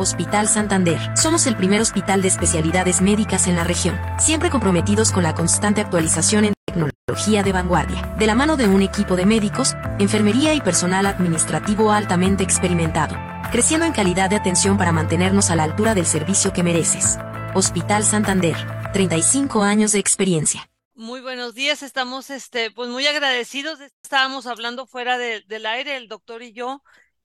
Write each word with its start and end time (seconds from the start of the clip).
Hospital 0.00 0.48
Santander. 0.48 0.98
Somos 1.14 1.46
el 1.46 1.56
primer 1.56 1.82
hospital 1.82 2.22
de 2.22 2.28
especialidades 2.28 3.02
médicas 3.02 3.46
en 3.46 3.56
la 3.56 3.64
región, 3.64 4.00
siempre 4.18 4.48
comprometidos 4.48 5.12
con 5.12 5.22
la 5.22 5.34
constante 5.34 5.82
actualización 5.82 6.46
en 6.46 6.54
tecnología 6.64 7.42
de 7.42 7.52
vanguardia, 7.52 8.14
de 8.18 8.26
la 8.26 8.34
mano 8.34 8.56
de 8.56 8.66
un 8.66 8.80
equipo 8.80 9.14
de 9.14 9.26
médicos, 9.26 9.74
enfermería 9.98 10.54
y 10.54 10.62
personal 10.62 11.04
administrativo 11.04 11.92
altamente 11.92 12.42
experimentado, 12.42 13.14
creciendo 13.52 13.84
en 13.84 13.92
calidad 13.92 14.30
de 14.30 14.36
atención 14.36 14.78
para 14.78 14.90
mantenernos 14.90 15.50
a 15.50 15.56
la 15.56 15.64
altura 15.64 15.94
del 15.94 16.06
servicio 16.06 16.54
que 16.54 16.62
mereces. 16.62 17.18
Hospital 17.54 18.02
Santander, 18.02 18.56
35 18.94 19.62
años 19.62 19.92
de 19.92 19.98
experiencia. 19.98 20.70
Muy 20.94 21.20
buenos 21.20 21.54
días, 21.54 21.82
estamos 21.82 22.30
este, 22.30 22.70
pues 22.70 22.88
muy 22.88 23.06
agradecidos. 23.06 23.80
Estábamos 24.02 24.46
hablando 24.46 24.86
fuera 24.86 25.18
del 25.18 25.66
aire, 25.66 25.96
el 25.96 26.08
doctor 26.08 26.42
y 26.42 26.52
yo, 26.52 26.82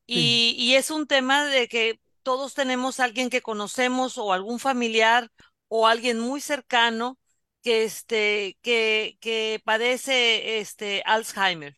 y, 0.08 0.56
y, 0.58 0.76
es 0.76 0.92
un 0.92 1.08
tema 1.08 1.46
de 1.46 1.68
que 1.68 2.00
todos 2.26 2.56
tenemos 2.56 3.00
a 3.00 3.06
alguien 3.06 3.30
que 3.32 3.44
conocemos 3.44 4.18
o 4.20 4.34
algún 4.34 4.60
familiar 4.60 5.32
o 5.70 5.88
alguien 5.88 6.20
muy 6.20 6.42
cercano 6.42 7.20
que, 7.64 7.86
este, 7.86 8.60
que, 8.64 9.18
que 9.22 9.62
padece 9.66 10.60
este, 10.60 11.04
Alzheimer. 11.06 11.78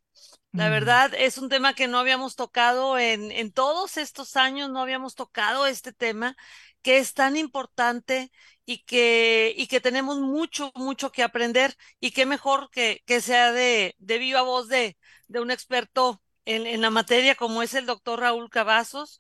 La 0.56 0.70
verdad 0.70 1.14
es 1.16 1.38
un 1.38 1.50
tema 1.50 1.76
que 1.76 1.88
no 1.88 2.00
habíamos 2.00 2.36
tocado 2.36 2.98
en, 2.98 3.32
en 3.32 3.52
todos 3.52 3.98
estos 3.98 4.36
años, 4.36 4.70
no 4.72 4.82
habíamos 4.82 5.16
tocado 5.16 5.68
este 5.68 5.94
tema 5.94 6.36
que 6.82 6.98
es 6.98 7.14
tan 7.14 7.38
importante 7.38 8.32
y 8.66 8.84
que, 8.86 9.54
y 9.56 9.68
que 9.68 9.82
tenemos 9.82 10.20
mucho, 10.20 10.72
mucho 10.76 11.12
que 11.12 11.24
aprender 11.24 11.76
y 12.00 12.12
qué 12.12 12.26
mejor 12.26 12.70
que, 12.72 13.04
que 13.06 13.22
sea 13.22 13.52
de, 13.52 13.96
de 14.00 14.18
viva 14.18 14.42
voz 14.42 14.68
de, 14.68 14.98
de 15.28 15.40
un 15.42 15.52
experto 15.52 16.22
en, 16.46 16.66
en 16.68 16.82
la 16.82 16.90
materia 16.90 17.36
como 17.36 17.62
es 17.62 17.74
el 17.74 17.86
doctor 17.86 18.20
Raúl 18.22 18.50
Cavazos. 18.50 19.20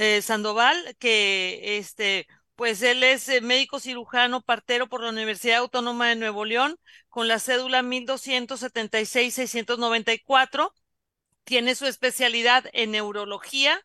Eh, 0.00 0.22
Sandoval, 0.22 0.94
que 1.00 1.76
este, 1.78 2.28
pues 2.54 2.82
él 2.82 3.02
es 3.02 3.28
eh, 3.28 3.40
médico 3.40 3.80
cirujano 3.80 4.42
partero 4.42 4.88
por 4.88 5.02
la 5.02 5.08
Universidad 5.10 5.58
Autónoma 5.58 6.06
de 6.08 6.14
Nuevo 6.14 6.44
León 6.44 6.76
con 7.08 7.26
la 7.26 7.40
cédula 7.40 7.82
1276-694. 7.82 10.72
Tiene 11.44 11.74
su 11.74 11.86
especialidad 11.86 12.64
en 12.74 12.92
neurología, 12.92 13.80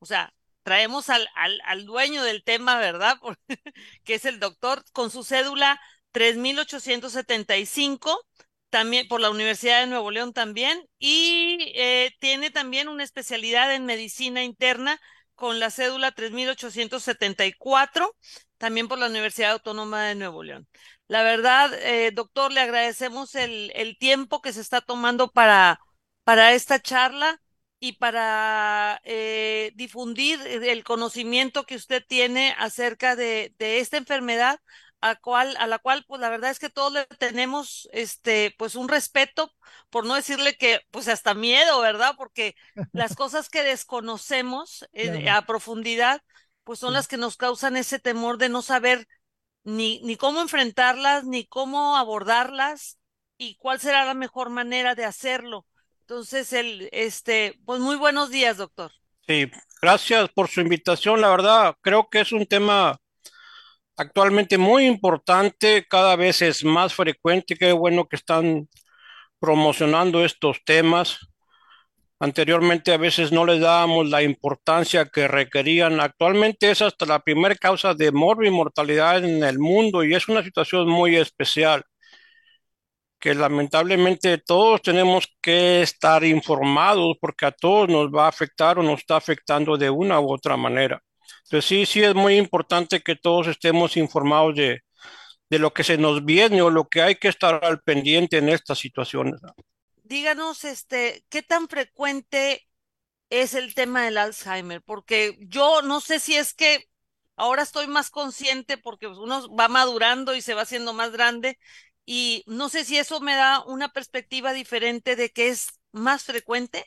o 0.00 0.06
sea, 0.06 0.34
traemos 0.64 1.08
al, 1.10 1.28
al, 1.34 1.60
al 1.64 1.86
dueño 1.86 2.22
del 2.24 2.44
tema, 2.44 2.78
¿verdad? 2.78 3.16
que 4.04 4.14
es 4.14 4.24
el 4.26 4.38
doctor, 4.40 4.84
con 4.92 5.10
su 5.10 5.24
cédula 5.24 5.80
3875 6.12 8.20
también 8.70 9.08
por 9.08 9.20
la 9.20 9.30
Universidad 9.30 9.80
de 9.80 9.86
Nuevo 9.86 10.10
León 10.10 10.32
también, 10.34 10.86
y 10.98 11.72
eh, 11.74 12.12
tiene 12.20 12.50
también 12.50 12.88
una 12.88 13.02
especialidad 13.04 13.74
en 13.74 13.86
medicina 13.86 14.44
interna 14.44 15.00
con 15.38 15.60
la 15.60 15.70
cédula 15.70 16.10
3874, 16.10 18.16
también 18.58 18.88
por 18.88 18.98
la 18.98 19.06
Universidad 19.06 19.52
Autónoma 19.52 20.06
de 20.06 20.16
Nuevo 20.16 20.42
León. 20.42 20.66
La 21.06 21.22
verdad, 21.22 21.72
eh, 21.74 22.10
doctor, 22.12 22.52
le 22.52 22.60
agradecemos 22.60 23.36
el, 23.36 23.70
el, 23.76 23.96
tiempo 23.98 24.42
que 24.42 24.52
se 24.52 24.60
está 24.60 24.80
tomando 24.80 25.30
para, 25.30 25.78
para 26.24 26.54
esta 26.54 26.80
charla 26.80 27.40
y 27.78 27.92
para 27.92 29.00
eh, 29.04 29.70
difundir 29.76 30.40
el 30.42 30.82
conocimiento 30.82 31.64
que 31.64 31.76
usted 31.76 32.04
tiene 32.06 32.56
acerca 32.58 33.14
de, 33.14 33.54
de 33.58 33.78
esta 33.78 33.96
enfermedad 33.96 34.58
a, 35.00 35.16
cual, 35.16 35.56
a 35.58 35.66
la 35.66 35.78
cual, 35.78 36.04
pues 36.06 36.20
la 36.20 36.28
verdad 36.28 36.50
es 36.50 36.58
que 36.58 36.70
todos 36.70 36.92
le 36.92 37.06
tenemos, 37.18 37.88
este, 37.92 38.54
pues 38.58 38.74
un 38.74 38.88
respeto, 38.88 39.52
por 39.90 40.04
no 40.04 40.14
decirle 40.14 40.56
que, 40.56 40.80
pues 40.90 41.08
hasta 41.08 41.34
miedo, 41.34 41.80
¿verdad? 41.80 42.14
Porque 42.16 42.54
las 42.92 43.14
cosas 43.16 43.48
que 43.48 43.62
desconocemos 43.62 44.86
eh, 44.92 45.28
a 45.30 45.42
profundidad, 45.46 46.22
pues 46.64 46.78
son 46.78 46.92
las 46.92 47.08
que 47.08 47.16
nos 47.16 47.36
causan 47.36 47.76
ese 47.76 47.98
temor 47.98 48.38
de 48.38 48.48
no 48.48 48.62
saber 48.62 49.06
ni, 49.64 50.00
ni 50.00 50.16
cómo 50.16 50.40
enfrentarlas, 50.40 51.24
ni 51.24 51.46
cómo 51.46 51.96
abordarlas, 51.96 52.98
y 53.38 53.54
cuál 53.54 53.80
será 53.80 54.04
la 54.04 54.14
mejor 54.14 54.50
manera 54.50 54.94
de 54.94 55.04
hacerlo. 55.04 55.64
Entonces, 56.00 56.52
el, 56.52 56.88
este, 56.92 57.58
pues 57.64 57.80
muy 57.80 57.96
buenos 57.96 58.30
días, 58.30 58.56
doctor. 58.56 58.90
Sí, 59.26 59.50
gracias 59.80 60.28
por 60.30 60.48
su 60.48 60.60
invitación. 60.60 61.20
La 61.20 61.30
verdad, 61.30 61.76
creo 61.80 62.08
que 62.10 62.20
es 62.20 62.32
un 62.32 62.46
tema 62.46 62.98
actualmente 63.98 64.58
muy 64.58 64.86
importante, 64.86 65.86
cada 65.88 66.16
vez 66.16 66.42
es 66.42 66.64
más 66.64 66.94
frecuente, 66.94 67.56
qué 67.56 67.72
bueno 67.72 68.08
que 68.08 68.16
están 68.16 68.68
promocionando 69.40 70.24
estos 70.24 70.64
temas. 70.64 71.18
Anteriormente 72.20 72.92
a 72.92 72.96
veces 72.98 73.32
no 73.32 73.44
le 73.44 73.58
dábamos 73.60 74.08
la 74.08 74.22
importancia 74.22 75.06
que 75.06 75.28
requerían. 75.28 76.00
Actualmente 76.00 76.70
es 76.70 76.82
hasta 76.82 77.06
la 77.06 77.20
primera 77.20 77.54
causa 77.56 77.94
de 77.94 78.12
morbo 78.12 78.44
y 78.44 78.50
mortalidad 78.50 79.24
en 79.24 79.44
el 79.44 79.58
mundo 79.58 80.04
y 80.04 80.14
es 80.14 80.28
una 80.28 80.42
situación 80.42 80.88
muy 80.88 81.16
especial 81.16 81.84
que 83.20 83.34
lamentablemente 83.34 84.38
todos 84.38 84.82
tenemos 84.82 85.26
que 85.40 85.82
estar 85.82 86.24
informados 86.24 87.16
porque 87.20 87.46
a 87.46 87.52
todos 87.52 87.88
nos 87.88 88.08
va 88.08 88.26
a 88.26 88.28
afectar 88.28 88.78
o 88.78 88.82
nos 88.82 89.00
está 89.00 89.16
afectando 89.16 89.76
de 89.76 89.90
una 89.90 90.20
u 90.20 90.32
otra 90.32 90.56
manera. 90.56 91.02
Entonces 91.50 91.64
sí, 91.68 91.86
sí 91.86 92.02
es 92.02 92.14
muy 92.14 92.36
importante 92.36 93.00
que 93.00 93.16
todos 93.16 93.46
estemos 93.48 93.96
informados 93.96 94.54
de, 94.54 94.82
de 95.50 95.58
lo 95.58 95.72
que 95.74 95.84
se 95.84 95.98
nos 95.98 96.24
viene 96.24 96.62
o 96.62 96.70
lo 96.70 96.88
que 96.88 97.02
hay 97.02 97.16
que 97.16 97.28
estar 97.28 97.64
al 97.64 97.80
pendiente 97.82 98.38
en 98.38 98.48
estas 98.50 98.78
situaciones. 98.78 99.40
Díganos, 100.02 100.64
este, 100.64 101.24
¿qué 101.28 101.42
tan 101.42 101.68
frecuente 101.68 102.66
es 103.30 103.54
el 103.54 103.74
tema 103.74 104.04
del 104.04 104.18
Alzheimer? 104.18 104.82
Porque 104.82 105.38
yo 105.42 105.82
no 105.82 106.00
sé 106.00 106.20
si 106.20 106.36
es 106.36 106.54
que 106.54 106.86
ahora 107.36 107.62
estoy 107.62 107.86
más 107.88 108.10
consciente 108.10 108.78
porque 108.78 109.06
uno 109.08 109.54
va 109.56 109.68
madurando 109.68 110.34
y 110.36 110.42
se 110.42 110.54
va 110.54 110.62
haciendo 110.62 110.94
más 110.94 111.12
grande 111.12 111.58
y 112.06 112.44
no 112.48 112.68
sé 112.70 112.84
si 112.84 112.98
eso 112.98 113.20
me 113.20 113.34
da 113.36 113.64
una 113.66 113.90
perspectiva 113.92 114.52
diferente 114.54 115.16
de 115.16 115.30
que 115.30 115.48
es 115.50 115.68
más 115.92 116.24
frecuente 116.24 116.86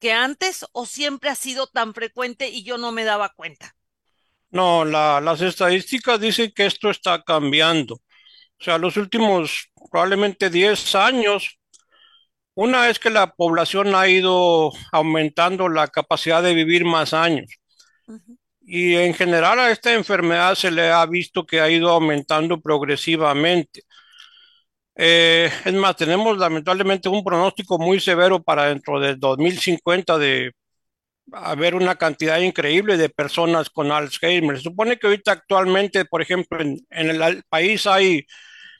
que 0.00 0.12
antes 0.12 0.66
o 0.72 0.86
siempre 0.86 1.30
ha 1.30 1.36
sido 1.36 1.68
tan 1.68 1.94
frecuente 1.94 2.48
y 2.50 2.64
yo 2.64 2.78
no 2.78 2.92
me 2.92 3.04
daba 3.04 3.30
cuenta. 3.34 3.76
No, 4.50 4.84
la, 4.84 5.20
las 5.20 5.40
estadísticas 5.42 6.20
dicen 6.20 6.52
que 6.54 6.66
esto 6.66 6.90
está 6.90 7.22
cambiando. 7.22 7.94
O 7.96 8.64
sea, 8.64 8.78
los 8.78 8.96
últimos 8.96 9.70
probablemente 9.90 10.50
10 10.50 10.94
años, 10.96 11.58
una 12.54 12.88
es 12.90 12.98
que 12.98 13.10
la 13.10 13.32
población 13.32 13.94
ha 13.94 14.08
ido 14.08 14.72
aumentando 14.92 15.68
la 15.68 15.88
capacidad 15.88 16.42
de 16.42 16.54
vivir 16.54 16.84
más 16.84 17.14
años. 17.14 17.46
Uh 18.06 18.14
-huh. 18.14 18.38
Y 18.62 18.96
en 18.96 19.14
general 19.14 19.58
a 19.60 19.70
esta 19.70 19.94
enfermedad 19.94 20.54
se 20.54 20.70
le 20.70 20.90
ha 20.90 21.04
visto 21.06 21.46
que 21.46 21.60
ha 21.60 21.70
ido 21.70 21.90
aumentando 21.90 22.60
progresivamente. 22.60 23.82
Eh, 24.96 25.50
es 25.64 25.74
más, 25.74 25.96
tenemos 25.96 26.36
lamentablemente 26.38 27.08
un 27.08 27.24
pronóstico 27.24 27.78
muy 27.78 28.00
severo 28.00 28.42
para 28.42 28.66
dentro 28.66 29.00
del 29.00 29.18
2050 29.18 30.18
de 30.18 30.52
haber 31.32 31.74
una 31.74 31.96
cantidad 31.96 32.38
increíble 32.40 32.96
de 32.96 33.08
personas 33.08 33.70
con 33.70 33.92
Alzheimer. 33.92 34.56
Se 34.56 34.64
supone 34.64 34.98
que 34.98 35.06
ahorita 35.06 35.32
actualmente, 35.32 36.04
por 36.04 36.22
ejemplo, 36.22 36.60
en, 36.60 36.78
en 36.90 37.10
el 37.10 37.42
país 37.48 37.86
hay, 37.86 38.26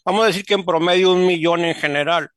vamos 0.04 0.24
a 0.24 0.26
decir 0.28 0.44
que 0.44 0.54
en 0.54 0.64
promedio 0.64 1.12
un 1.12 1.26
millón 1.26 1.64
en 1.64 1.74
general. 1.74 2.30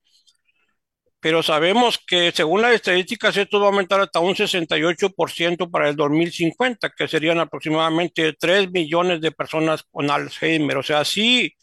Pero 1.20 1.42
sabemos 1.42 2.00
que 2.06 2.34
según 2.34 2.62
las 2.62 2.74
estadísticas 2.74 3.38
esto 3.38 3.58
va 3.60 3.68
a 3.68 3.70
aumentar 3.70 4.02
hasta 4.02 4.20
un 4.20 4.36
68% 4.36 5.72
para 5.72 5.88
el 5.90 5.96
2050, 5.96 6.90
que 6.90 7.08
serían 7.08 7.40
aproximadamente 7.40 8.34
3 8.38 8.70
millones 8.72 9.22
de 9.22 9.32
personas 9.32 9.84
con 9.84 10.12
Alzheimer. 10.12 10.78
O 10.78 10.84
sea, 10.84 11.06
sí, 11.06 11.54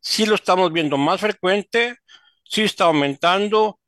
sí 0.00 0.26
lo 0.26 0.34
estamos 0.34 0.72
viendo 0.72 0.98
más 0.98 1.20
frecuente, 1.20 1.96
sí 2.44 2.62
está 2.62 2.84
aumentando 2.84 3.79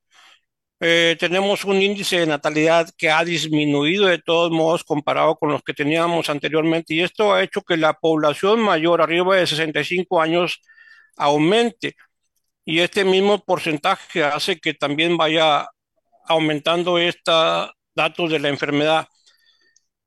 eh, 0.84 1.16
tenemos 1.16 1.64
un 1.64 1.80
índice 1.80 2.18
de 2.18 2.26
natalidad 2.26 2.90
que 2.98 3.08
ha 3.08 3.24
disminuido 3.24 4.06
de 4.06 4.18
todos 4.18 4.50
modos 4.50 4.82
comparado 4.82 5.36
con 5.36 5.52
los 5.52 5.62
que 5.62 5.74
teníamos 5.74 6.28
anteriormente 6.28 6.92
y 6.94 7.02
esto 7.02 7.32
ha 7.32 7.42
hecho 7.44 7.62
que 7.62 7.76
la 7.76 7.94
población 7.94 8.58
mayor 8.60 9.00
arriba 9.00 9.36
de 9.36 9.46
65 9.46 10.20
años 10.20 10.60
aumente 11.16 11.94
y 12.64 12.80
este 12.80 13.04
mismo 13.04 13.38
porcentaje 13.44 14.24
hace 14.24 14.58
que 14.58 14.74
también 14.74 15.16
vaya 15.16 15.68
aumentando 16.26 16.98
estos 16.98 17.70
datos 17.94 18.30
de 18.30 18.40
la 18.40 18.48
enfermedad. 18.48 19.06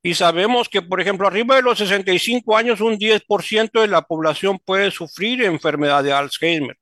Y 0.02 0.14
sabemos 0.14 0.68
que, 0.68 0.82
por 0.82 1.00
ejemplo, 1.00 1.26
arriba 1.26 1.56
de 1.56 1.62
los 1.62 1.78
65 1.78 2.56
años, 2.56 2.80
un 2.80 2.98
10% 2.98 3.80
de 3.80 3.88
la 3.88 4.02
población 4.02 4.58
puede 4.64 4.90
sufrir 4.90 5.42
enfermedad 5.42 6.04
de 6.04 6.12
Alzheimer 6.12 6.76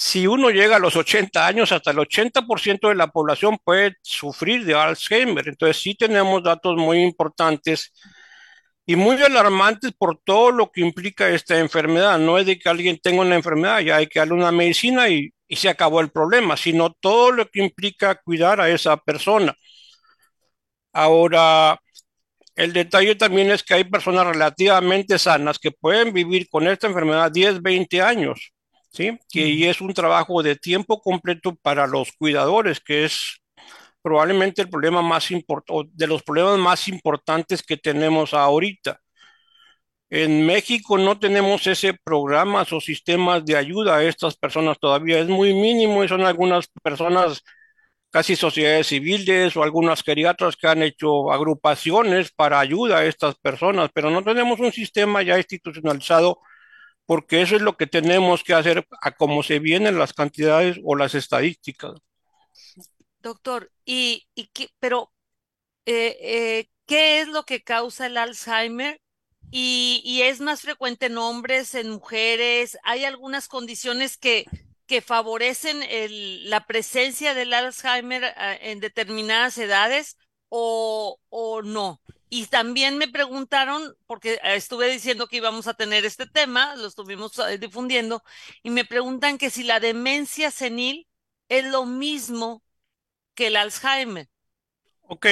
si 0.00 0.26
uno 0.26 0.48
llega 0.48 0.76
a 0.76 0.78
los 0.78 0.96
80 0.96 1.46
años, 1.46 1.72
hasta 1.72 1.90
el 1.90 1.98
80% 1.98 2.88
de 2.88 2.94
la 2.94 3.08
población 3.08 3.58
puede 3.62 3.96
sufrir 4.00 4.64
de 4.64 4.74
Alzheimer. 4.74 5.46
Entonces 5.46 5.76
sí 5.82 5.94
tenemos 5.94 6.42
datos 6.42 6.76
muy 6.76 7.02
importantes 7.02 7.92
y 8.86 8.96
muy 8.96 9.20
alarmantes 9.22 9.92
por 9.92 10.18
todo 10.24 10.52
lo 10.52 10.70
que 10.72 10.80
implica 10.80 11.28
esta 11.28 11.58
enfermedad. 11.58 12.18
No 12.18 12.38
es 12.38 12.46
de 12.46 12.58
que 12.58 12.70
alguien 12.70 12.98
tenga 12.98 13.20
una 13.20 13.34
enfermedad, 13.36 13.80
ya 13.80 13.96
hay 13.96 14.06
que 14.06 14.20
darle 14.20 14.34
una 14.34 14.50
medicina 14.52 15.10
y, 15.10 15.34
y 15.46 15.56
se 15.56 15.68
acabó 15.68 16.00
el 16.00 16.10
problema, 16.10 16.56
sino 16.56 16.92
todo 16.94 17.30
lo 17.32 17.46
que 17.50 17.62
implica 17.62 18.14
cuidar 18.14 18.58
a 18.62 18.70
esa 18.70 18.96
persona. 18.96 19.54
Ahora, 20.92 21.78
el 22.56 22.72
detalle 22.72 23.16
también 23.16 23.50
es 23.50 23.62
que 23.62 23.74
hay 23.74 23.84
personas 23.84 24.26
relativamente 24.26 25.18
sanas 25.18 25.58
que 25.58 25.72
pueden 25.72 26.12
vivir 26.14 26.48
con 26.48 26.66
esta 26.68 26.86
enfermedad 26.86 27.30
10, 27.30 27.62
20 27.62 28.02
años, 28.02 28.52
¿sí? 28.90 29.18
Y 29.32 29.64
es 29.66 29.80
un 29.80 29.94
trabajo 29.94 30.42
de 30.42 30.56
tiempo 30.56 31.00
completo 31.00 31.54
para 31.56 31.86
los 31.86 32.12
cuidadores, 32.12 32.80
que 32.80 33.04
es 33.04 33.40
probablemente 34.02 34.62
el 34.62 34.70
problema 34.70 35.02
más 35.02 35.30
importante, 35.30 35.90
de 35.94 36.06
los 36.06 36.22
problemas 36.22 36.58
más 36.58 36.88
importantes 36.88 37.62
que 37.62 37.76
tenemos 37.76 38.34
ahorita. 38.34 39.00
En 40.10 40.44
México 40.44 40.98
no 40.98 41.18
tenemos 41.20 41.66
ese 41.68 41.94
programas 41.94 42.72
o 42.72 42.80
sistemas 42.80 43.44
de 43.44 43.56
ayuda 43.56 43.96
a 43.96 44.04
estas 44.04 44.36
personas 44.36 44.78
todavía. 44.80 45.20
Es 45.20 45.28
muy 45.28 45.54
mínimo 45.54 46.02
y 46.02 46.08
son 46.08 46.22
algunas 46.22 46.66
personas, 46.82 47.42
casi 48.10 48.36
sociedades 48.36 48.88
civiles 48.88 49.56
o 49.56 49.62
algunas 49.62 50.02
geriatras 50.02 50.56
que 50.56 50.68
han 50.68 50.82
hecho 50.82 51.32
agrupaciones 51.32 52.32
para 52.32 52.60
ayuda 52.60 52.98
a 52.98 53.06
estas 53.06 53.36
personas, 53.36 53.90
pero 53.94 54.10
no 54.10 54.22
tenemos 54.24 54.60
un 54.60 54.72
sistema 54.72 55.22
ya 55.22 55.38
institucionalizado 55.38 56.40
porque 57.06 57.42
eso 57.42 57.56
es 57.56 57.62
lo 57.62 57.76
que 57.76 57.86
tenemos 57.86 58.44
que 58.44 58.54
hacer 58.54 58.86
a 59.02 59.12
cómo 59.12 59.42
se 59.42 59.58
vienen 59.58 59.98
las 59.98 60.12
cantidades 60.12 60.78
o 60.84 60.96
las 60.96 61.14
estadísticas. 61.14 61.94
Doctor, 63.20 63.70
y, 63.84 64.26
y 64.34 64.48
qué, 64.48 64.68
pero 64.78 65.12
eh, 65.86 66.16
eh, 66.20 66.68
¿qué 66.86 67.20
es 67.20 67.28
lo 67.28 67.44
que 67.44 67.62
causa 67.62 68.06
el 68.06 68.16
Alzheimer? 68.16 69.00
Y, 69.50 70.00
y, 70.04 70.22
es 70.22 70.40
más 70.40 70.60
frecuente 70.62 71.06
en 71.06 71.18
hombres, 71.18 71.74
en 71.74 71.90
mujeres. 71.90 72.78
Hay 72.84 73.04
algunas 73.04 73.48
condiciones 73.48 74.16
que, 74.16 74.44
que 74.86 75.00
favorecen 75.00 75.80
la 76.48 76.66
presencia 76.66 77.34
del 77.34 77.52
Alzheimer 77.52 78.24
ah, 78.36 78.54
en 78.60 78.80
determinadas 78.80 79.58
edades 79.58 80.16
o, 80.48 81.18
o 81.28 81.62
no. 81.62 82.00
Y 82.32 82.46
también 82.46 82.96
me 82.96 83.08
preguntaron, 83.08 83.96
porque 84.06 84.38
estuve 84.44 84.88
diciendo 84.88 85.26
que 85.26 85.38
íbamos 85.38 85.66
a 85.66 85.74
tener 85.74 86.04
este 86.04 86.26
tema, 86.26 86.76
lo 86.76 86.86
estuvimos 86.86 87.36
eh, 87.40 87.58
difundiendo, 87.58 88.22
y 88.62 88.70
me 88.70 88.84
preguntan 88.84 89.36
que 89.36 89.50
si 89.50 89.64
la 89.64 89.80
demencia 89.80 90.52
senil 90.52 91.08
es 91.48 91.64
lo 91.64 91.86
mismo 91.86 92.62
que 93.34 93.48
el 93.48 93.56
Alzheimer. 93.56 94.28
Ok, 95.02 95.26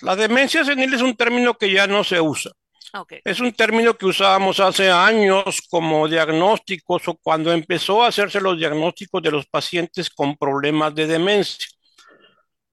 la 0.00 0.16
demencia 0.16 0.64
senil 0.66 0.92
es 0.92 1.00
un 1.00 1.16
término 1.16 1.54
que 1.54 1.72
ya 1.72 1.86
no 1.86 2.04
se 2.04 2.20
usa. 2.20 2.52
Okay. 2.92 3.20
Es 3.24 3.40
un 3.40 3.50
término 3.52 3.94
que 3.94 4.06
usábamos 4.06 4.60
hace 4.60 4.90
años 4.90 5.62
como 5.68 6.06
diagnósticos 6.06 7.08
o 7.08 7.14
cuando 7.14 7.52
empezó 7.52 8.04
a 8.04 8.08
hacerse 8.08 8.40
los 8.40 8.58
diagnósticos 8.58 9.22
de 9.22 9.30
los 9.30 9.46
pacientes 9.46 10.10
con 10.10 10.36
problemas 10.36 10.94
de 10.94 11.06
demencia. 11.06 11.66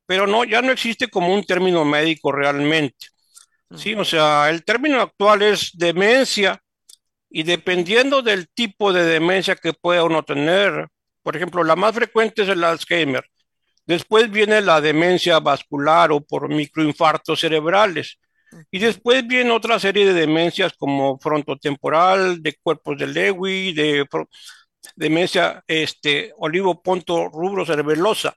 Pero 0.06 0.28
no, 0.28 0.44
ya 0.44 0.62
no 0.62 0.74
existe 0.74 1.08
como 1.08 1.34
un 1.34 1.44
término 1.44 1.86
médico 1.86 2.32
realmente. 2.34 3.08
Sí, 3.76 3.94
o 3.94 4.04
sea, 4.04 4.50
el 4.50 4.64
término 4.64 5.02
actual 5.02 5.42
es 5.42 5.72
demencia 5.74 6.62
y 7.30 7.44
dependiendo 7.44 8.22
del 8.22 8.50
tipo 8.50 8.92
de 8.92 9.06
demencia 9.06 9.56
que 9.56 9.74
pueda 9.74 10.04
uno 10.04 10.24
tener, 10.24 10.88
por 11.24 11.36
ejemplo, 11.36 11.64
la 11.64 11.76
más 11.76 11.96
frecuente 11.96 12.44
es 12.44 12.50
el 12.50 12.64
Alzheimer. 12.64 13.24
Después 13.86 14.30
viene 14.30 14.62
la 14.62 14.82
demencia 14.82 15.40
vascular 15.40 16.12
o 16.12 16.22
por 16.22 16.50
microinfartos 16.50 17.40
cerebrales. 17.40 18.20
Y 18.70 18.80
después 18.80 19.26
viene 19.26 19.52
otra 19.52 19.80
serie 19.80 20.06
de 20.06 20.14
demencias 20.14 20.74
como 20.74 21.18
frontotemporal, 21.20 22.42
de 22.42 22.56
cuerpos 22.62 22.98
de 22.98 23.08
Lewy, 23.08 23.74
de 23.74 24.06
demencia 24.96 25.64
este, 25.68 26.34
olivo-ponto 26.38 27.30
rubro 27.30 27.66
cerebelosa. 27.66 28.36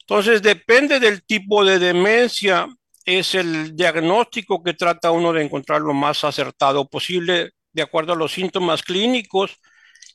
Entonces, 0.00 0.42
depende 0.42 1.00
del 1.00 1.24
tipo 1.24 1.64
de 1.64 1.78
demencia, 1.78 2.66
es 3.04 3.34
el 3.34 3.76
diagnóstico 3.76 4.62
que 4.62 4.74
trata 4.74 5.10
uno 5.10 5.32
de 5.32 5.42
encontrar 5.42 5.80
lo 5.80 5.92
más 5.92 6.24
acertado 6.24 6.88
posible 6.88 7.52
de 7.72 7.82
acuerdo 7.82 8.12
a 8.12 8.16
los 8.16 8.32
síntomas 8.32 8.82
clínicos 8.82 9.60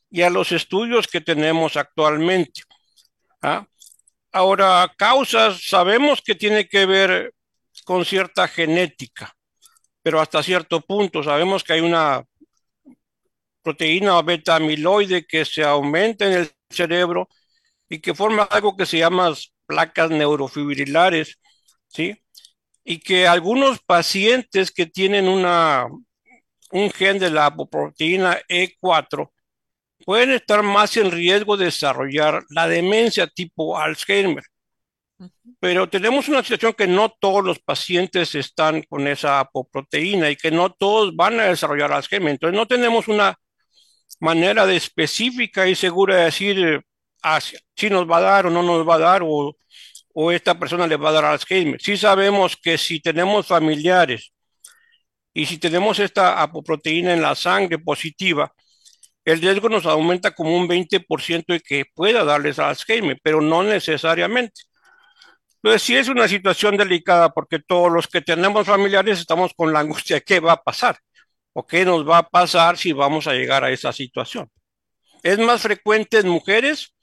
y 0.10 0.22
a 0.24 0.30
los 0.30 0.52
estudios 0.52 1.08
que 1.08 1.22
tenemos 1.22 1.78
actualmente. 1.78 2.64
¿Ah? 3.42 3.68
Ahora, 4.32 4.92
causas, 4.98 5.62
sabemos 5.64 6.22
que 6.22 6.36
tiene 6.36 6.68
que 6.68 6.86
ver 6.86 7.34
con 7.86 8.06
cierta 8.06 8.48
genética, 8.48 9.36
pero 10.02 10.20
hasta 10.22 10.44
cierto 10.44 10.82
punto 10.82 11.24
sabemos 11.24 11.64
que 11.64 11.74
hay 11.74 11.82
una 11.82 12.24
proteína 13.62 14.22
beta 14.22 14.56
amiloide 14.56 15.26
que 15.26 15.46
se 15.46 15.64
aumenta 15.64 16.26
en 16.26 16.34
el 16.34 16.52
cerebro 16.70 17.28
y 17.90 18.00
que 18.00 18.14
forma 18.14 18.44
algo 18.44 18.76
que 18.78 18.86
se 18.86 19.00
llama 19.00 19.34
placas 19.66 20.12
neurofibrilares, 20.12 21.40
¿sí? 21.88 22.16
Y 22.84 23.00
que 23.00 23.28
algunos 23.28 23.80
pacientes 23.80 24.72
que 24.72 24.86
tienen 24.86 25.28
una, 25.28 25.88
un 26.72 26.92
gen 26.92 27.20
de 27.20 27.30
la 27.30 27.48
apoproteína 27.48 28.40
E4 28.50 29.30
pueden 30.06 30.32
estar 30.32 30.64
más 30.64 30.98
en 30.98 31.12
riesgo 31.12 31.58
de 31.58 31.66
desarrollar 31.66 32.44
la 32.50 32.68
demencia 32.68 33.28
tipo 33.28 33.78
Alzheimer. 33.78 34.44
Pero 35.60 35.90
tenemos 35.90 36.30
una 36.30 36.42
situación 36.42 36.74
que 36.74 36.88
no 36.88 37.10
todos 37.20 37.44
los 37.44 37.60
pacientes 37.60 38.34
están 38.36 38.84
con 38.84 39.08
esa 39.08 39.42
apoproteína 39.42 40.30
y 40.30 40.38
que 40.38 40.52
no 40.52 40.72
todos 40.72 41.16
van 41.16 41.40
a 41.40 41.46
desarrollar 41.46 41.92
Alzheimer. 41.92 42.32
Entonces 42.32 42.58
no 42.58 42.66
tenemos 42.66 43.08
una 43.08 43.38
manera 44.20 44.66
de 44.66 44.78
específica 44.78 45.68
y 45.68 45.76
segura 45.76 46.16
de 46.16 46.24
decir 46.24 46.82
ah, 47.24 47.40
si 47.76 47.90
nos 47.90 48.10
va 48.10 48.18
a 48.18 48.22
dar 48.22 48.48
o 48.48 48.50
no 48.50 48.64
nos 48.64 48.88
va 48.88 48.96
a 48.96 49.00
dar 49.00 49.22
o, 49.24 49.56
o 50.14 50.32
esta 50.32 50.58
persona 50.58 50.88
le 50.88 50.98
va 50.98 51.10
a 51.10 51.14
dar 51.14 51.26
Alzheimer. 51.26 51.82
Sí 51.82 51.98
sabemos 51.98 52.58
que 52.58 52.78
si 52.78 53.00
tenemos 53.00 53.48
familiares 53.48 54.32
y 55.34 55.46
si 55.46 55.58
tenemos 55.58 56.00
esta 56.00 56.42
apoproteína 56.42 57.14
en 57.14 57.22
la 57.22 57.36
sangre 57.36 57.80
positiva, 57.80 58.54
el 59.26 59.42
riesgo 59.42 59.70
nos 59.70 59.86
aumenta 59.86 60.32
como 60.32 60.56
un 60.56 60.68
20% 60.68 61.54
de 61.54 61.60
que 61.60 61.86
pueda 61.94 62.24
darles 62.24 62.60
Alzheimer, 62.60 63.20
pero 63.22 63.42
no 63.42 63.64
necesariamente. 63.64 64.62
Entonces 65.62 65.84
sí 65.84 65.96
es 65.96 66.08
una 66.08 66.28
situación 66.28 66.78
delicada 66.78 67.30
porque 67.30 67.60
todos 67.60 67.92
los 67.92 68.08
que 68.08 68.22
tenemos 68.22 68.66
familiares 68.66 69.20
estamos 69.20 69.54
con 69.54 69.74
la 69.74 69.82
angustia 69.82 70.18
de 70.18 70.22
qué 70.22 70.40
va 70.40 70.54
a 70.54 70.64
pasar 70.64 70.98
o 71.54 71.66
qué 71.68 71.84
nos 71.84 72.08
va 72.08 72.20
a 72.20 72.30
pasar 72.30 72.78
si 72.78 72.94
vamos 72.94 73.28
a 73.28 73.34
llegar 73.34 73.64
a 73.64 73.72
esa 73.72 73.92
situación. 73.92 74.50
Es 75.22 75.38
más 75.38 75.62
frecuente 75.62 76.20
en 76.20 76.30
mujeres. 76.30 76.94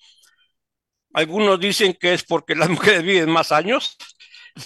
Algunos 1.17 1.59
dicen 1.59 1.95
que 1.99 2.13
es 2.13 2.25
porque 2.25 2.55
las 2.55 2.69
mujeres 2.77 3.03
viven 3.03 3.31
más 3.31 3.51
años, 3.51 3.97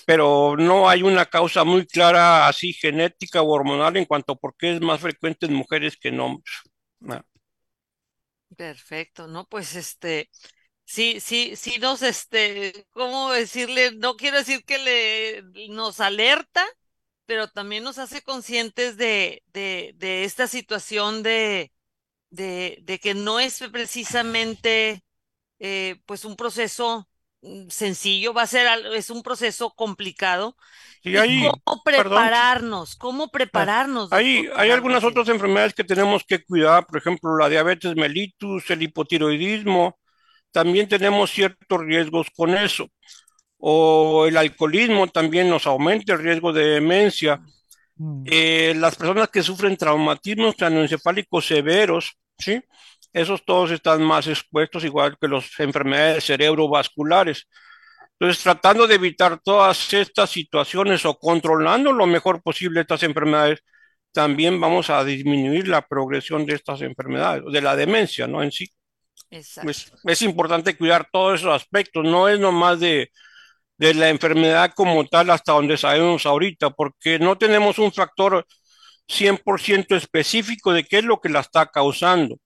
pero 0.04 0.56
no 0.58 0.88
hay 0.88 1.04
una 1.04 1.24
causa 1.26 1.62
muy 1.62 1.86
clara 1.86 2.48
así 2.48 2.72
genética 2.72 3.40
o 3.40 3.52
hormonal 3.52 3.96
en 3.96 4.04
cuanto 4.04 4.32
a 4.32 4.36
por 4.36 4.56
qué 4.56 4.74
es 4.74 4.80
más 4.80 5.00
frecuente 5.00 5.46
en 5.46 5.54
mujeres 5.54 5.96
que 5.96 6.08
en 6.08 6.18
hombres. 6.18 6.52
Perfecto, 8.56 9.28
¿no? 9.28 9.46
Pues 9.46 9.76
este, 9.76 10.28
sí, 10.84 11.20
sí, 11.20 11.54
sí 11.54 11.78
nos, 11.78 12.02
este, 12.02 12.84
¿cómo 12.90 13.30
decirle? 13.30 13.92
No 13.92 14.16
quiero 14.16 14.38
decir 14.38 14.64
que 14.64 14.78
le 14.78 15.68
nos 15.68 16.00
alerta, 16.00 16.66
pero 17.26 17.46
también 17.46 17.84
nos 17.84 17.98
hace 17.98 18.22
conscientes 18.22 18.96
de, 18.96 19.44
de, 19.52 20.24
esta 20.24 20.48
situación 20.48 21.22
de, 21.22 21.70
de 22.30 22.98
que 23.00 23.14
no 23.14 23.38
es 23.38 23.62
precisamente 23.70 25.04
eh, 25.60 26.00
pues 26.06 26.24
un 26.24 26.36
proceso 26.36 27.06
mm, 27.42 27.68
sencillo, 27.68 28.32
va 28.32 28.42
a 28.42 28.46
ser, 28.46 28.66
es 28.94 29.10
un 29.10 29.22
proceso 29.22 29.70
complicado. 29.70 30.56
Y 31.02 31.16
hay, 31.16 31.48
¿Cómo 31.64 31.82
prepararnos? 31.84 32.96
¿Cómo 32.96 33.28
prepararnos? 33.28 34.12
Hay, 34.12 34.48
hay 34.56 34.70
algunas 34.70 35.04
otras 35.04 35.28
enfermedades 35.28 35.74
que 35.74 35.84
tenemos 35.84 36.24
que 36.24 36.42
cuidar, 36.42 36.86
por 36.86 36.98
ejemplo, 36.98 37.36
la 37.36 37.48
diabetes 37.48 37.94
mellitus, 37.94 38.70
el 38.70 38.82
hipotiroidismo, 38.82 39.98
también 40.50 40.88
tenemos 40.88 41.30
ciertos 41.30 41.80
riesgos 41.80 42.28
con 42.34 42.56
eso. 42.56 42.88
O 43.58 44.26
el 44.26 44.36
alcoholismo 44.36 45.06
también 45.08 45.48
nos 45.48 45.66
aumenta 45.66 46.14
el 46.14 46.20
riesgo 46.20 46.52
de 46.52 46.64
demencia. 46.64 47.40
Mm. 47.96 48.22
Eh, 48.26 48.74
las 48.76 48.96
personas 48.96 49.28
que 49.28 49.42
sufren 49.42 49.76
traumatismos 49.76 50.56
craneoencefálicos 50.56 51.46
severos, 51.46 52.16
¿sí? 52.38 52.60
Esos 53.12 53.44
todos 53.44 53.70
están 53.70 54.02
más 54.02 54.26
expuestos, 54.26 54.84
igual 54.84 55.16
que 55.20 55.28
las 55.28 55.58
enfermedades 55.58 56.24
cerebrovasculares. 56.24 57.48
Entonces, 58.18 58.42
tratando 58.42 58.86
de 58.86 58.96
evitar 58.96 59.40
todas 59.42 59.92
estas 59.94 60.30
situaciones 60.30 61.04
o 61.06 61.18
controlando 61.18 61.92
lo 61.92 62.06
mejor 62.06 62.42
posible 62.42 62.82
estas 62.82 63.02
enfermedades, 63.02 63.62
también 64.12 64.60
vamos 64.60 64.90
a 64.90 65.04
disminuir 65.04 65.68
la 65.68 65.86
progresión 65.86 66.44
de 66.44 66.54
estas 66.54 66.82
enfermedades, 66.82 67.44
de 67.50 67.60
la 67.60 67.76
demencia, 67.76 68.26
¿no? 68.26 68.42
En 68.42 68.52
sí. 68.52 68.68
Exacto. 69.30 69.70
Es, 70.04 70.22
importante 70.22 70.76
cuidar 70.76 71.08
todos 71.10 71.40
esos 71.40 71.54
aspectos, 71.54 72.04
no 72.04 72.28
es 72.28 72.38
nomás 72.38 72.80
de, 72.80 73.10
de 73.78 73.94
la 73.94 74.08
enfermedad 74.08 74.72
como 74.74 75.06
tal 75.06 75.30
hasta 75.30 75.52
donde 75.52 75.76
sabemos 75.76 76.26
ahorita, 76.26 76.70
porque 76.70 77.18
no 77.18 77.38
tenemos 77.38 77.78
un 77.78 77.92
factor 77.92 78.44
100% 79.08 79.96
específico 79.96 80.72
de 80.72 80.84
qué 80.84 80.98
es 80.98 81.04
lo 81.04 81.20
que 81.20 81.28
la 81.28 81.40
está 81.40 81.66
causando. 81.66 82.36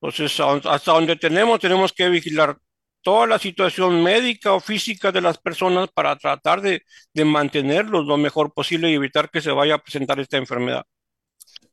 Entonces, 0.00 0.38
hasta 0.40 0.92
donde 0.92 1.16
tenemos, 1.16 1.60
tenemos 1.60 1.92
que 1.92 2.08
vigilar 2.08 2.58
toda 3.02 3.26
la 3.26 3.38
situación 3.38 4.02
médica 4.02 4.52
o 4.52 4.60
física 4.60 5.12
de 5.12 5.20
las 5.20 5.38
personas 5.38 5.88
para 5.92 6.16
tratar 6.16 6.60
de, 6.60 6.82
de 7.12 7.24
mantenerlos 7.24 8.06
lo 8.06 8.16
mejor 8.16 8.52
posible 8.52 8.90
y 8.90 8.94
evitar 8.94 9.30
que 9.30 9.40
se 9.40 9.50
vaya 9.50 9.74
a 9.76 9.78
presentar 9.82 10.20
esta 10.20 10.36
enfermedad. 10.36 10.84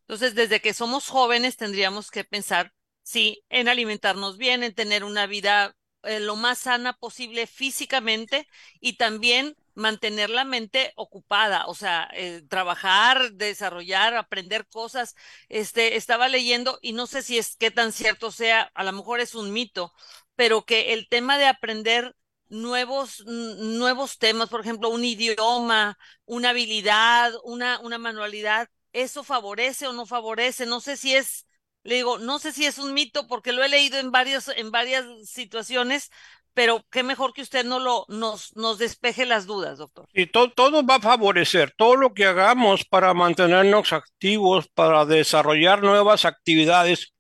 Entonces, 0.02 0.36
desde 0.36 0.60
que 0.60 0.74
somos 0.74 1.08
jóvenes 1.08 1.58
tendríamos 1.58 2.12
que 2.12 2.24
pensar, 2.24 2.74
sí, 3.02 3.44
en 3.50 3.70
alimentarnos 3.70 4.38
bien, 4.38 4.64
en 4.64 4.74
tener 4.74 5.04
una 5.04 5.26
vida 5.26 5.74
eh, 6.04 6.20
lo 6.20 6.36
más 6.36 6.60
sana 6.60 6.94
posible 6.94 7.48
físicamente 7.48 8.48
y 8.80 8.94
también 8.98 9.56
mantener 9.74 10.30
la 10.30 10.44
mente 10.44 10.92
ocupada, 10.96 11.66
o 11.68 11.76
sea, 11.76 12.10
eh, 12.14 12.44
trabajar, 12.50 13.32
desarrollar, 13.34 14.16
aprender 14.16 14.68
cosas. 14.68 15.16
Este, 15.50 15.96
estaba 15.96 16.28
leyendo 16.28 16.78
y 16.82 16.94
no 16.94 17.08
sé 17.08 17.22
si 17.22 17.38
es 17.38 17.56
qué 17.58 17.72
tan 17.72 17.92
cierto 17.94 18.32
sea, 18.32 18.72
a 18.76 18.84
lo 18.84 18.92
mejor 18.92 19.20
es 19.22 19.36
un 19.36 19.54
mito, 19.54 19.94
pero 20.36 20.66
que 20.66 20.94
el 20.94 21.08
tema 21.10 21.38
de 21.38 21.46
aprender 21.48 22.16
nuevos, 22.50 23.24
nuevos 23.26 24.18
temas, 24.18 24.50
por 24.50 24.62
ejemplo, 24.62 24.90
un 24.90 25.04
idioma, 25.06 25.98
una 26.26 26.50
habilidad, 26.50 27.32
una, 27.44 27.80
una 27.80 27.98
manualidad, 27.98 28.70
eso 28.94 29.24
favorece 29.24 29.88
o 29.88 29.94
no 29.94 30.06
favorece. 30.06 30.66
No 30.66 30.82
sé 30.82 30.98
si 30.98 31.16
es, 31.16 31.48
le 31.84 31.96
digo, 31.96 32.20
no 32.20 32.40
sé 32.40 32.52
si 32.52 32.66
es 32.66 32.78
un 32.78 32.94
mito 32.94 33.28
porque 33.28 33.54
lo 33.54 33.64
he 33.64 33.70
leído 33.70 33.98
en 34.00 34.12
varios, 34.12 34.48
en 34.50 34.72
varias 34.72 35.06
situaciones, 35.26 36.12
pero 36.54 36.86
qué 36.92 37.04
mejor 37.04 37.34
que 37.34 37.42
usted 37.42 37.66
no 37.66 37.80
lo, 37.80 38.06
nos, 38.10 38.56
nos 38.56 38.78
despeje 38.78 39.26
las 39.26 39.46
dudas, 39.46 39.78
doctor. 39.78 40.08
Y 40.14 40.28
todo, 40.28 40.52
todo 40.52 40.86
va 40.86 40.96
a 40.96 41.02
favorecer, 41.02 41.74
todo 41.78 41.96
lo 41.96 42.14
que 42.14 42.26
hagamos 42.26 42.86
para 42.86 43.14
mantenernos 43.14 43.94
activos, 43.94 44.68
para 44.74 45.06
desarrollar 45.06 45.82
nuevas 45.82 46.26
actividades, 46.26 47.14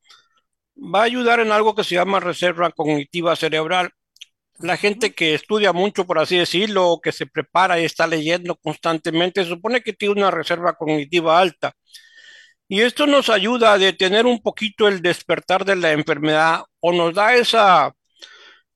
va 0.76 1.02
a 1.02 1.04
ayudar 1.04 1.40
en 1.40 1.52
algo 1.52 1.76
que 1.76 1.84
se 1.84 1.96
llama 1.96 2.20
reserva 2.20 2.72
cognitiva 2.72 3.36
cerebral. 3.36 3.92
La 4.60 4.78
gente 4.78 5.14
que 5.14 5.34
estudia 5.34 5.74
mucho, 5.74 6.06
por 6.06 6.20
así 6.20 6.38
decirlo, 6.38 7.00
que 7.02 7.12
se 7.12 7.26
prepara 7.26 7.80
y 7.80 7.86
está 7.86 8.06
leyendo 8.06 8.56
constantemente, 8.58 9.44
supone 9.46 9.82
que 9.82 9.94
tiene 9.94 10.16
una 10.16 10.32
reserva 10.32 10.74
cognitiva 10.74 11.40
alta. 11.40 11.74
Y 12.72 12.84
esto 12.84 13.06
nos 13.06 13.30
ayuda 13.30 13.74
a 13.74 13.78
detener 13.78 14.26
un 14.26 14.42
poquito 14.42 14.88
el 14.88 15.02
despertar 15.02 15.66
de 15.66 15.76
la 15.76 15.92
enfermedad 15.92 16.64
o 16.80 16.94
nos 16.94 17.14
da 17.14 17.36
esa 17.36 17.94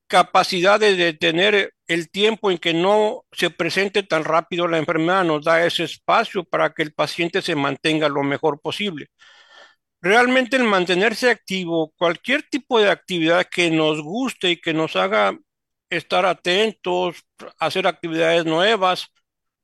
capacidad 0.08 0.78
de 0.82 0.98
detener 0.98 1.74
el 1.88 2.10
tiempo 2.12 2.52
en 2.52 2.58
que 2.58 2.74
no 2.74 3.24
se 3.32 3.52
presente 3.52 4.04
tan 4.04 4.26
rápido 4.26 4.68
la 4.68 4.80
enfermedad, 4.80 5.24
nos 5.24 5.46
da 5.46 5.66
ese 5.66 5.86
espacio 5.86 6.44
para 6.44 6.74
que 6.74 6.84
el 6.84 6.94
paciente 6.94 7.42
se 7.42 7.56
mantenga 7.56 8.10
lo 8.10 8.22
mejor 8.24 8.60
posible. 8.60 9.08
Realmente 10.02 10.58
el 10.58 10.66
mantenerse 10.66 11.30
activo, 11.30 11.94
cualquier 11.98 12.44
tipo 12.44 12.82
de 12.82 12.90
actividad 12.90 13.48
que 13.50 13.72
nos 13.72 14.02
guste 14.02 14.52
y 14.52 14.60
que 14.60 14.74
nos 14.74 14.98
haga 14.98 15.40
estar 15.90 16.26
atentos, 16.26 17.24
hacer 17.60 17.88
actividades 17.88 18.44
nuevas, 18.44 19.08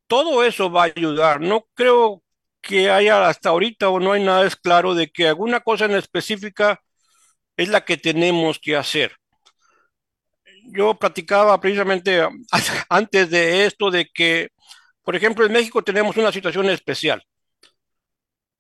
todo 0.07 0.45
eso 0.45 0.71
va 0.71 0.83
a 0.83 0.93
ayudar. 0.95 1.41
No 1.41 1.67
creo 1.73 2.23
que 2.61 2.89
haya 2.91 3.27
hasta 3.27 3.49
ahorita 3.49 3.89
o 3.89 3.99
no 3.99 4.13
hay 4.13 4.23
nada 4.23 4.45
es 4.45 4.55
claro 4.55 4.95
de 4.95 5.09
que 5.09 5.27
alguna 5.27 5.61
cosa 5.61 5.85
en 5.85 5.95
específica 5.95 6.81
es 7.57 7.69
la 7.69 7.85
que 7.85 7.97
tenemos 7.97 8.59
que 8.59 8.77
hacer. 8.77 9.15
Yo 10.65 10.95
platicaba 10.95 11.59
precisamente 11.59 12.21
antes 12.89 13.29
de 13.29 13.65
esto 13.65 13.91
de 13.91 14.07
que, 14.13 14.49
por 15.03 15.15
ejemplo, 15.15 15.45
en 15.45 15.53
México 15.53 15.83
tenemos 15.83 16.17
una 16.17 16.31
situación 16.31 16.69
especial. 16.69 17.23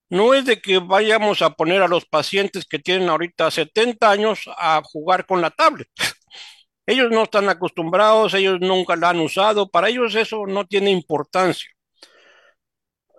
No 0.09 0.33
es 0.33 0.45
de 0.45 0.61
que 0.61 0.79
vayamos 0.79 1.41
a 1.41 1.51
poner 1.51 1.81
a 1.81 1.87
los 1.87 2.05
pacientes 2.05 2.65
que 2.65 2.79
tienen 2.79 3.07
ahorita 3.09 3.49
70 3.49 4.11
años 4.11 4.41
a 4.57 4.81
jugar 4.83 5.25
con 5.25 5.41
la 5.41 5.51
tablet. 5.51 5.87
Ellos 6.85 7.09
no 7.11 7.23
están 7.23 7.47
acostumbrados, 7.47 8.33
ellos 8.33 8.59
nunca 8.59 8.95
la 8.95 9.09
han 9.11 9.19
usado, 9.19 9.69
para 9.69 9.87
ellos 9.89 10.15
eso 10.15 10.45
no 10.47 10.65
tiene 10.65 10.89
importancia. 10.91 11.69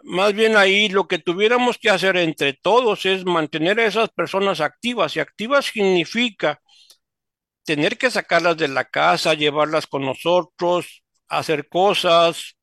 Más 0.04 0.32
bien 0.34 0.56
ahí 0.56 0.88
lo 0.88 1.06
que 1.06 1.18
tuviéramos 1.18 1.78
que 1.78 1.90
hacer 1.90 2.16
entre 2.16 2.54
todos 2.54 3.06
es 3.06 3.24
mantener 3.24 3.78
a 3.80 3.86
esas 3.86 4.10
personas 4.10 4.60
activas 4.60 5.16
y 5.16 5.20
activas 5.20 5.66
significa 5.66 6.60
tener 7.64 7.98
que 7.98 8.10
sacarlas 8.10 8.56
de 8.56 8.68
la 8.68 8.84
casa, 8.84 9.34
llevarlas 9.34 9.86
con 9.86 10.04
nosotros, 10.04 11.04
hacer 11.28 11.68
cosas, 11.68 12.56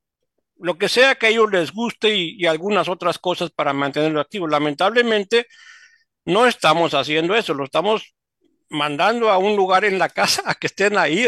lo 0.59 0.77
que 0.77 0.89
sea 0.89 1.15
que 1.15 1.27
a 1.27 1.29
ellos 1.29 1.51
les 1.51 1.71
guste 1.71 2.15
y, 2.15 2.45
algunas 2.45 2.89
otras 2.89 3.17
cosas 3.19 3.51
para 3.51 3.73
mantenerlo 3.73 4.19
activo. 4.21 4.47
Lamentablemente 4.47 5.47
no 6.25 6.45
estamos 6.45 6.93
haciendo 6.93 7.35
eso, 7.35 7.53
lo 7.53 7.65
estamos 7.65 8.15
mandando 8.69 9.29
a 9.29 9.37
un 9.37 9.55
lugar 9.55 9.85
en 9.85 9.99
la 9.99 10.09
casa 10.09 10.43
a 10.45 10.55
que 10.55 10.67
estén 10.67 10.97
ahí, 10.97 11.25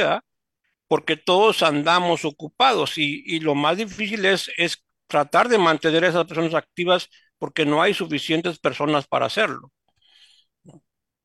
porque 0.88 1.18
todos 1.18 1.63
andamos 1.63 2.25
ocupados 2.25 2.98
y, 2.98 3.39
lo 3.39 3.56
más 3.56 3.77
difícil 3.77 4.25
es, 4.25 4.51
es 4.58 4.84
tratar 5.12 5.50
de 5.50 5.58
mantener 5.58 6.06
a 6.06 6.08
esas 6.08 6.25
personas 6.25 6.53
activas 6.56 7.10
porque 7.38 7.65
no 7.65 7.82
hay 7.82 7.94
suficientes 7.94 8.60
personas 8.60 9.08
para 9.08 9.25
hacerlo. 9.27 9.72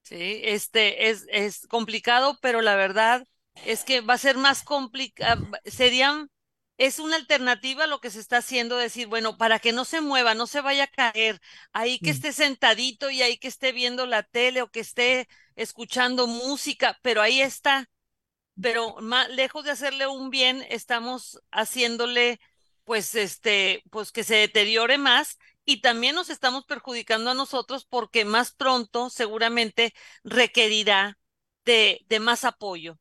Sí, 0.02 0.40
este 0.44 1.08
es, 1.10 1.26
es 1.30 1.66
complicado, 1.68 2.38
pero 2.42 2.62
la 2.62 2.76
verdad 2.76 3.26
es 3.64 3.84
que 3.84 4.00
va 4.00 4.14
a 4.14 4.18
ser 4.18 4.36
más 4.36 4.62
complicado, 4.62 5.46
serían, 5.64 6.30
es 6.78 6.98
una 6.98 7.16
alternativa 7.16 7.86
lo 7.86 8.00
que 8.00 8.10
se 8.10 8.20
está 8.20 8.38
haciendo, 8.38 8.76
decir, 8.76 9.06
bueno, 9.08 9.36
para 9.36 9.58
que 9.58 9.72
no 9.72 9.84
se 9.84 10.00
mueva, 10.00 10.34
no 10.34 10.46
se 10.46 10.60
vaya 10.60 10.84
a 10.84 10.86
caer, 10.88 11.40
ahí 11.72 11.98
que 11.98 12.10
mm. 12.10 12.14
esté 12.14 12.32
sentadito 12.32 13.10
y 13.10 13.22
ahí 13.22 13.38
que 13.38 13.48
esté 13.48 13.72
viendo 13.72 14.06
la 14.06 14.22
tele 14.22 14.62
o 14.62 14.70
que 14.70 14.80
esté 14.80 15.28
escuchando 15.56 16.26
música, 16.26 16.98
pero 17.02 17.22
ahí 17.22 17.40
está. 17.40 17.88
Pero 18.60 18.96
más 19.00 19.28
lejos 19.30 19.64
de 19.64 19.70
hacerle 19.72 20.06
un 20.06 20.30
bien, 20.30 20.64
estamos 20.70 21.40
haciéndole, 21.50 22.40
pues, 22.86 23.14
este, 23.16 23.84
pues 23.90 24.12
que 24.12 24.24
se 24.24 24.36
deteriore 24.36 24.98
más 24.98 25.38
y 25.66 25.82
también 25.82 26.14
nos 26.14 26.30
estamos 26.30 26.64
perjudicando 26.66 27.30
a 27.30 27.34
nosotros 27.34 27.86
porque 27.86 28.24
más 28.24 28.52
pronto 28.52 29.10
seguramente 29.10 29.94
requerirá 30.24 31.18
de, 31.66 32.06
de 32.08 32.20
más 32.20 32.44
apoyo. 32.44 32.98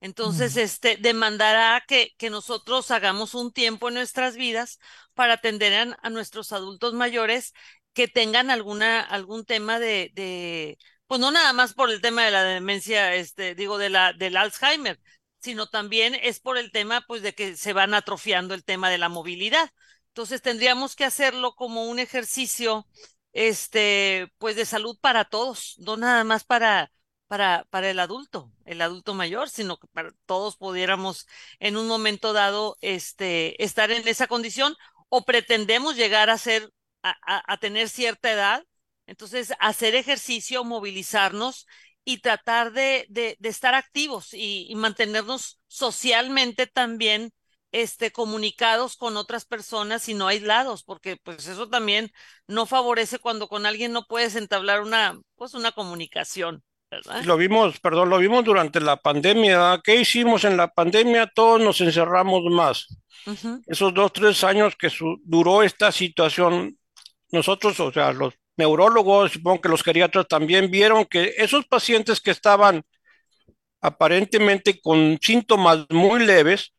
Entonces, 0.00 0.56
este, 0.56 0.96
demandará 0.96 1.84
que, 1.88 2.14
que 2.18 2.30
nosotros 2.30 2.90
hagamos 2.90 3.34
un 3.34 3.52
tiempo 3.52 3.88
en 3.88 3.94
nuestras 3.94 4.36
vidas 4.36 4.78
para 5.14 5.34
atender 5.34 5.74
a, 5.74 5.98
a 6.02 6.10
nuestros 6.10 6.52
adultos 6.52 6.94
mayores 6.94 7.52
que 7.94 8.08
tengan 8.08 8.50
alguna, 8.50 9.00
algún 9.00 9.44
tema 9.44 9.78
de, 9.80 10.10
de 10.14 10.78
pues 11.08 11.20
no 11.20 11.30
nada 11.30 11.52
más 11.52 11.74
por 11.74 11.90
el 11.90 12.00
tema 12.00 12.24
de 12.24 12.30
la 12.30 12.44
demencia, 12.44 13.14
este, 13.14 13.54
digo, 13.54 13.78
de 13.78 13.88
la, 13.90 14.12
del 14.12 14.36
Alzheimer, 14.36 15.00
sino 15.40 15.68
también 15.68 16.14
es 16.14 16.40
por 16.40 16.58
el 16.58 16.72
tema, 16.72 17.04
pues, 17.06 17.22
de 17.22 17.34
que 17.34 17.56
se 17.56 17.72
van 17.72 17.94
atrofiando 17.94 18.54
el 18.54 18.64
tema 18.64 18.90
de 18.90 18.98
la 18.98 19.08
movilidad. 19.08 19.70
Entonces 20.08 20.42
tendríamos 20.42 20.96
que 20.96 21.04
hacerlo 21.04 21.54
como 21.54 21.84
un 21.84 21.98
ejercicio, 21.98 22.86
este, 23.32 24.32
pues, 24.38 24.56
de 24.56 24.66
salud 24.66 24.98
para 25.00 25.24
todos, 25.24 25.76
no 25.78 25.96
nada 25.96 26.24
más 26.24 26.44
para, 26.44 26.90
para, 27.28 27.64
para 27.70 27.90
el 27.90 28.00
adulto, 28.00 28.52
el 28.64 28.80
adulto 28.82 29.14
mayor, 29.14 29.48
sino 29.48 29.78
que 29.78 29.86
para 29.88 30.12
todos 30.26 30.56
pudiéramos 30.56 31.26
en 31.60 31.76
un 31.76 31.86
momento 31.86 32.32
dado, 32.32 32.76
este, 32.80 33.62
estar 33.62 33.90
en 33.90 34.06
esa 34.08 34.26
condición 34.26 34.76
o 35.08 35.24
pretendemos 35.24 35.96
llegar 35.96 36.30
a 36.30 36.38
ser, 36.38 36.72
a, 37.02 37.16
a 37.52 37.56
tener 37.58 37.88
cierta 37.88 38.32
edad 38.32 38.64
entonces, 39.08 39.54
hacer 39.58 39.94
ejercicio, 39.94 40.64
movilizarnos 40.64 41.66
y 42.08 42.22
tratar 42.22 42.72
de, 42.72 43.04
de, 43.10 43.36
estar 43.42 43.74
activos 43.74 44.30
y, 44.32 44.72
mantenernos 44.76 45.60
socialmente 45.66 46.66
también 46.66 47.32
este, 47.70 48.12
comunicados 48.12 48.96
con 48.96 49.18
otras 49.18 49.44
personas 49.44 50.08
y 50.08 50.14
no 50.14 50.26
aislados, 50.26 50.84
porque 50.84 51.18
pues 51.22 51.46
eso 51.48 51.68
también 51.68 52.10
no 52.46 52.64
favorece 52.64 53.18
cuando 53.18 53.46
con 53.46 53.66
alguien 53.66 53.92
no 53.92 54.06
puedes 54.06 54.36
entablar 54.36 54.80
una, 54.80 55.20
pues 55.36 55.52
una 55.52 55.72
comunicación. 55.72 56.62
¿verdad? 56.90 57.24
Lo 57.24 57.36
vimos, 57.36 57.78
perdón, 57.78 58.08
lo 58.08 58.16
vimos 58.16 58.42
durante 58.42 58.80
la 58.80 58.96
pandemia. 58.96 59.78
¿Qué 59.84 59.96
hicimos 59.96 60.44
en 60.44 60.56
la 60.56 60.68
pandemia? 60.68 61.26
Todos 61.26 61.60
nos 61.60 61.78
encerramos 61.82 62.42
más. 62.44 62.86
Esos 63.66 63.92
dos, 63.92 64.14
tres 64.14 64.42
años 64.44 64.76
que 64.76 64.90
duró 65.24 65.62
esta 65.62 65.92
situación, 65.92 66.78
nosotros, 67.30 67.78
o 67.80 67.92
sea, 67.92 68.14
los 68.14 68.32
neurólogos, 68.58 69.32
supongo 69.32 69.60
que 69.62 69.68
los 69.68 69.82
geriatras 69.82 70.26
también 70.28 70.70
vieron 70.70 71.04
que 71.04 71.34
esos 71.38 71.66
pacientes 71.66 72.20
que 72.20 72.30
estaban 72.32 72.82
aparentemente 73.80 74.80
con 74.80 75.18
síntomas 75.22 75.86
muy 75.90 76.24
leves, 76.24 76.72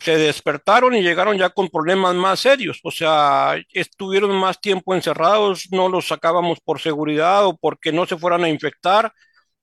se 0.00 0.16
despertaron 0.16 0.94
y 0.94 1.02
llegaron 1.02 1.38
ya 1.38 1.50
con 1.50 1.68
problemas 1.68 2.14
más 2.14 2.40
serios. 2.40 2.80
O 2.84 2.90
sea, 2.90 3.56
estuvieron 3.72 4.32
más 4.32 4.60
tiempo 4.60 4.94
encerrados, 4.94 5.68
no 5.72 5.88
los 5.88 6.08
sacábamos 6.08 6.60
por 6.60 6.80
seguridad 6.80 7.46
o 7.46 7.56
porque 7.56 7.92
no 7.92 8.06
se 8.06 8.16
fueran 8.16 8.44
a 8.44 8.48
infectar 8.48 9.12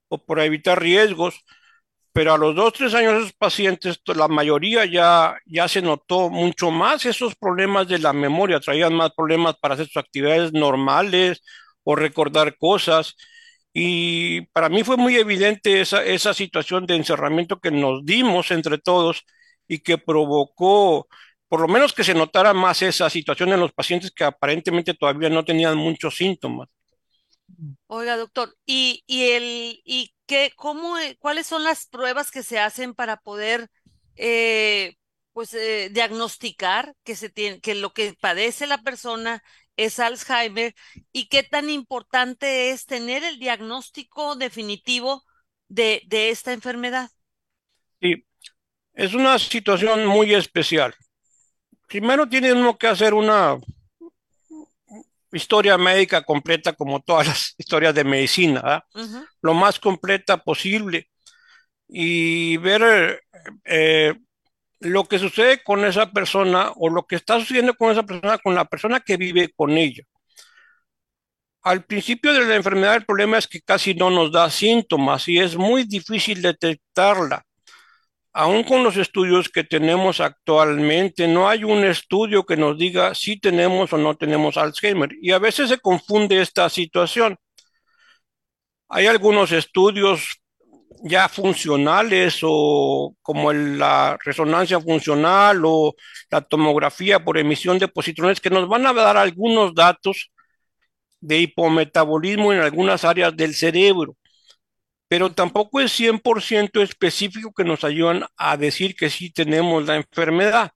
o 0.10 0.24
por 0.24 0.40
evitar 0.40 0.82
riesgos. 0.82 1.36
Pero 2.16 2.34
a 2.34 2.38
los 2.38 2.56
dos, 2.56 2.72
tres 2.72 2.94
años 2.94 3.16
esos 3.16 3.34
pacientes, 3.34 4.00
la 4.06 4.30
mayoría 4.30 4.86
ya, 4.86 5.38
ya 5.46 5.68
se 5.68 5.82
notó 5.82 6.30
mucho 6.30 6.72
más 6.72 7.06
esos 7.06 7.36
problemas 7.36 7.90
de 7.90 8.00
la 8.00 8.14
memoria, 8.14 8.62
traían 8.62 8.94
más 8.94 9.12
problemas 9.14 9.58
para 9.58 9.74
hacer 9.74 9.88
sus 9.88 9.98
actividades 9.98 10.54
normales 10.54 11.42
o 11.84 11.94
recordar 11.94 12.58
cosas. 12.58 13.16
Y 13.74 14.44
para 14.54 14.70
mí 14.70 14.86
fue 14.86 14.96
muy 14.96 15.18
evidente 15.18 15.82
esa, 15.82 16.06
esa 16.06 16.34
situación 16.34 16.86
de 16.86 16.96
encerramiento 16.96 17.60
que 17.60 17.72
nos 17.72 18.06
dimos 18.06 18.50
entre 18.52 18.78
todos 18.78 19.26
y 19.68 19.80
que 19.80 19.98
provocó, 19.98 21.10
por 21.50 21.60
lo 21.60 21.68
menos 21.68 21.92
que 21.92 22.06
se 22.06 22.14
notara 22.14 22.54
más 22.54 22.82
esa 22.82 23.10
situación 23.10 23.50
en 23.52 23.60
los 23.60 23.74
pacientes 23.74 24.12
que 24.12 24.24
aparentemente 24.24 24.94
todavía 24.94 25.30
no 25.30 25.44
tenían 25.44 25.76
muchos 25.76 26.16
síntomas. 26.16 26.70
Oiga, 27.88 28.16
doctor, 28.16 28.56
¿y, 28.66 29.04
y 29.06 29.24
el 29.32 29.82
y 29.84 30.15
qué, 30.26 30.52
cómo, 30.56 30.98
eh, 30.98 31.18
cuáles 31.20 31.48
son 31.48 31.64
las 31.64 31.88
pruebas 31.88 32.32
que 32.32 32.44
se 32.44 32.60
hacen 32.60 32.94
para 32.94 33.18
poder 33.18 33.70
eh, 34.16 34.96
pues 35.34 35.54
eh, 35.54 35.90
diagnosticar 35.92 36.96
que 37.04 37.16
se 37.16 37.30
tiene, 37.30 37.60
que 37.62 37.76
lo 37.76 37.94
que 37.94 38.16
padece 38.20 38.68
la 38.68 38.80
persona 38.80 39.44
es 39.78 40.00
Alzheimer 40.00 40.74
y 41.12 41.28
qué 41.28 41.44
tan 41.44 41.70
importante 41.70 42.72
es 42.72 42.86
tener 42.86 43.24
el 43.24 43.40
diagnóstico 43.40 44.36
definitivo 44.36 45.24
de, 45.68 46.04
de 46.08 46.30
esta 46.30 46.54
enfermedad? 46.54 47.10
Sí, 48.02 48.26
es 48.94 49.14
una 49.14 49.38
situación 49.40 50.06
muy 50.06 50.34
especial. 50.34 50.94
Primero 51.88 52.28
tiene 52.28 52.54
uno 52.54 52.78
que 52.78 52.88
hacer 52.88 53.14
una 53.14 53.58
historia 55.32 55.78
médica 55.78 56.22
completa 56.22 56.74
como 56.74 57.02
todas 57.02 57.28
las 57.28 57.56
historias 57.58 57.94
de 57.96 58.04
medicina, 58.04 58.86
lo 59.42 59.54
más 59.54 59.80
completa 59.80 60.38
posible. 60.38 61.10
Y 61.88 62.58
ver 62.58 63.22
eh, 63.64 64.16
lo 64.80 65.06
que 65.06 65.20
sucede 65.20 65.62
con 65.64 65.86
esa 65.86 66.12
persona 66.12 66.72
o 66.76 66.90
lo 66.90 67.06
que 67.06 67.16
está 67.16 67.40
sucediendo 67.40 67.76
con 67.76 67.92
esa 67.92 68.04
persona, 68.04 68.38
con 68.40 68.56
la 68.56 68.66
persona 68.66 69.00
que 69.00 69.18
vive 69.18 69.52
con 69.56 69.72
ella. 69.72 70.04
Al 71.62 71.84
principio 71.84 72.34
de 72.34 72.46
la 72.46 72.56
enfermedad 72.56 72.96
el 72.96 73.06
problema 73.06 73.38
es 73.38 73.48
que 73.48 73.62
casi 73.62 73.96
no 73.96 74.10
nos 74.10 74.32
da 74.32 74.50
síntomas 74.50 75.28
y 75.28 75.40
es 75.40 75.56
muy 75.56 75.84
difícil 75.84 76.42
detectarla 76.42 77.44
aún 78.36 78.64
con 78.66 78.84
los 78.84 78.98
estudios 78.98 79.50
que 79.50 79.64
tenemos 79.64 80.20
actualmente, 80.20 81.26
no 81.28 81.48
hay 81.48 81.64
un 81.64 81.86
estudio 81.86 82.46
que 82.46 82.58
nos 82.58 82.78
diga 82.78 83.16
si 83.16 83.40
tenemos 83.40 83.94
o 83.94 83.98
no 83.98 84.16
tenemos 84.18 84.58
Alzheimer. 84.58 85.10
Y 85.22 85.32
a 85.32 85.40
veces 85.40 85.70
se 85.70 85.80
confunde 85.80 86.42
esta 86.42 86.70
situación. 86.70 87.38
Hay 88.90 89.08
algunos 89.08 89.54
estudios 89.54 90.42
ya 91.04 91.30
funcionales 91.30 92.40
o 92.44 93.16
como 93.22 93.54
la 93.54 94.18
resonancia 94.24 94.82
funcional 94.82 95.64
o 95.66 95.96
la 96.30 96.42
tomografía 96.42 97.24
por 97.24 97.38
emisión 97.38 97.80
de 97.80 97.88
positrones 97.88 98.42
que 98.42 98.50
nos 98.50 98.68
van 98.68 98.86
a 98.86 98.94
dar 98.94 99.16
algunos 99.18 99.74
datos 99.74 100.32
de 101.22 101.40
hipometabolismo 101.40 102.52
en 102.54 102.60
algunas 102.60 103.06
áreas 103.06 103.36
del 103.36 103.56
cerebro 103.56 104.18
pero 105.08 105.32
tampoco 105.32 105.80
es 105.82 105.92
100% 106.00 106.82
específico 106.82 107.54
que 107.54 107.64
nos 107.64 107.84
ayudan 107.84 108.26
a 108.38 108.58
decir 108.58 108.96
que 108.96 109.10
sí 109.10 109.32
tenemos 109.32 109.86
la 109.86 109.96
enfermedad. 109.98 110.72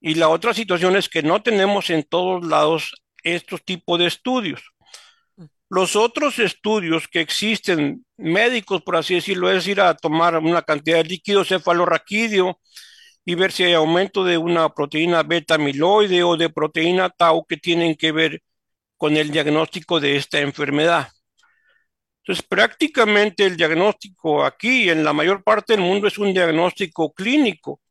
Y 0.00 0.14
la 0.16 0.28
otra 0.28 0.52
situación 0.54 0.96
es 0.96 1.08
que 1.08 1.22
no 1.22 1.42
tenemos 1.42 1.90
en 1.90 2.02
todos 2.02 2.44
lados 2.46 2.94
estos 3.22 3.64
tipos 3.64 3.98
de 3.98 4.06
estudios. 4.06 4.62
Los 5.70 5.96
otros 5.96 6.38
estudios 6.38 7.08
que 7.08 7.20
existen, 7.20 8.04
médicos, 8.16 8.82
por 8.82 8.96
así 8.96 9.14
decirlo, 9.14 9.50
es 9.50 9.66
ir 9.66 9.80
a 9.80 9.94
tomar 9.94 10.36
una 10.38 10.62
cantidad 10.62 10.98
de 10.98 11.04
líquido 11.04 11.44
cefalorraquídeo 11.44 12.60
y 13.24 13.34
ver 13.34 13.52
si 13.52 13.64
hay 13.64 13.72
aumento 13.72 14.24
de 14.24 14.36
una 14.38 14.68
proteína 14.68 15.22
beta 15.22 15.54
amiloide 15.54 16.22
o 16.22 16.36
de 16.36 16.50
proteína 16.50 17.10
tau 17.10 17.44
que 17.46 17.56
tienen 17.56 17.94
que 17.94 18.12
ver 18.12 18.42
con 18.96 19.16
el 19.16 19.30
diagnóstico 19.30 20.00
de 20.00 20.16
esta 20.16 20.40
enfermedad. 20.40 21.08
Entonces, 22.24 22.46
prácticamente 22.48 23.44
el 23.44 23.54
diagnóstico 23.54 24.44
aquí 24.44 24.88
en 24.88 25.04
la 25.04 25.12
mayor 25.12 25.44
parte 25.44 25.74
del 25.74 25.82
mundo 25.82 26.08
es 26.08 26.16
un 26.16 26.32
diagnóstico 26.32 27.12
clínico 27.12 27.82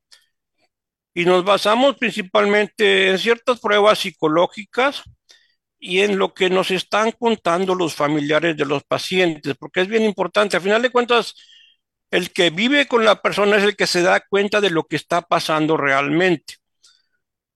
y 1.13 1.23
nos 1.25 1.45
basamos 1.45 1.97
principalmente 1.97 3.11
en 3.11 3.19
ciertas 3.19 3.59
pruebas 3.59 3.99
psicológicas 3.99 5.03
y 5.77 5.99
en 5.99 6.17
lo 6.17 6.33
que 6.33 6.49
nos 6.49 6.71
están 6.71 7.11
contando 7.11 7.75
los 7.75 7.93
familiares 7.93 8.57
de 8.57 8.65
los 8.65 8.83
pacientes, 8.83 9.55
porque 9.59 9.81
es 9.81 9.87
bien 9.87 10.03
importante. 10.03 10.57
Al 10.57 10.63
final 10.63 10.81
de 10.81 10.89
cuentas, 10.89 11.35
el 12.09 12.31
que 12.31 12.49
vive 12.49 12.87
con 12.87 13.05
la 13.05 13.21
persona 13.21 13.57
es 13.57 13.63
el 13.63 13.75
que 13.75 13.85
se 13.85 14.01
da 14.01 14.21
cuenta 14.27 14.61
de 14.61 14.71
lo 14.71 14.85
que 14.85 14.95
está 14.95 15.21
pasando 15.21 15.77
realmente. 15.77 16.55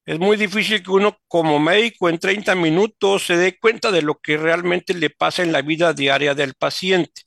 Es 0.08 0.20
muy 0.20 0.38
difícil 0.38 0.82
que 0.82 0.92
uno 0.92 1.20
como 1.28 1.60
médico 1.60 2.08
en 2.08 2.18
30 2.18 2.56
minutos 2.56 3.26
se 3.26 3.36
dé 3.36 3.60
cuenta 3.60 3.92
de 3.92 4.02
lo 4.02 4.16
que 4.16 4.38
realmente 4.38 4.94
le 4.94 5.10
pasa 5.10 5.44
en 5.44 5.52
la 5.52 5.62
vida 5.62 5.94
diaria 5.94 6.34
del 6.34 6.54
paciente. 6.54 7.24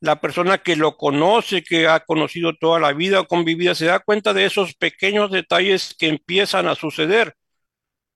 La 0.00 0.20
persona 0.20 0.58
que 0.58 0.76
lo 0.76 0.96
conoce, 0.96 1.62
que 1.62 1.86
ha 1.88 2.00
conocido 2.00 2.56
toda 2.56 2.80
la 2.80 2.92
vida 2.92 3.20
o 3.20 3.28
convivida, 3.28 3.76
se 3.76 3.86
da 3.86 4.00
cuenta 4.00 4.34
de 4.34 4.46
esos 4.46 4.74
pequeños 4.74 5.30
detalles 5.30 5.94
que 5.96 6.08
empiezan 6.08 6.66
a 6.68 6.74
suceder. 6.74 7.36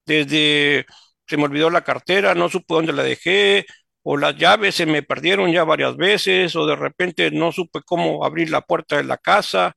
Desde 0.07 0.87
se 1.27 1.37
me 1.37 1.45
olvidó 1.45 1.71
la 1.71 1.85
cartera, 1.85 2.35
no 2.35 2.49
supe 2.49 2.75
dónde 2.75 2.93
la 2.93 3.05
dejé, 3.05 3.67
o 4.03 4.17
las 4.17 4.37
llaves 4.37 4.75
se 4.77 4.87
me 4.87 5.03
perdieron 5.05 5.53
ya 5.53 5.65
varias 5.65 5.97
veces, 5.97 6.57
o 6.57 6.67
de 6.67 6.77
repente 6.77 7.31
no 7.31 7.53
supe 7.53 7.81
cómo 7.87 8.25
abrir 8.25 8.51
la 8.51 8.63
puerta 8.63 8.97
de 8.97 9.05
la 9.05 9.19
casa, 9.19 9.77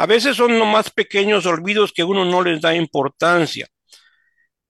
a 0.00 0.06
veces 0.06 0.34
son 0.34 0.58
nomás 0.58 0.88
pequeños 0.90 1.44
olvidos 1.44 1.92
que 1.92 2.02
uno 2.04 2.24
no 2.24 2.42
les 2.42 2.62
da 2.62 2.74
importancia. 2.74 3.68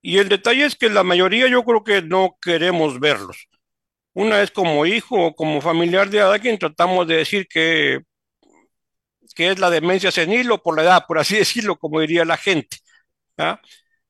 Y 0.03 0.19
el 0.19 0.29
detalle 0.29 0.65
es 0.65 0.75
que 0.75 0.91
la 0.91 1.05
mayoría 1.05 1.47
yo 1.47 1.63
creo 1.65 1.85
que 1.85 2.03
no 2.03 2.37
queremos 2.43 2.99
verlos. 2.99 3.47
Una 4.13 4.39
vez 4.39 4.51
como 4.51 4.87
hijo 4.87 5.27
o 5.27 5.35
como 5.37 5.61
familiar 5.61 6.11
de 6.11 6.21
alguien 6.21 6.59
tratamos 6.59 7.07
de 7.07 7.19
decir 7.19 7.47
que, 7.49 8.01
que 9.37 9.51
es 9.51 9.61
la 9.61 9.71
demencia 9.71 10.11
senil 10.11 10.51
o 10.51 10.61
por 10.61 10.75
la 10.77 10.83
edad, 10.83 11.05
por 11.07 11.21
así 11.21 11.37
decirlo, 11.45 11.77
como 11.79 12.01
diría 12.01 12.25
la 12.25 12.37
gente. 12.37 12.79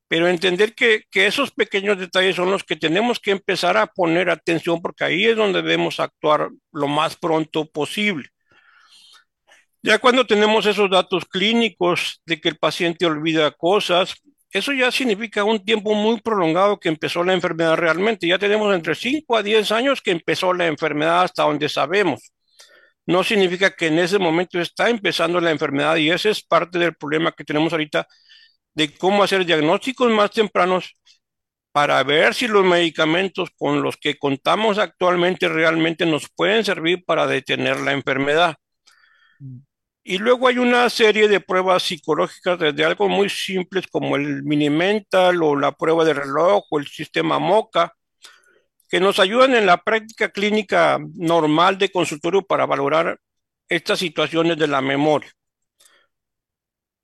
Pero 0.09 0.27
entender 0.27 0.75
que, 0.75 1.03
que 1.11 1.27
esos 1.27 1.51
pequeños 1.51 1.99
detalles 1.99 2.37
son 2.37 2.51
los 2.51 2.65
que 2.65 2.77
tenemos 2.77 3.21
que 3.21 3.33
empezar 3.33 3.77
a 3.77 3.89
poner 3.89 4.31
atención 4.31 4.81
porque 4.81 5.05
ahí 5.05 5.27
es 5.27 5.37
donde 5.37 5.61
debemos 5.61 6.01
actuar 6.01 6.49
lo 6.73 6.89
más 6.89 7.17
pronto 7.17 7.67
posible. 7.71 8.31
Ya 9.83 9.99
cuando 9.99 10.27
tenemos 10.27 10.67
esos 10.67 10.91
datos 10.91 11.25
clínicos 11.25 12.21
de 12.27 12.41
que 12.41 12.51
el 12.51 12.59
paciente 12.59 13.07
olvida 13.07 13.51
cosas, 13.53 14.15
eso 14.51 14.73
ya 14.73 14.91
significa 14.91 15.45
un 15.45 15.65
tiempo 15.65 15.95
muy 15.95 16.21
prolongado 16.21 16.79
que 16.79 16.89
empezó 16.89 17.25
la 17.25 17.33
enfermedad 17.33 17.77
realmente. 17.77 18.27
Ya 18.27 18.39
tenemos 18.39 18.75
entre 18.75 18.95
5 18.95 19.37
a 19.37 19.43
10 19.43 19.73
años 19.73 20.03
que 20.03 20.11
empezó 20.11 20.53
la 20.53 20.67
enfermedad 20.67 21.23
hasta 21.23 21.45
donde 21.45 21.69
sabemos. 21.69 22.33
No 23.07 23.25
significa 23.25 23.71
que 23.75 23.87
en 23.89 23.99
ese 23.99 24.19
momento 24.19 24.61
está 24.61 24.91
empezando 24.91 25.41
la 25.41 25.51
enfermedad 25.51 25.97
y 25.97 26.11
ese 26.11 26.31
es 26.31 26.43
parte 26.43 26.79
del 26.79 26.95
problema 26.97 27.33
que 27.33 27.45
tenemos 27.45 27.73
ahorita 27.73 28.07
de 28.75 28.97
cómo 28.97 29.23
hacer 29.25 29.45
diagnósticos 29.47 30.11
más 30.13 30.31
tempranos 30.31 30.97
para 31.73 32.03
ver 32.05 32.35
si 32.35 32.49
los 32.49 32.65
medicamentos 32.65 33.51
con 33.57 33.83
los 33.83 33.97
que 33.97 34.19
contamos 34.19 34.79
actualmente 34.79 35.49
realmente 35.49 36.07
nos 36.07 36.29
pueden 36.31 36.65
servir 36.65 37.05
para 37.05 37.27
detener 37.27 37.81
la 37.81 37.93
enfermedad. 37.93 38.57
Y 40.03 40.19
luego 40.19 40.49
hay 40.49 40.59
una 40.59 40.89
serie 40.89 41.29
de 41.29 41.41
pruebas 41.41 41.83
psicológicas 41.83 42.59
desde 42.59 42.85
algo 42.85 43.09
muy 43.09 43.29
simples 43.29 43.87
como 43.87 44.17
el 44.17 44.43
mini 44.43 44.71
mental 44.71 45.43
o 45.43 45.55
la 45.57 45.73
prueba 45.73 46.05
de 46.05 46.15
reloj 46.15 46.65
o 46.71 46.79
el 46.79 46.87
sistema 46.87 47.39
MOCA, 47.39 47.95
que 48.89 48.99
nos 48.99 49.19
ayudan 49.19 49.55
en 49.55 49.67
la 49.67 49.83
práctica 49.83 50.31
clínica 50.31 50.99
normal 51.15 51.79
de 51.79 51.91
consultorio 51.91 52.43
para 52.43 52.67
valorar 52.67 53.19
estas 53.69 53.99
situaciones 53.99 54.57
de 54.59 54.69
la 54.69 54.81
memoria. 54.81 55.31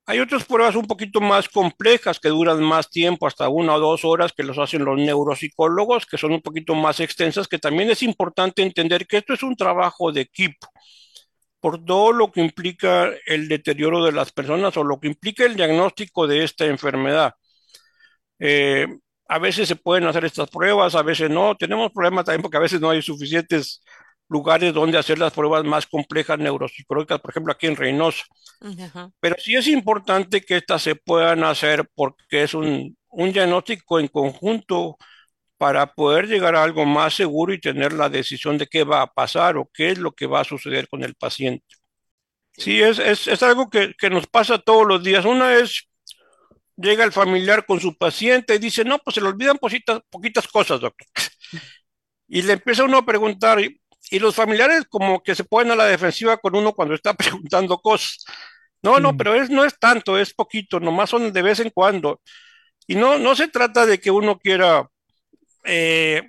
Hay 0.06 0.20
otras 0.20 0.44
pruebas 0.44 0.76
un 0.76 0.86
poquito 0.86 1.20
más 1.20 1.48
complejas 1.48 2.18
que 2.18 2.28
duran 2.28 2.62
más 2.62 2.88
tiempo, 2.90 3.26
hasta 3.26 3.48
una 3.48 3.74
o 3.74 3.80
dos 3.80 4.04
horas, 4.04 4.32
que 4.32 4.44
los 4.44 4.56
hacen 4.58 4.84
los 4.84 4.96
neuropsicólogos, 4.98 6.06
que 6.06 6.16
son 6.16 6.32
un 6.32 6.42
poquito 6.42 6.74
más 6.74 7.00
extensas, 7.00 7.48
que 7.48 7.58
también 7.58 7.90
es 7.90 8.02
importante 8.02 8.62
entender 8.62 9.06
que 9.06 9.18
esto 9.18 9.34
es 9.34 9.42
un 9.42 9.56
trabajo 9.56 10.12
de 10.12 10.22
equipo 10.22 10.68
por 11.60 11.84
todo 11.84 12.12
lo 12.12 12.30
que 12.30 12.40
implica 12.40 13.10
el 13.26 13.48
deterioro 13.48 14.04
de 14.04 14.12
las 14.12 14.32
personas 14.32 14.76
o 14.76 14.84
lo 14.84 15.00
que 15.00 15.08
implica 15.08 15.44
el 15.44 15.56
diagnóstico 15.56 16.26
de 16.26 16.44
esta 16.44 16.66
enfermedad. 16.66 17.34
Eh, 18.38 18.86
a 19.28 19.38
veces 19.38 19.68
se 19.68 19.76
pueden 19.76 20.04
hacer 20.06 20.24
estas 20.24 20.48
pruebas, 20.50 20.94
a 20.94 21.02
veces 21.02 21.30
no. 21.30 21.56
Tenemos 21.56 21.92
problemas 21.92 22.24
también 22.24 22.42
porque 22.42 22.58
a 22.58 22.60
veces 22.60 22.80
no 22.80 22.90
hay 22.90 23.02
suficientes 23.02 23.82
lugares 24.28 24.74
donde 24.74 24.98
hacer 24.98 25.18
las 25.18 25.32
pruebas 25.32 25.64
más 25.64 25.86
complejas 25.86 26.38
neuropsicológicas, 26.38 27.20
por 27.20 27.30
ejemplo, 27.30 27.52
aquí 27.52 27.66
en 27.66 27.76
Reynosa. 27.76 28.24
Pero 29.20 29.36
sí 29.38 29.54
es 29.54 29.66
importante 29.68 30.40
que 30.40 30.56
estas 30.56 30.82
se 30.82 30.94
puedan 30.96 31.44
hacer 31.44 31.88
porque 31.94 32.42
es 32.42 32.54
un, 32.54 32.96
un 33.08 33.32
diagnóstico 33.32 34.00
en 34.00 34.08
conjunto 34.08 34.96
para 35.58 35.94
poder 35.94 36.26
llegar 36.26 36.54
a 36.54 36.62
algo 36.62 36.84
más 36.84 37.14
seguro 37.14 37.52
y 37.52 37.60
tener 37.60 37.92
la 37.92 38.08
decisión 38.08 38.58
de 38.58 38.66
qué 38.66 38.84
va 38.84 39.02
a 39.02 39.12
pasar 39.12 39.56
o 39.56 39.70
qué 39.72 39.90
es 39.90 39.98
lo 39.98 40.12
que 40.12 40.26
va 40.26 40.40
a 40.40 40.44
suceder 40.44 40.88
con 40.88 41.02
el 41.02 41.14
paciente. 41.14 41.64
Sí, 42.52 42.80
es, 42.82 42.98
es, 42.98 43.42
algo 43.42 43.68
que, 43.68 43.94
nos 44.10 44.26
pasa 44.26 44.58
todos 44.58 44.86
los 44.86 45.02
días. 45.02 45.24
Una 45.24 45.54
es, 45.56 45.88
llega 46.76 47.04
el 47.04 47.12
familiar 47.12 47.66
con 47.66 47.80
su 47.80 47.96
paciente 47.96 48.54
y 48.54 48.58
dice, 48.58 48.84
no, 48.84 48.98
pues 48.98 49.14
se 49.14 49.20
le 49.20 49.28
olvidan 49.28 49.58
poquitas, 49.58 50.00
poquitas 50.10 50.48
cosas, 50.48 50.80
doctor. 50.80 51.06
Y 52.28 52.42
le 52.42 52.54
empieza 52.54 52.82
uno 52.82 52.98
a 52.98 53.06
preguntar, 53.06 53.60
y 53.60 54.18
los 54.18 54.34
familiares 54.34 54.84
como 54.88 55.22
que 55.22 55.36
se 55.36 55.44
ponen 55.44 55.70
a 55.70 55.76
la 55.76 55.84
defensiva 55.84 56.36
con 56.38 56.56
uno 56.56 56.72
cuando 56.72 56.94
está 56.94 57.14
preguntando 57.14 57.78
cosas. 57.78 58.24
No, 58.82 59.00
no, 59.00 59.16
pero 59.16 59.34
es, 59.34 59.50
no 59.50 59.64
es 59.64 59.78
tanto, 59.78 60.18
es 60.18 60.32
poquito, 60.34 60.78
nomás 60.80 61.10
son 61.10 61.32
de 61.32 61.42
vez 61.42 61.60
en 61.60 61.70
cuando. 61.70 62.20
Y 62.86 62.94
no, 62.94 63.18
no 63.18 63.34
se 63.34 63.48
trata 63.48 63.86
de 63.86 63.98
que 63.98 64.10
uno 64.10 64.38
quiera, 64.38 64.88
eh, 65.66 66.22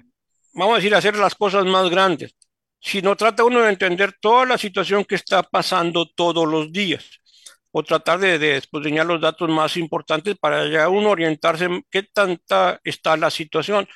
vamos 0.54 0.74
a 0.74 0.78
decir, 0.78 0.96
hacer 0.96 1.16
las 1.18 1.36
cosas 1.36 1.66
más 1.66 1.90
grandes, 1.90 2.36
sino 2.80 3.16
trata 3.16 3.44
uno 3.44 3.62
de 3.62 3.70
entender 3.70 4.14
toda 4.20 4.46
la 4.46 4.58
situación 4.58 5.06
que 5.06 5.16
está 5.16 5.44
pasando 5.44 6.08
todos 6.16 6.48
los 6.48 6.72
días 6.72 7.06
o 7.72 7.84
tratar 7.84 8.20
de, 8.20 8.40
de 8.40 8.62
los 9.06 9.22
datos 9.22 9.50
más 9.50 9.78
importantes 9.78 10.36
para 10.38 10.68
ya 10.68 10.90
uno 10.90 11.10
orientarse 11.12 11.66
en 11.66 11.84
qué 11.92 12.04
tanta 12.04 12.80
está 12.84 13.16
la 13.18 13.30
situación. 13.30 13.88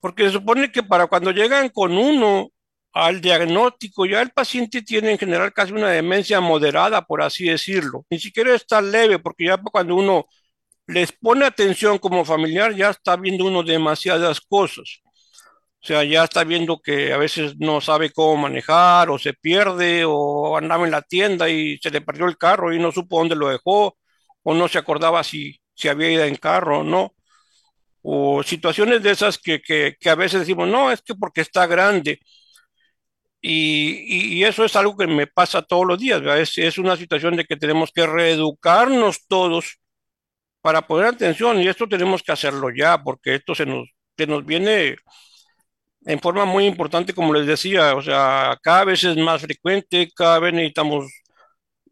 Porque 0.00 0.24
se 0.24 0.32
supone 0.32 0.70
que 0.70 0.82
para 0.82 1.06
cuando 1.06 1.30
llegan 1.32 1.70
con 1.70 1.96
uno 1.96 2.50
al 2.92 3.20
diagnóstico, 3.20 4.06
ya 4.06 4.22
el 4.22 4.30
paciente 4.30 4.82
tiene 4.82 5.12
en 5.12 5.18
general 5.18 5.52
casi 5.52 5.72
una 5.72 5.90
demencia 5.90 6.40
moderada, 6.40 7.02
por 7.02 7.22
así 7.22 7.46
decirlo. 7.46 8.04
Ni 8.10 8.18
siquiera 8.20 8.54
está 8.54 8.80
leve, 8.80 9.18
porque 9.18 9.46
ya 9.46 9.56
cuando 9.58 9.96
uno 9.96 10.26
les 10.86 11.12
pone 11.12 11.46
atención 11.46 11.98
como 11.98 12.24
familiar, 12.24 12.74
ya 12.74 12.90
está 12.90 13.16
viendo 13.16 13.46
uno 13.46 13.62
demasiadas 13.62 14.40
cosas. 14.40 15.00
O 15.82 15.86
sea, 15.86 16.02
ya 16.04 16.24
está 16.24 16.44
viendo 16.44 16.80
que 16.80 17.12
a 17.12 17.18
veces 17.18 17.56
no 17.58 17.80
sabe 17.80 18.10
cómo 18.10 18.36
manejar 18.38 19.10
o 19.10 19.18
se 19.18 19.34
pierde 19.34 20.04
o 20.06 20.56
andaba 20.56 20.86
en 20.86 20.92
la 20.92 21.02
tienda 21.02 21.48
y 21.50 21.78
se 21.78 21.90
le 21.90 22.00
perdió 22.00 22.26
el 22.26 22.38
carro 22.38 22.72
y 22.72 22.78
no 22.78 22.90
supo 22.92 23.18
dónde 23.18 23.36
lo 23.36 23.48
dejó 23.50 23.98
o 24.42 24.54
no 24.54 24.68
se 24.68 24.78
acordaba 24.78 25.22
si, 25.24 25.60
si 25.74 25.88
había 25.88 26.10
ido 26.10 26.24
en 26.24 26.36
carro 26.36 26.80
o 26.80 26.84
no. 26.84 27.14
O 28.02 28.42
situaciones 28.42 29.02
de 29.02 29.12
esas 29.12 29.38
que, 29.38 29.60
que, 29.62 29.96
que 30.00 30.10
a 30.10 30.14
veces 30.14 30.40
decimos, 30.40 30.68
no, 30.68 30.90
es 30.92 31.02
que 31.02 31.14
porque 31.14 31.40
está 31.42 31.66
grande. 31.66 32.20
Y, 33.40 34.38
y, 34.38 34.44
eso 34.44 34.64
es 34.64 34.74
algo 34.76 34.96
que 34.96 35.06
me 35.06 35.26
pasa 35.26 35.62
todos 35.62 35.86
los 35.86 35.98
días. 35.98 36.22
Es, 36.38 36.56
es, 36.58 36.78
una 36.78 36.96
situación 36.96 37.36
de 37.36 37.44
que 37.44 37.56
tenemos 37.56 37.92
que 37.92 38.06
reeducarnos 38.06 39.26
todos 39.26 39.78
para 40.64 40.86
poner 40.86 41.08
atención 41.08 41.60
y 41.60 41.68
esto 41.68 41.86
tenemos 41.86 42.22
que 42.22 42.32
hacerlo 42.32 42.70
ya 42.74 43.02
porque 43.02 43.34
esto 43.34 43.54
se 43.54 43.66
nos, 43.66 43.86
se 44.16 44.26
nos 44.26 44.46
viene 44.46 44.96
en 46.06 46.18
forma 46.20 46.46
muy 46.46 46.64
importante, 46.64 47.12
como 47.12 47.34
les 47.34 47.46
decía, 47.46 47.94
o 47.94 48.00
sea, 48.00 48.58
cada 48.62 48.84
vez 48.86 49.04
es 49.04 49.14
más 49.18 49.42
frecuente, 49.42 50.08
cada 50.16 50.38
vez 50.38 50.54
necesitamos 50.54 51.04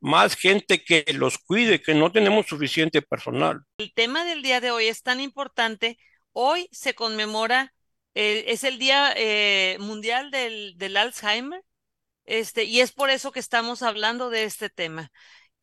más 0.00 0.36
gente 0.36 0.82
que 0.82 1.04
los 1.12 1.36
cuide, 1.36 1.82
que 1.82 1.94
no 1.94 2.10
tenemos 2.10 2.46
suficiente 2.46 3.02
personal. 3.02 3.60
El 3.76 3.92
tema 3.92 4.24
del 4.24 4.40
día 4.40 4.62
de 4.62 4.70
hoy 4.70 4.86
es 4.86 5.02
tan 5.02 5.20
importante. 5.20 5.98
Hoy 6.32 6.66
se 6.72 6.94
conmemora, 6.94 7.74
eh, 8.14 8.44
es 8.46 8.64
el 8.64 8.78
Día 8.78 9.12
eh, 9.16 9.76
Mundial 9.80 10.30
del, 10.30 10.78
del 10.78 10.96
Alzheimer, 10.96 11.62
este, 12.24 12.64
y 12.64 12.80
es 12.80 12.92
por 12.92 13.10
eso 13.10 13.32
que 13.32 13.40
estamos 13.40 13.82
hablando 13.82 14.30
de 14.30 14.44
este 14.44 14.70
tema. 14.70 15.12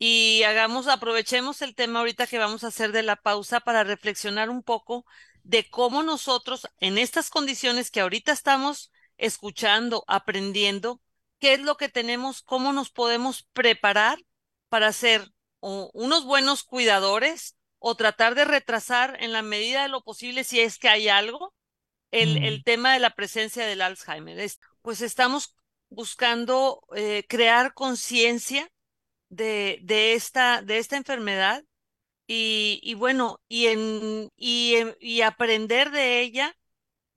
Y 0.01 0.43
hagamos, 0.43 0.87
aprovechemos 0.87 1.61
el 1.61 1.75
tema 1.75 1.99
ahorita 1.99 2.25
que 2.25 2.39
vamos 2.39 2.63
a 2.63 2.67
hacer 2.67 2.93
de 2.93 3.03
la 3.03 3.17
pausa 3.17 3.59
para 3.59 3.83
reflexionar 3.83 4.49
un 4.49 4.63
poco 4.63 5.05
de 5.43 5.69
cómo 5.69 6.03
nosotros, 6.03 6.67
en 6.79 6.97
estas 6.97 7.29
condiciones 7.29 7.91
que 7.91 7.99
ahorita 7.99 8.31
estamos 8.31 8.91
escuchando, 9.17 10.05
aprendiendo, 10.07 11.01
qué 11.39 11.53
es 11.53 11.59
lo 11.59 11.75
que 11.75 11.89
tenemos, 11.89 12.41
cómo 12.41 12.71
nos 12.71 12.91
podemos 12.91 13.43
preparar 13.51 14.17
para 14.69 14.93
ser 14.93 15.29
unos 15.59 16.23
buenos 16.23 16.63
cuidadores 16.63 17.57
o 17.77 17.95
tratar 17.95 18.35
de 18.35 18.45
retrasar 18.45 19.17
en 19.21 19.33
la 19.33 19.41
medida 19.41 19.81
de 19.81 19.89
lo 19.89 20.01
posible, 20.01 20.45
si 20.45 20.61
es 20.61 20.77
que 20.77 20.87
hay 20.87 21.09
algo, 21.09 21.53
el, 22.11 22.43
el 22.45 22.59
mm. 22.59 22.63
tema 22.63 22.93
de 22.93 22.99
la 22.99 23.15
presencia 23.15 23.65
del 23.65 23.81
Alzheimer. 23.81 24.49
Pues 24.81 25.01
estamos 25.01 25.55
buscando 25.89 26.85
eh, 26.95 27.25
crear 27.27 27.73
conciencia 27.73 28.71
de, 29.29 29.79
de, 29.83 30.13
esta, 30.13 30.61
de 30.61 30.77
esta 30.79 30.97
enfermedad 30.97 31.63
y, 32.27 32.79
y 32.83 32.95
bueno, 32.95 33.41
y, 33.49 33.67
en, 33.67 34.29
y, 34.37 34.75
y 34.99 35.21
aprender 35.21 35.91
de 35.91 36.21
ella, 36.21 36.55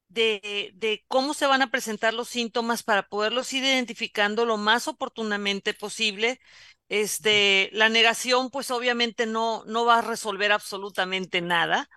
de, 0.09 0.73
de 0.75 1.05
cómo 1.09 1.35
se 1.35 1.47
van 1.47 1.63
a 1.63 1.71
presentar 1.71 2.15
los 2.15 2.29
síntomas 2.29 2.83
para 2.83 3.05
poderlos 3.09 3.53
ir 3.53 3.65
identificando 3.65 4.45
lo 4.45 4.57
más 4.59 4.89
oportunamente 4.89 5.75
posible. 5.75 6.41
Este, 6.89 7.71
la 7.73 7.89
negación, 7.89 8.51
pues 8.51 8.71
obviamente 8.71 9.27
no, 9.27 9.65
no 9.67 9.85
va 9.87 9.99
a 9.99 10.03
resolver 10.03 10.53
absolutamente 10.53 11.41
nada. 11.41 11.89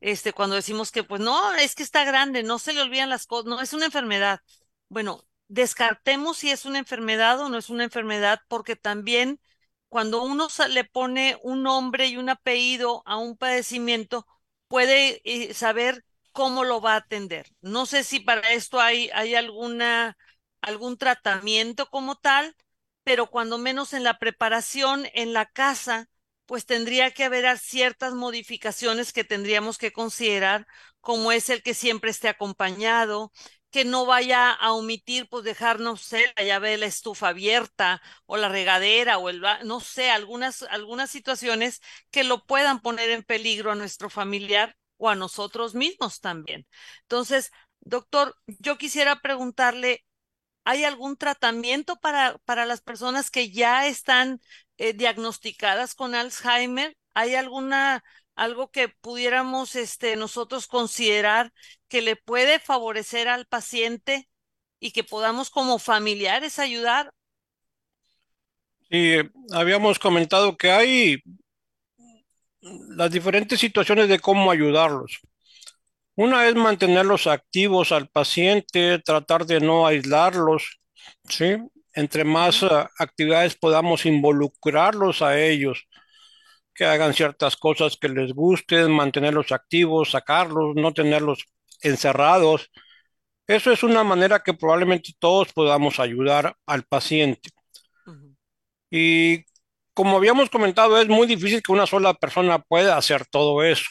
Este, 0.00 0.32
cuando 0.32 0.56
decimos 0.56 0.90
que, 0.92 1.04
pues 1.04 1.20
no, 1.20 1.54
es 1.54 1.74
que 1.74 1.82
está 1.82 2.04
grande, 2.04 2.42
no 2.42 2.58
se 2.58 2.72
le 2.74 2.82
olvidan 2.82 3.08
las 3.10 3.26
cosas, 3.26 3.46
no, 3.46 3.60
es 3.60 3.72
una 3.72 3.86
enfermedad. 3.86 4.40
Bueno, 4.88 5.24
descartemos 5.48 6.38
si 6.38 6.50
es 6.50 6.64
una 6.66 6.78
enfermedad 6.78 7.40
o 7.40 7.48
no 7.48 7.56
es 7.58 7.70
una 7.70 7.84
enfermedad, 7.84 8.40
porque 8.48 8.76
también 8.76 9.40
cuando 9.92 10.22
uno 10.22 10.48
le 10.70 10.84
pone 10.84 11.38
un 11.42 11.62
nombre 11.62 12.06
y 12.06 12.16
un 12.16 12.30
apellido 12.30 13.02
a 13.04 13.18
un 13.18 13.36
padecimiento, 13.36 14.26
puede 14.66 15.20
eh, 15.24 15.52
saber 15.52 16.02
cómo 16.32 16.64
lo 16.64 16.80
va 16.80 16.94
a 16.94 16.96
atender. 16.96 17.46
No 17.60 17.84
sé 17.84 18.02
si 18.02 18.18
para 18.18 18.40
esto 18.54 18.80
hay, 18.80 19.10
hay 19.12 19.34
alguna, 19.34 20.16
algún 20.62 20.96
tratamiento 20.96 21.90
como 21.90 22.16
tal, 22.16 22.56
pero 23.04 23.26
cuando 23.26 23.58
menos 23.58 23.92
en 23.92 24.02
la 24.02 24.18
preparación 24.18 25.06
en 25.12 25.34
la 25.34 25.44
casa, 25.44 26.08
pues 26.46 26.64
tendría 26.64 27.10
que 27.10 27.24
haber 27.24 27.58
ciertas 27.58 28.14
modificaciones 28.14 29.12
que 29.12 29.24
tendríamos 29.24 29.76
que 29.76 29.92
considerar, 29.92 30.66
como 31.02 31.32
es 31.32 31.50
el 31.50 31.62
que 31.62 31.74
siempre 31.74 32.10
esté 32.10 32.28
acompañado, 32.30 33.30
que 33.72 33.84
no 33.86 34.06
vaya 34.06 34.52
a 34.52 34.72
omitir, 34.74 35.28
pues 35.28 35.44
dejar, 35.44 35.80
no 35.80 35.96
sé, 35.96 36.32
la 36.36 36.44
llave 36.44 36.70
de 36.70 36.78
la 36.78 36.86
estufa 36.86 37.28
abierta 37.30 38.02
o 38.26 38.36
la 38.36 38.48
regadera 38.50 39.18
o 39.18 39.30
el, 39.30 39.42
no 39.64 39.80
sé, 39.80 40.10
algunas, 40.10 40.62
algunas 40.64 41.10
situaciones 41.10 41.80
que 42.12 42.24
lo 42.24 42.46
puedan 42.46 42.80
poner 42.82 43.10
en 43.10 43.24
peligro 43.24 43.72
a 43.72 43.76
nuestro 43.76 44.10
familiar 44.10 44.76
o 44.98 45.08
a 45.10 45.16
nosotros 45.16 45.74
mismos 45.74 46.20
también. 46.20 46.66
Entonces, 47.02 47.50
doctor, 47.80 48.36
yo 48.60 48.78
quisiera 48.78 49.20
preguntarle, 49.22 50.04
¿hay 50.64 50.84
algún 50.84 51.16
tratamiento 51.16 51.96
para, 51.96 52.38
para 52.44 52.66
las 52.66 52.80
personas 52.80 53.30
que 53.30 53.50
ya 53.50 53.86
están 53.86 54.40
eh, 54.78 54.92
diagnosticadas 54.92 55.94
con 55.94 56.14
Alzheimer? 56.14 56.96
¿Hay 57.14 57.34
alguna 57.34 58.04
algo 58.34 58.70
que 58.70 58.88
pudiéramos 58.88 59.76
este, 59.76 60.16
nosotros 60.16 60.66
considerar 60.66 61.52
que 61.88 62.02
le 62.02 62.16
puede 62.16 62.58
favorecer 62.58 63.28
al 63.28 63.46
paciente 63.46 64.28
y 64.80 64.92
que 64.92 65.04
podamos 65.04 65.50
como 65.50 65.78
familiares 65.78 66.58
ayudar? 66.58 67.12
Sí, 68.90 69.16
habíamos 69.52 69.98
comentado 69.98 70.56
que 70.56 70.70
hay 70.70 71.22
las 72.60 73.10
diferentes 73.10 73.60
situaciones 73.60 74.08
de 74.08 74.18
cómo 74.18 74.50
ayudarlos. 74.50 75.20
Una 76.14 76.46
es 76.46 76.54
mantenerlos 76.54 77.26
activos 77.26 77.90
al 77.90 78.08
paciente, 78.08 78.98
tratar 78.98 79.46
de 79.46 79.60
no 79.60 79.86
aislarlos, 79.86 80.78
¿sí? 81.28 81.56
Entre 81.94 82.24
más 82.24 82.62
uh, 82.62 82.86
actividades 82.98 83.56
podamos 83.56 84.04
involucrarlos 84.06 85.22
a 85.22 85.38
ellos, 85.40 85.86
que 86.74 86.84
hagan 86.84 87.14
ciertas 87.14 87.56
cosas 87.56 87.96
que 87.96 88.08
les 88.08 88.32
gusten, 88.32 88.90
mantenerlos 88.92 89.52
activos, 89.52 90.10
sacarlos, 90.12 90.74
no 90.74 90.92
tenerlos 90.92 91.44
encerrados. 91.82 92.70
Eso 93.46 93.72
es 93.72 93.82
una 93.82 94.04
manera 94.04 94.42
que 94.42 94.54
probablemente 94.54 95.12
todos 95.18 95.52
podamos 95.52 96.00
ayudar 96.00 96.56
al 96.66 96.84
paciente. 96.84 97.50
Y 98.90 99.44
como 99.94 100.16
habíamos 100.16 100.50
comentado, 100.50 101.00
es 101.00 101.08
muy 101.08 101.26
difícil 101.26 101.62
que 101.62 101.72
una 101.72 101.86
sola 101.86 102.14
persona 102.14 102.58
pueda 102.60 102.96
hacer 102.96 103.26
todo 103.26 103.62
eso. 103.62 103.86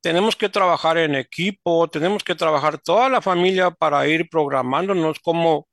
Tenemos 0.00 0.36
que 0.36 0.48
trabajar 0.48 0.98
en 0.98 1.14
equipo, 1.14 1.88
tenemos 1.88 2.24
que 2.24 2.34
trabajar 2.34 2.78
toda 2.78 3.08
la 3.08 3.22
familia 3.22 3.70
para 3.70 4.06
ir 4.08 4.28
programándonos 4.30 5.20
cómo, 5.20 5.68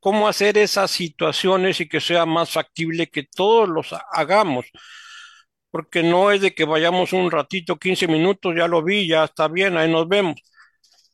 cómo 0.00 0.28
hacer 0.28 0.58
esas 0.58 0.90
situaciones 0.90 1.80
y 1.80 1.88
que 1.88 2.00
sea 2.00 2.26
más 2.26 2.50
factible 2.50 3.08
que 3.08 3.24
todos 3.24 3.68
los 3.68 3.94
hagamos 4.12 4.66
porque 5.74 6.04
no 6.04 6.30
es 6.30 6.40
de 6.40 6.54
que 6.54 6.64
vayamos 6.64 7.12
un 7.12 7.32
ratito, 7.32 7.78
15 7.78 8.06
minutos, 8.06 8.54
ya 8.56 8.68
lo 8.68 8.80
vi, 8.84 9.08
ya 9.08 9.24
está 9.24 9.48
bien, 9.48 9.76
ahí 9.76 9.90
nos 9.90 10.06
vemos, 10.08 10.36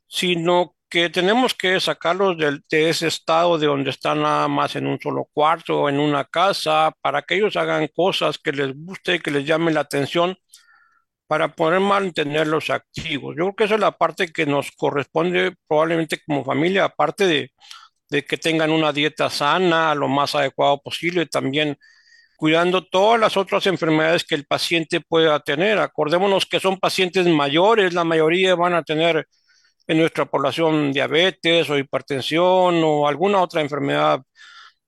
sino 0.06 0.76
que 0.90 1.08
tenemos 1.08 1.54
que 1.54 1.80
sacarlos 1.80 2.36
de, 2.36 2.60
de 2.70 2.90
ese 2.90 3.06
estado 3.08 3.56
de 3.58 3.66
donde 3.68 3.88
están 3.88 4.20
nada 4.20 4.48
más 4.48 4.76
en 4.76 4.86
un 4.86 5.00
solo 5.00 5.26
cuarto, 5.32 5.88
en 5.88 5.98
una 5.98 6.24
casa, 6.26 6.92
para 7.00 7.22
que 7.22 7.36
ellos 7.36 7.56
hagan 7.56 7.88
cosas 7.94 8.38
que 8.38 8.52
les 8.52 8.74
guste, 8.76 9.20
que 9.20 9.30
les 9.30 9.46
llame 9.46 9.72
la 9.72 9.80
atención, 9.80 10.36
para 11.26 11.48
poder 11.54 11.80
mantenerlos 11.80 12.68
activos. 12.68 13.36
Yo 13.38 13.44
creo 13.44 13.56
que 13.56 13.64
esa 13.64 13.74
es 13.76 13.80
la 13.80 13.92
parte 13.96 14.30
que 14.30 14.44
nos 14.44 14.72
corresponde 14.72 15.54
probablemente 15.68 16.20
como 16.26 16.44
familia, 16.44 16.84
aparte 16.84 17.26
de, 17.26 17.52
de 18.10 18.24
que 18.26 18.36
tengan 18.36 18.72
una 18.72 18.92
dieta 18.92 19.30
sana, 19.30 19.94
lo 19.94 20.08
más 20.08 20.34
adecuado 20.34 20.82
posible, 20.82 21.24
también 21.26 21.78
cuidando 22.40 22.86
todas 22.86 23.20
las 23.20 23.36
otras 23.36 23.66
enfermedades 23.66 24.24
que 24.24 24.34
el 24.34 24.46
paciente 24.46 25.02
pueda 25.02 25.40
tener. 25.40 25.76
Acordémonos 25.78 26.46
que 26.46 26.58
son 26.58 26.78
pacientes 26.78 27.26
mayores, 27.26 27.92
la 27.92 28.02
mayoría 28.02 28.54
van 28.54 28.72
a 28.72 28.82
tener 28.82 29.28
en 29.86 29.98
nuestra 29.98 30.24
población 30.24 30.90
diabetes 30.90 31.68
o 31.68 31.76
hipertensión 31.76 32.80
o 32.82 33.06
alguna 33.06 33.42
otra 33.42 33.60
enfermedad 33.60 34.22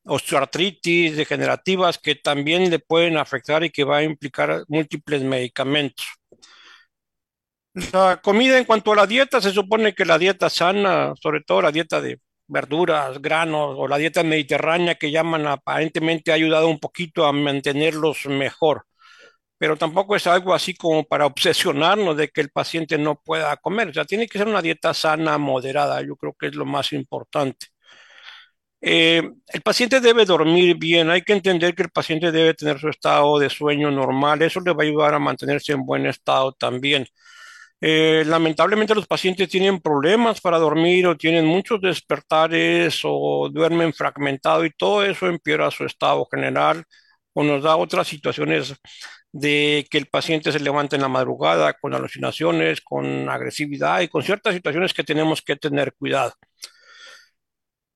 osteoartritis 0.04 1.14
degenerativas 1.14 1.98
que 1.98 2.14
también 2.14 2.70
le 2.70 2.78
pueden 2.78 3.18
afectar 3.18 3.62
y 3.64 3.70
que 3.70 3.84
va 3.84 3.98
a 3.98 4.02
implicar 4.02 4.64
múltiples 4.68 5.22
medicamentos. 5.22 6.06
La 7.92 8.18
comida 8.22 8.56
en 8.56 8.64
cuanto 8.64 8.92
a 8.92 8.96
la 8.96 9.06
dieta, 9.06 9.42
se 9.42 9.50
supone 9.52 9.92
que 9.92 10.06
la 10.06 10.16
dieta 10.18 10.48
sana, 10.48 11.12
sobre 11.20 11.42
todo 11.42 11.60
la 11.60 11.70
dieta 11.70 12.00
de 12.00 12.18
verduras, 12.46 13.20
granos 13.20 13.74
o 13.78 13.88
la 13.88 13.98
dieta 13.98 14.22
mediterránea 14.22 14.94
que 14.96 15.10
llaman 15.10 15.46
aparentemente 15.46 16.30
ha 16.32 16.34
ayudado 16.34 16.68
un 16.68 16.78
poquito 16.80 17.24
a 17.26 17.32
mantenerlos 17.32 18.26
mejor. 18.26 18.86
Pero 19.58 19.76
tampoco 19.76 20.16
es 20.16 20.26
algo 20.26 20.54
así 20.54 20.74
como 20.74 21.04
para 21.04 21.26
obsesionarnos 21.26 22.16
de 22.16 22.28
que 22.28 22.40
el 22.42 22.50
paciente 22.50 22.98
no 22.98 23.20
pueda 23.22 23.56
comer. 23.58 23.88
O 23.90 23.94
sea, 23.94 24.04
tiene 24.04 24.26
que 24.28 24.38
ser 24.38 24.48
una 24.48 24.62
dieta 24.62 24.94
sana, 24.94 25.38
moderada. 25.38 26.02
Yo 26.02 26.16
creo 26.16 26.34
que 26.38 26.48
es 26.48 26.54
lo 26.56 26.66
más 26.66 26.92
importante. 26.92 27.66
Eh, 28.84 29.22
el 29.48 29.62
paciente 29.62 30.00
debe 30.00 30.24
dormir 30.24 30.76
bien. 30.76 31.08
Hay 31.10 31.22
que 31.22 31.32
entender 31.32 31.74
que 31.74 31.84
el 31.84 31.90
paciente 31.90 32.32
debe 32.32 32.54
tener 32.54 32.78
su 32.80 32.88
estado 32.88 33.38
de 33.38 33.48
sueño 33.48 33.90
normal. 33.90 34.42
Eso 34.42 34.60
le 34.60 34.72
va 34.72 34.82
a 34.82 34.86
ayudar 34.86 35.14
a 35.14 35.18
mantenerse 35.20 35.72
en 35.72 35.86
buen 35.86 36.06
estado 36.06 36.52
también. 36.52 37.06
Eh, 37.84 38.22
lamentablemente 38.26 38.94
los 38.94 39.08
pacientes 39.08 39.48
tienen 39.48 39.80
problemas 39.80 40.40
para 40.40 40.58
dormir 40.58 41.04
o 41.08 41.16
tienen 41.16 41.44
muchos 41.44 41.80
despertares 41.80 43.00
o 43.02 43.48
duermen 43.52 43.92
fragmentado 43.92 44.64
y 44.64 44.70
todo 44.70 45.04
eso 45.04 45.26
empeora 45.26 45.68
su 45.72 45.84
estado 45.84 46.24
general 46.30 46.84
o 47.32 47.42
nos 47.42 47.62
da 47.64 47.76
otras 47.76 48.06
situaciones 48.06 48.74
de 49.32 49.84
que 49.90 49.98
el 49.98 50.06
paciente 50.06 50.52
se 50.52 50.60
levanta 50.60 50.94
en 50.96 51.02
la 51.02 51.08
madrugada 51.08 51.72
con 51.74 51.92
alucinaciones, 51.94 52.80
con 52.82 53.28
agresividad 53.28 54.00
y 54.00 54.08
con 54.08 54.22
ciertas 54.22 54.54
situaciones 54.54 54.94
que 54.94 55.02
tenemos 55.04 55.42
que 55.42 55.56
tener 55.56 55.92
cuidado. 55.94 56.34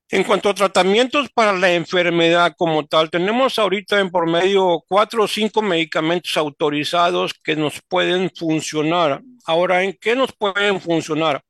En 0.09 0.23
cuanto 0.23 0.49
a 0.49 0.55
tratamientos 0.55 1.29
para 1.35 1.53
la 1.53 1.73
enfermedad 1.73 2.55
como 2.57 2.87
tal, 2.87 3.11
tenemos 3.11 3.59
ahorita 3.59 3.99
en 3.99 4.11
por 4.11 4.31
medio 4.31 4.85
cuatro 4.87 5.25
o 5.25 5.29
cinco 5.29 5.63
medicamentos 5.63 6.37
autorizados 6.37 7.35
que 7.43 7.57
nos 7.57 7.83
pueden 7.89 8.31
funcionar. 8.31 9.21
Ahora, 9.47 9.83
¿en 9.83 9.97
qué 10.01 10.15
nos 10.15 10.33
pueden 10.33 10.81
funcionar? 10.81 11.43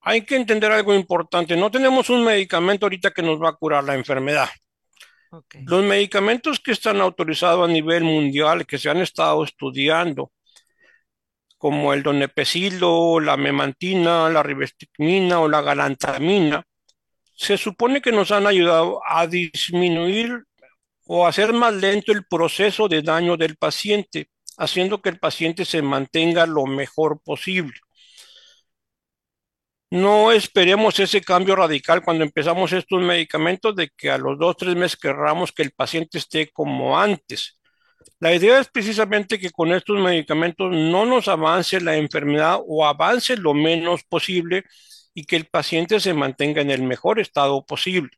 Hay 0.00 0.22
que 0.24 0.36
entender 0.36 0.72
algo 0.72 0.94
importante. 0.94 1.54
No 1.54 1.70
tenemos 1.70 2.08
un 2.08 2.24
medicamento 2.24 2.86
ahorita 2.86 3.10
que 3.10 3.22
nos 3.22 3.40
va 3.40 3.50
a 3.50 3.54
curar 3.54 3.84
la 3.84 3.94
enfermedad. 3.94 4.48
Los 5.66 5.84
medicamentos 5.84 6.58
que 6.58 6.72
están 6.72 7.02
autorizados 7.02 7.68
a 7.68 7.72
nivel 7.72 8.02
mundial, 8.02 8.66
que 8.66 8.78
se 8.78 8.88
han 8.88 8.98
estado 8.98 9.44
estudiando, 9.44 10.32
como 11.58 11.92
el 11.92 12.02
donepecilo, 12.02 13.20
la 13.20 13.36
memantina, 13.36 14.30
la 14.30 14.42
ribestimina 14.42 15.40
o 15.40 15.48
la 15.48 15.60
galantamina, 15.60 16.64
se 17.34 17.56
supone 17.56 18.00
que 18.00 18.12
nos 18.12 18.30
han 18.30 18.46
ayudado 18.46 19.00
a 19.06 19.26
disminuir 19.26 20.44
o 21.06 21.26
hacer 21.26 21.52
más 21.52 21.74
lento 21.74 22.12
el 22.12 22.24
proceso 22.24 22.88
de 22.88 23.02
daño 23.02 23.36
del 23.36 23.56
paciente, 23.56 24.28
haciendo 24.56 25.02
que 25.02 25.10
el 25.10 25.18
paciente 25.18 25.64
se 25.64 25.82
mantenga 25.82 26.46
lo 26.46 26.66
mejor 26.66 27.20
posible. 27.22 27.74
No 29.90 30.32
esperemos 30.32 30.98
ese 31.00 31.20
cambio 31.20 31.54
radical 31.54 32.02
cuando 32.02 32.24
empezamos 32.24 32.72
estos 32.72 33.02
medicamentos 33.02 33.76
de 33.76 33.90
que 33.94 34.10
a 34.10 34.16
los 34.16 34.38
dos, 34.38 34.56
tres 34.56 34.74
meses 34.74 34.96
querramos 34.96 35.52
que 35.52 35.62
el 35.62 35.72
paciente 35.72 36.16
esté 36.16 36.50
como 36.50 36.98
antes. 36.98 37.60
La 38.18 38.34
idea 38.34 38.58
es 38.58 38.68
precisamente 38.68 39.38
que 39.38 39.50
con 39.50 39.70
estos 39.72 40.00
medicamentos 40.00 40.70
no 40.70 41.04
nos 41.04 41.28
avance 41.28 41.80
la 41.80 41.96
enfermedad 41.96 42.58
o 42.66 42.86
avance 42.86 43.36
lo 43.36 43.52
menos 43.52 44.02
posible 44.04 44.64
y 45.14 45.24
que 45.24 45.36
el 45.36 45.46
paciente 45.46 46.00
se 46.00 46.14
mantenga 46.14 46.62
en 46.62 46.70
el 46.70 46.82
mejor 46.82 47.20
estado 47.20 47.64
posible. 47.64 48.10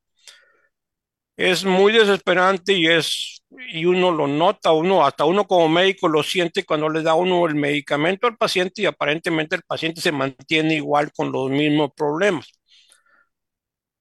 Es 1.37 1.64
muy 1.64 1.92
desesperante 1.92 2.74
y 2.74 2.87
es 2.87 3.35
y 3.68 3.85
uno 3.85 4.11
lo 4.11 4.26
nota, 4.26 4.72
uno 4.72 5.04
hasta 5.07 5.24
uno 5.24 5.46
como 5.46 5.68
médico 5.68 6.09
lo 6.09 6.22
siente 6.22 6.64
cuando 6.64 6.88
le 6.88 7.02
da 7.02 7.14
uno 7.14 7.46
el 7.46 7.54
medicamento 7.54 8.26
al 8.26 8.37
paciente 8.37 8.83
y 8.83 8.87
aparentemente 8.87 9.57
el 9.57 9.62
paciente 9.62 10.00
se 10.00 10.12
mantiene 10.12 10.74
igual 10.74 11.12
con 11.12 11.33
los 11.33 11.50
mismos 11.50 11.90
problemas. 11.96 12.48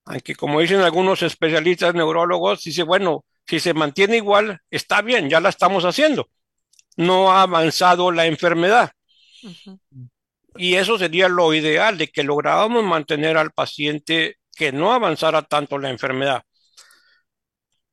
Aunque 0.06 0.36
como 0.36 0.60
dicen 0.60 0.82
algunos 0.82 1.22
especialistas 1.22 1.94
neurólogos, 1.96 2.64
dice, 2.64 2.84
bueno, 2.84 3.26
si 3.48 3.60
se 3.60 3.74
mantiene 3.74 4.18
igual, 4.18 4.60
está 4.70 5.02
bien, 5.02 5.30
ya 5.30 5.40
la 5.40 5.50
estamos 5.50 5.86
haciendo. 5.86 6.30
No 6.98 7.32
ha 7.32 7.44
avanzado 7.44 8.12
la 8.12 8.26
enfermedad. 8.26 8.92
Y 10.58 10.76
eso 10.76 10.98
sería 10.98 11.28
lo 11.30 11.54
ideal, 11.54 11.98
de 11.98 12.08
que 12.08 12.24
lográbamos 12.24 12.84
mantener 12.84 13.38
al 13.38 13.52
paciente 13.52 14.38
que 14.56 14.72
no 14.72 14.94
avanzara 14.94 15.42
tanto 15.44 15.78
la 15.78 15.90
enfermedad. 15.90 16.44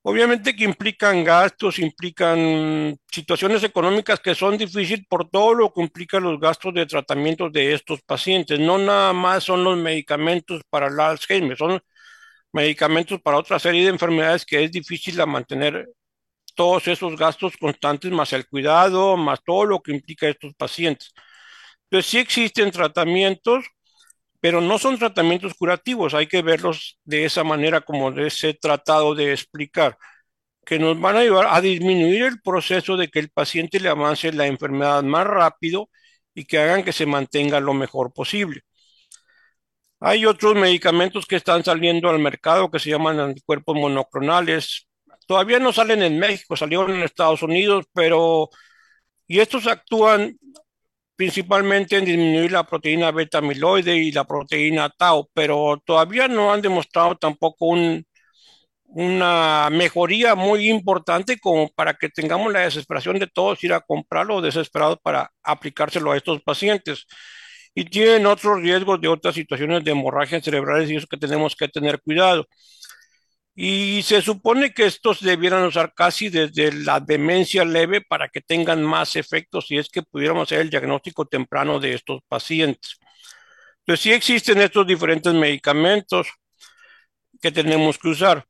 Obviamente 0.02 0.56
que 0.56 0.64
implican 0.64 1.24
gastos, 1.24 1.78
implican 1.78 2.96
situaciones 3.10 3.62
económicas 3.64 4.18
que 4.20 4.34
son 4.34 4.56
difíciles 4.56 5.04
por 5.08 5.28
todo 5.28 5.52
lo 5.52 5.72
que 5.72 5.82
implican 5.82 6.22
los 6.22 6.40
gastos 6.40 6.72
de 6.72 6.86
tratamiento 6.86 7.50
de 7.50 7.74
estos 7.74 8.00
pacientes. 8.02 8.58
No 8.58 8.78
nada 8.78 9.12
más 9.12 9.44
son 9.44 9.62
los 9.62 9.76
medicamentos 9.76 10.62
para 10.70 10.86
el 10.88 10.98
Alzheimer, 10.98 11.56
son 11.56 11.80
medicamentos 12.52 13.20
para 13.22 13.38
otra 13.38 13.58
serie 13.58 13.84
de 13.84 13.90
enfermedades 13.90 14.44
que 14.46 14.64
es 14.64 14.72
difícil 14.72 15.16
mantener 15.26 15.88
todos 16.54 16.88
esos 16.88 17.16
gastos 17.16 17.56
constantes, 17.58 18.10
más 18.12 18.32
el 18.32 18.46
cuidado, 18.48 19.16
más 19.16 19.40
todo 19.44 19.64
lo 19.66 19.80
que 19.80 19.92
implica 19.92 20.28
estos 20.28 20.54
pacientes. 20.54 21.12
Entonces 21.90 22.11
sí 22.11 22.18
existen 22.18 22.70
tratamientos, 22.70 23.66
pero 24.40 24.61
no 24.61 24.79
son 24.79 24.98
tratamientos 24.98 25.55
curativos, 25.55 26.14
hay 26.14 26.26
que 26.29 26.42
verlos 26.42 26.98
de 27.05 27.24
esa 27.24 27.44
manera 27.44 27.81
como 27.83 28.11
les 28.11 28.42
he 28.44 28.55
tratado 28.55 29.14
de 29.14 29.33
explicar, 29.33 29.98
que 30.66 30.79
nos 30.79 31.00
van 31.00 31.16
a 31.16 31.20
ayudar 31.20 31.48
a 31.50 31.61
disminuir 31.61 32.24
el 32.24 32.40
proceso 32.42 32.96
de 32.96 33.09
que 33.09 33.20
el 33.20 33.31
paciente 33.31 33.81
le 33.81 33.88
avance 33.90 34.33
la 34.33 34.46
enfermedad 34.46 35.03
más 35.03 35.26
rápido 35.26 35.90
y 36.35 36.44
que 36.46 36.59
hagan 36.59 36.85
que 36.85 36.92
se 36.92 37.07
mantenga 37.07 37.61
lo 37.61 37.74
mejor 37.74 38.12
posible. 38.12 38.62
Hay 40.00 40.24
otros 40.26 40.55
medicamentos 40.55 41.26
que 41.26 41.37
están 41.37 41.62
saliendo 41.64 42.09
al 42.09 42.18
mercado 42.18 42.70
que 42.70 42.79
se 42.79 42.90
llaman 42.90 43.20
anticuerpos 43.20 43.76
monoclonales. 43.76 44.88
Todavía 45.26 45.59
no 45.59 45.72
salen 45.72 46.03
en 46.03 46.18
México, 46.18 46.57
salieron 46.57 46.90
en 46.94 47.03
Estados 47.03 47.42
Unidos, 47.42 47.87
pero 47.92 48.48
y 49.26 49.40
estos 49.40 49.66
actúan 49.66 50.38
principalmente 51.20 51.98
en 51.98 52.06
disminuir 52.06 52.50
la 52.50 52.64
proteína 52.64 53.11
beta 53.11 53.38
amiloide 53.38 53.94
y 53.94 54.11
la 54.11 54.24
proteína 54.24 54.88
tau, 54.88 55.28
pero 55.35 55.76
todavía 55.85 56.28
no 56.28 56.50
han 56.50 56.62
demostrado 56.62 57.14
tampoco 57.16 57.66
una 58.87 59.68
mejoría 59.70 60.35
muy 60.35 60.70
importante 60.70 61.38
como 61.38 61.68
para 61.68 61.92
que 61.94 62.09
tengamos 62.09 62.50
la 62.52 62.61
desesperación 62.61 63.18
de 63.18 63.26
todos 63.26 63.62
ir 63.64 63.74
a 63.74 63.80
comprarlo 63.80 64.40
desesperados 64.40 64.98
para 65.02 65.30
aplicárselo 65.42 66.12
a 66.12 66.16
estos 66.16 66.40
pacientes. 66.42 67.06
Y 67.74 67.85
tienen 67.85 68.26
otros 68.26 68.62
riesgos 68.62 69.00
de 69.00 69.09
otras 69.09 69.35
situaciones 69.35 69.85
de 69.85 69.90
hemorragias 69.92 70.42
cerebrales 70.42 70.90
y 70.90 70.96
eso 70.96 71.06
que 71.06 71.18
tenemos 71.18 71.54
que 71.54 71.68
tener 71.68 72.00
cuidado. 72.00 72.46
Y 73.62 74.02
se 74.04 74.22
supone 74.22 74.72
que 74.72 74.86
estos 74.86 75.20
debieran 75.20 75.64
usar 75.64 75.92
casi 75.94 76.30
desde 76.30 76.72
la 76.72 76.98
demencia 76.98 77.62
leve 77.62 78.00
para 78.00 78.30
que 78.30 78.40
tengan 78.40 78.82
más 78.82 79.16
efectos 79.16 79.66
si 79.66 79.76
es 79.76 79.90
que 79.90 80.02
pudiéramos 80.02 80.44
hacer 80.44 80.60
el 80.60 80.70
diagnóstico 80.70 81.26
temprano 81.26 81.78
de 81.78 81.92
estos 81.92 82.22
pacientes. 82.26 82.98
Entonces, 83.80 84.02
sí 84.02 84.12
existen 84.12 84.62
estos 84.62 84.86
diferentes 84.86 85.34
medicamentos 85.34 86.28
que 87.38 87.52
tenemos 87.52 87.98
que 87.98 88.08
usar. 88.08 88.46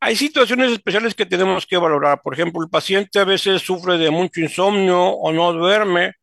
Hay 0.00 0.16
situaciones 0.16 0.72
especiales 0.72 1.14
que 1.14 1.26
tenemos 1.26 1.66
que 1.66 1.76
valorar. 1.76 2.22
Por 2.22 2.32
ejemplo, 2.32 2.62
el 2.62 2.70
paciente 2.70 3.18
a 3.18 3.24
veces 3.24 3.60
sufre 3.60 3.98
de 3.98 4.10
mucho 4.10 4.40
insomnio 4.40 4.98
o 4.98 5.30
no 5.30 5.52
duerme 5.52 6.14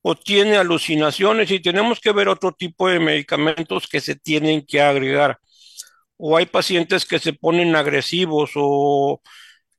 o 0.00 0.14
tiene 0.14 0.56
alucinaciones 0.56 1.50
y 1.50 1.60
tenemos 1.60 2.00
que 2.00 2.12
ver 2.12 2.28
otro 2.28 2.52
tipo 2.52 2.88
de 2.88 3.00
medicamentos 3.00 3.86
que 3.86 4.00
se 4.00 4.16
tienen 4.16 4.64
que 4.64 4.80
agregar 4.80 5.38
o 6.16 6.36
hay 6.36 6.46
pacientes 6.46 7.04
que 7.04 7.18
se 7.18 7.32
ponen 7.32 7.76
agresivos 7.76 8.52
o 8.56 9.20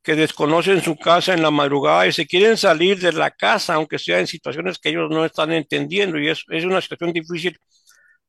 que 0.04 0.15
desconocen 0.15 0.82
su 0.84 0.98
casa 0.98 1.34
en 1.34 1.41
la 1.41 1.52
madrugada 1.52 2.08
y 2.08 2.13
se 2.13 2.28
quieren 2.28 2.58
salir 2.58 3.00
de 3.00 3.12
la 3.13 3.32
casa, 3.32 3.76
aunque 3.76 4.00
sea 4.00 4.19
en 4.19 4.28
situaciones 4.28 4.78
que 4.80 4.89
ellos 4.89 5.10
no 5.10 5.26
están 5.26 5.52
entendiendo. 5.52 6.19
Y 6.19 6.30
es, 6.30 6.43
es 6.50 6.65
una 6.65 6.82
situación 6.82 7.13
difícil 7.13 7.58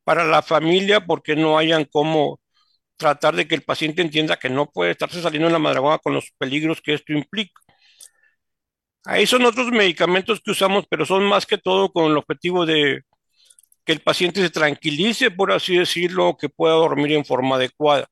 para 0.05 0.25
la 0.25 0.43
familia 0.43 1.07
porque 1.07 1.37
no 1.37 1.59
hayan 1.59 1.85
cómo 1.85 2.41
tratar 2.97 3.37
de 3.37 3.49
que 3.49 3.55
el 3.57 3.63
paciente 3.63 4.03
entienda 4.03 4.39
que 4.39 4.51
no 4.51 4.71
puede 4.71 4.93
estarse 4.93 5.23
saliendo 5.23 5.49
en 5.49 5.55
la 5.55 5.59
madrugada 5.61 5.99
con 5.99 6.15
los 6.15 6.31
peligros 6.39 6.81
que 6.83 6.95
esto 6.95 7.13
implica. 7.13 7.61
Ahí 9.05 9.27
son 9.27 9.45
otros 9.45 9.69
medicamentos 9.71 10.41
que 10.41 10.51
usamos, 10.51 10.85
pero 10.91 11.07
son 11.07 11.25
más 11.25 11.47
que 11.47 11.59
todo 11.59 11.93
con 11.93 12.11
el 12.11 12.17
objetivo 12.19 12.67
de 12.67 13.03
que 13.87 13.93
el 13.93 14.01
paciente 14.03 14.43
se 14.43 14.51
tranquilice, 14.51 15.31
por 15.31 15.53
así 15.53 15.79
decirlo, 15.79 16.37
que 16.39 16.49
pueda 16.51 16.75
dormir 16.75 17.13
en 17.13 17.25
forma 17.25 17.57
adecuada. 17.57 18.09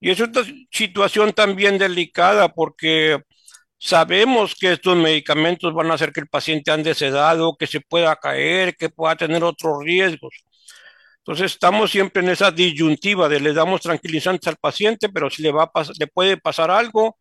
Y 0.00 0.10
es 0.10 0.20
una 0.20 0.42
situación 0.70 1.32
también 1.32 1.78
delicada 1.78 2.48
porque 2.48 3.20
sabemos 3.78 4.54
que 4.56 4.72
estos 4.72 4.96
medicamentos 4.96 5.74
van 5.74 5.90
a 5.90 5.94
hacer 5.94 6.12
que 6.12 6.20
el 6.20 6.28
paciente 6.28 6.70
ande 6.70 6.94
sedado, 6.94 7.56
que 7.58 7.66
se 7.66 7.80
pueda 7.80 8.16
caer, 8.16 8.76
que 8.76 8.90
pueda 8.90 9.16
tener 9.16 9.44
otros 9.44 9.84
riesgos. 9.84 10.34
Entonces 11.18 11.52
estamos 11.52 11.90
siempre 11.90 12.22
en 12.22 12.30
esa 12.30 12.50
disyuntiva 12.50 13.28
de 13.28 13.40
le 13.40 13.52
damos 13.52 13.82
tranquilizantes 13.82 14.48
al 14.48 14.56
paciente, 14.56 15.08
pero 15.10 15.30
si 15.30 15.42
le 15.42 15.52
va 15.52 15.70
a 15.74 15.84
le 15.98 16.06
puede 16.08 16.36
pasar 16.38 16.70
algo, 16.70 17.18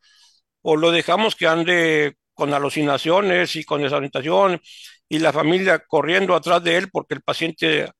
o 0.61 0.77
lo 0.77 0.91
dejamos 0.91 1.35
que 1.35 1.47
ande 1.47 2.15
con 2.33 2.53
alucinaciones 2.53 3.55
y 3.55 3.63
con 3.65 3.81
desorientación 3.81 4.61
y 5.09 5.19
la 5.19 5.33
familia 5.33 5.79
corriendo 5.79 6.35
atrás 6.35 6.63
de 6.63 6.77
él 6.77 6.89
porque 6.91 7.15
el 7.15 7.21
paciente, 7.21 7.91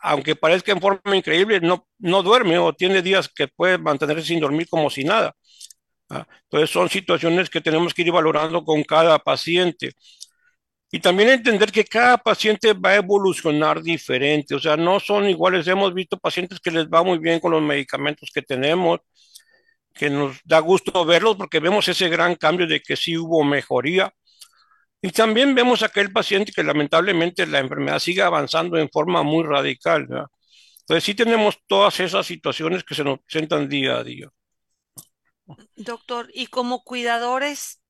aunque 0.00 0.36
parezca 0.36 0.72
en 0.72 0.80
forma 0.80 1.16
increíble, 1.16 1.60
no, 1.60 1.86
no 1.98 2.22
duerme 2.22 2.58
o 2.58 2.72
tiene 2.74 3.02
días 3.02 3.28
que 3.28 3.48
puede 3.48 3.78
mantenerse 3.78 4.26
sin 4.26 4.40
dormir 4.40 4.68
como 4.68 4.90
si 4.90 5.04
nada. 5.04 5.34
¿ah? 6.10 6.26
Entonces 6.44 6.70
son 6.70 6.88
situaciones 6.88 7.50
que 7.50 7.60
tenemos 7.60 7.94
que 7.94 8.02
ir 8.02 8.12
valorando 8.12 8.64
con 8.64 8.82
cada 8.84 9.18
paciente. 9.18 9.92
Y 10.90 11.00
también 11.00 11.28
entender 11.30 11.72
que 11.72 11.84
cada 11.84 12.16
paciente 12.18 12.72
va 12.72 12.90
a 12.90 12.96
evolucionar 12.96 13.82
diferente, 13.82 14.54
o 14.54 14.60
sea, 14.60 14.76
no 14.76 15.00
son 15.00 15.28
iguales. 15.28 15.66
Hemos 15.66 15.92
visto 15.92 16.16
pacientes 16.18 16.60
que 16.60 16.70
les 16.70 16.86
va 16.86 17.02
muy 17.02 17.18
bien 17.18 17.40
con 17.40 17.50
los 17.52 17.62
medicamentos 17.62 18.30
que 18.32 18.42
tenemos, 18.42 19.00
que 19.94 20.10
nos 20.10 20.38
da 20.44 20.60
gusto 20.60 21.04
verlos 21.04 21.36
porque 21.36 21.60
vemos 21.60 21.88
ese 21.88 22.08
gran 22.08 22.36
cambio 22.36 22.66
de 22.66 22.80
que 22.80 22.96
sí 22.96 23.16
hubo 23.18 23.42
mejoría. 23.44 24.12
Y 25.02 25.10
también 25.10 25.54
vemos 25.54 25.82
aquel 25.82 26.12
paciente 26.12 26.52
que 26.52 26.64
lamentablemente 26.64 27.46
la 27.46 27.60
enfermedad 27.60 27.98
sigue 27.98 28.22
avanzando 28.22 28.78
en 28.78 28.88
forma 28.90 29.22
muy 29.22 29.44
radical. 29.44 30.08
Entonces 30.80 31.04
sí 31.04 31.14
tenemos 31.14 31.58
todas 31.66 32.00
esas 32.00 32.26
situaciones 32.26 32.84
que 32.84 32.94
se 32.94 33.04
nos 33.04 33.20
presentan 33.20 33.68
día 33.68 33.98
a 33.98 34.04
día. 34.04 34.28
Doctor, 35.76 36.28
y 36.34 36.48
como 36.48 36.82
cuidadores, 36.82 37.80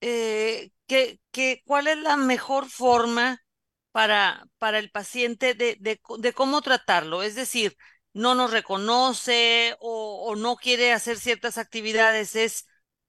eh, 0.00 0.70
¿qué, 0.86 1.20
qué, 1.30 1.62
cuál 1.64 1.86
es 1.86 1.96
la 1.98 2.16
mejor 2.16 2.68
forma 2.68 3.42
para, 3.92 4.44
para 4.58 4.78
el 4.78 4.90
paciente 4.90 5.54
de, 5.54 5.76
de, 5.80 6.00
de 6.18 6.32
cómo 6.34 6.60
tratarlo? 6.60 7.22
Es 7.22 7.34
decir, 7.34 7.76
no 8.16 8.34
nos 8.34 8.50
reconoce 8.50 9.76
o, 9.78 10.34
no 10.36 10.56
quiere 10.56 10.92
hacer 10.92 11.18
ciertas 11.18 11.58
actividades, 11.58 12.34
es 12.34 12.66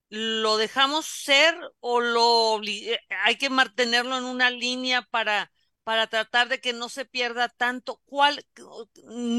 lo 0.09 0.57
dejamos 0.57 1.05
ser 1.05 1.55
o 1.79 1.99
lo 2.01 2.61
eh, 2.63 2.99
hay 3.23 3.37
que 3.37 3.49
mantenerlo 3.49 4.17
en 4.17 4.25
una 4.25 4.49
línea 4.49 5.01
para 5.03 5.51
para 5.83 6.07
tratar 6.07 6.49
de 6.49 6.59
que 6.59 6.73
no 6.73 6.89
se 6.89 7.05
pierda 7.05 7.47
tanto. 7.47 8.01
¿Cuál 8.05 8.45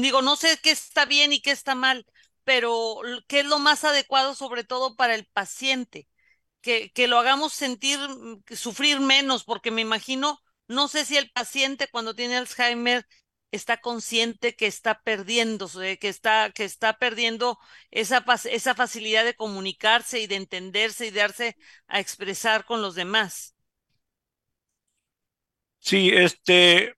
digo, 0.01 0.21
no 0.23 0.35
sé 0.35 0.57
qué 0.63 0.71
está 0.71 1.05
bien 1.05 1.31
y 1.33 1.41
qué 1.41 1.51
está 1.51 1.75
mal, 1.75 2.05
pero 2.43 2.97
qué 3.27 3.41
es 3.41 3.45
lo 3.45 3.59
más 3.59 3.83
adecuado 3.83 4.33
sobre 4.35 4.63
todo 4.63 4.95
para 4.95 5.13
el 5.15 5.25
paciente? 5.27 6.07
Que, 6.61 6.91
que 6.91 7.07
lo 7.07 7.19
hagamos 7.19 7.53
sentir, 7.53 7.99
mm, 7.99 8.43
sufrir 8.55 8.99
menos, 8.99 9.43
porque 9.45 9.71
me 9.71 9.81
imagino, 9.81 10.39
no 10.67 10.87
sé 10.87 11.05
si 11.05 11.17
el 11.17 11.31
paciente 11.31 11.87
cuando 11.91 12.15
tiene 12.15 12.37
Alzheimer 12.37 13.05
está 13.51 13.77
consciente 13.77 14.55
que 14.55 14.67
está 14.67 15.01
perdiendo, 15.01 15.69
que 15.99 16.07
está, 16.07 16.51
que 16.51 16.63
está 16.65 16.97
perdiendo 16.97 17.57
esa, 17.91 18.23
esa 18.51 18.75
facilidad 18.75 19.25
de 19.25 19.35
comunicarse 19.35 20.19
y 20.19 20.27
de 20.27 20.35
entenderse 20.35 21.07
y 21.07 21.11
de 21.11 21.19
darse 21.19 21.57
a 21.87 21.99
expresar 21.99 22.65
con 22.65 22.81
los 22.81 22.95
demás. 22.95 23.55
Sí, 25.79 26.09
este, 26.13 26.93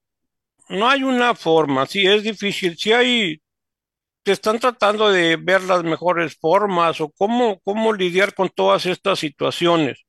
no 0.69 0.89
hay 0.89 1.03
una 1.03 1.35
forma, 1.35 1.85
sí, 1.85 2.05
es 2.05 2.23
difícil, 2.23 2.77
sí 2.77 2.93
hay, 2.93 3.41
que 4.23 4.31
están 4.33 4.59
tratando 4.59 5.11
de 5.11 5.37
ver 5.37 5.63
las 5.63 5.83
mejores 5.83 6.37
formas 6.39 7.01
o 7.01 7.11
cómo, 7.11 7.59
cómo 7.61 7.93
lidiar 7.93 8.33
con 8.33 8.49
todas 8.49 8.85
estas 8.85 9.19
situaciones. 9.19 10.05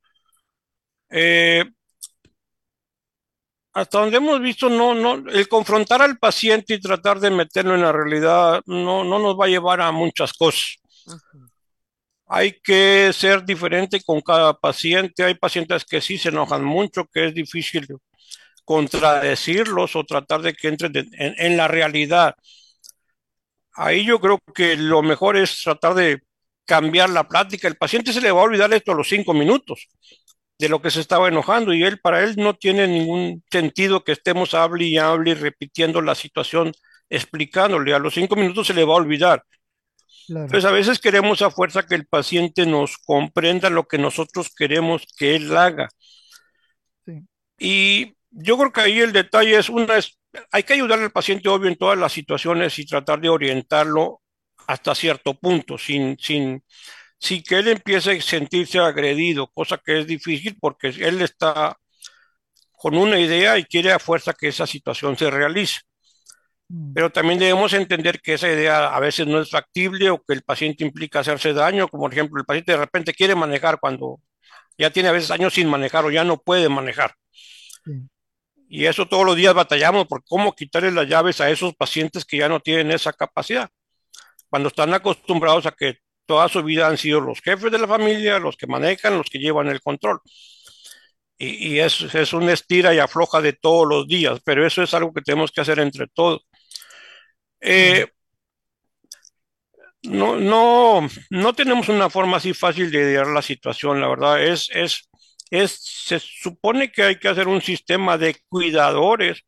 Eh, 1.10 1.64
hasta 3.72 4.00
donde 4.00 4.18
hemos 4.18 4.40
visto, 4.40 4.68
no, 4.68 4.94
no, 4.94 5.14
el 5.30 5.48
confrontar 5.48 6.02
al 6.02 6.18
paciente 6.18 6.74
y 6.74 6.80
tratar 6.80 7.20
de 7.20 7.30
meterlo 7.30 7.74
en 7.74 7.82
la 7.82 7.92
realidad 7.92 8.62
no, 8.66 9.02
no 9.02 9.18
nos 9.18 9.38
va 9.38 9.46
a 9.46 9.48
llevar 9.48 9.80
a 9.80 9.90
muchas 9.92 10.32
cosas. 10.34 10.76
Hay 12.26 12.60
que 12.60 13.12
ser 13.12 13.44
diferente 13.44 14.02
con 14.02 14.20
cada 14.20 14.54
paciente. 14.54 15.24
Hay 15.24 15.34
pacientes 15.34 15.84
que 15.84 16.00
sí 16.00 16.18
se 16.18 16.30
enojan 16.30 16.64
mucho, 16.64 17.06
que 17.12 17.26
es 17.26 17.34
difícil 17.34 17.86
contradecirlos 18.64 19.96
o 19.96 20.04
tratar 20.04 20.42
de 20.42 20.54
que 20.54 20.68
entren 20.68 20.92
en, 20.96 21.34
en 21.38 21.56
la 21.56 21.68
realidad. 21.68 22.34
Ahí 23.74 24.04
yo 24.04 24.20
creo 24.20 24.38
que 24.54 24.76
lo 24.76 25.02
mejor 25.02 25.36
es 25.36 25.62
tratar 25.62 25.94
de 25.94 26.22
cambiar 26.66 27.10
la 27.10 27.26
plática. 27.28 27.68
El 27.68 27.76
paciente 27.76 28.12
se 28.12 28.20
le 28.20 28.32
va 28.32 28.40
a 28.40 28.44
olvidar 28.44 28.72
esto 28.72 28.92
a 28.92 28.94
los 28.94 29.08
cinco 29.08 29.34
minutos 29.34 29.88
de 30.62 30.68
lo 30.68 30.80
que 30.80 30.92
se 30.92 31.00
estaba 31.00 31.26
enojando 31.26 31.74
y 31.74 31.82
él, 31.82 31.98
para 31.98 32.22
él 32.22 32.36
no 32.36 32.54
tiene 32.54 32.86
ningún 32.86 33.42
sentido 33.50 34.04
que 34.04 34.12
estemos 34.12 34.54
hable 34.54 34.84
y 34.84 34.96
hable 34.96 35.32
y 35.32 35.34
repitiendo 35.34 36.00
la 36.00 36.14
situación, 36.14 36.72
explicándole. 37.10 37.92
A 37.92 37.98
los 37.98 38.14
cinco 38.14 38.36
minutos 38.36 38.68
se 38.68 38.74
le 38.74 38.84
va 38.84 38.92
a 38.94 38.98
olvidar. 38.98 39.42
Entonces 40.28 40.64
a 40.64 40.70
veces 40.70 41.00
queremos 41.00 41.42
a 41.42 41.50
fuerza 41.50 41.84
que 41.84 41.96
el 41.96 42.06
paciente 42.06 42.64
nos 42.64 42.96
comprenda 42.98 43.70
lo 43.70 43.88
que 43.88 43.98
nosotros 43.98 44.54
queremos 44.56 45.04
que 45.18 45.34
él 45.34 45.56
haga. 45.56 45.88
Y 47.58 48.14
yo 48.30 48.56
creo 48.56 48.72
que 48.72 48.82
ahí 48.82 49.00
el 49.00 49.12
detalle 49.12 49.58
es 49.58 49.68
una, 49.68 49.96
es, 49.96 50.16
hay 50.52 50.62
que 50.62 50.74
ayudar 50.74 51.00
al 51.00 51.10
paciente 51.10 51.48
obvio 51.48 51.68
en 51.70 51.76
todas 51.76 51.98
las 51.98 52.12
situaciones 52.12 52.78
y 52.78 52.86
tratar 52.86 53.20
de 53.20 53.30
orientarlo 53.30 54.20
hasta 54.68 54.94
cierto 54.94 55.34
punto, 55.34 55.76
sin, 55.76 56.16
sin, 56.20 56.62
sin 57.22 57.40
que 57.44 57.60
él 57.60 57.68
empiece 57.68 58.10
a 58.10 58.20
sentirse 58.20 58.80
agredido, 58.80 59.46
cosa 59.54 59.78
que 59.78 60.00
es 60.00 60.06
difícil 60.08 60.56
porque 60.60 60.88
él 60.88 61.22
está 61.22 61.76
con 62.72 62.96
una 62.96 63.20
idea 63.20 63.56
y 63.58 63.64
quiere 63.64 63.92
a 63.92 64.00
fuerza 64.00 64.32
que 64.32 64.48
esa 64.48 64.66
situación 64.66 65.16
se 65.16 65.30
realice. 65.30 65.82
Mm. 66.68 66.94
Pero 66.94 67.12
también 67.12 67.38
debemos 67.38 67.72
entender 67.74 68.20
que 68.20 68.34
esa 68.34 68.48
idea 68.48 68.88
a 68.92 68.98
veces 68.98 69.28
no 69.28 69.40
es 69.40 69.50
factible 69.50 70.10
o 70.10 70.20
que 70.20 70.34
el 70.34 70.42
paciente 70.42 70.84
implica 70.84 71.20
hacerse 71.20 71.52
daño, 71.52 71.86
como 71.86 72.02
por 72.02 72.12
ejemplo 72.12 72.40
el 72.40 72.44
paciente 72.44 72.72
de 72.72 72.78
repente 72.78 73.14
quiere 73.14 73.36
manejar 73.36 73.78
cuando 73.78 74.18
ya 74.76 74.90
tiene 74.90 75.08
a 75.08 75.12
veces 75.12 75.30
años 75.30 75.54
sin 75.54 75.68
manejar 75.68 76.04
o 76.04 76.10
ya 76.10 76.24
no 76.24 76.38
puede 76.38 76.68
manejar. 76.68 77.14
Y 78.68 78.86
eso 78.86 79.06
todos 79.06 79.24
los 79.24 79.36
días 79.36 79.54
batallamos 79.54 80.08
por 80.08 80.24
cómo 80.24 80.56
quitarle 80.56 80.90
las 80.90 81.06
llaves 81.06 81.40
a 81.40 81.48
esos 81.50 81.72
pacientes 81.76 82.24
que 82.24 82.38
ya 82.38 82.48
no 82.48 82.58
tienen 82.58 82.90
esa 82.90 83.12
capacidad. 83.12 83.70
Cuando 84.48 84.70
están 84.70 84.92
acostumbrados 84.92 85.66
a 85.66 85.70
que 85.70 85.98
toda 86.26 86.48
su 86.48 86.62
vida 86.62 86.88
han 86.88 86.98
sido 86.98 87.20
los 87.20 87.40
jefes 87.40 87.70
de 87.72 87.78
la 87.78 87.88
familia, 87.88 88.38
los 88.38 88.56
que 88.56 88.66
manejan, 88.66 89.18
los 89.18 89.28
que 89.30 89.38
llevan 89.38 89.68
el 89.68 89.80
control. 89.80 90.20
Y, 91.38 91.80
es, 91.80 92.02
es 92.14 92.32
una 92.32 92.52
estira 92.52 92.94
y 92.94 93.00
afloja 93.00 93.40
de 93.40 93.52
todos 93.52 93.86
los 93.88 94.06
días, 94.06 94.40
pero 94.44 94.64
eso 94.64 94.82
es 94.82 94.94
algo 94.94 95.12
que 95.12 95.22
tenemos 95.22 95.50
que 95.50 95.60
hacer 95.60 95.80
entre 95.80 96.06
todos. 96.06 96.46
Eh, 97.60 98.06
no, 100.02 100.36
no, 100.36 101.08
no 101.30 101.52
tenemos 101.54 101.88
una 101.88 102.10
forma 102.10 102.36
así 102.38 102.54
fácil 102.54 102.90
de 102.90 103.04
lidiar 103.04 103.26
la 103.28 103.42
situación, 103.42 104.00
la 104.00 104.08
verdad. 104.08 104.42
Es, 104.42 104.68
es, 104.72 105.08
es, 105.50 105.72
se 105.80 106.18
supone 106.20 106.90
que 106.92 107.02
hay 107.04 107.16
que 107.18 107.28
hacer 107.28 107.48
un 107.48 107.62
sistema 107.62 108.18
de 108.18 108.36
cuidadores 108.48 109.42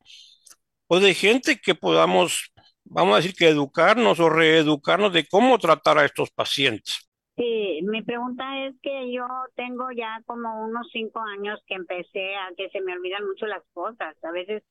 o 0.86 1.00
de 1.00 1.14
gente 1.14 1.60
que 1.60 1.74
podamos 1.74 2.52
vamos 2.84 3.14
a 3.14 3.16
decir 3.16 3.34
que 3.34 3.48
educarnos 3.48 4.20
o 4.20 4.28
reeducarnos 4.28 5.12
de 5.12 5.26
cómo 5.26 5.58
tratar 5.58 5.98
a 5.98 6.04
estos 6.04 6.30
pacientes. 6.30 7.08
Sí, 7.36 7.80
mi 7.82 8.02
pregunta 8.02 8.64
es 8.64 8.76
que 8.80 9.12
yo 9.12 9.26
tengo 9.56 9.90
ya 9.90 10.22
como 10.24 10.64
unos 10.64 10.86
cinco 10.92 11.20
años 11.20 11.60
que 11.66 11.74
empecé 11.74 12.36
a 12.36 12.52
que 12.56 12.68
se 12.70 12.80
me 12.80 12.92
olvidan 12.92 13.26
mucho 13.26 13.46
las 13.46 13.62
cosas. 13.72 14.16
A 14.22 14.30
veces 14.30 14.62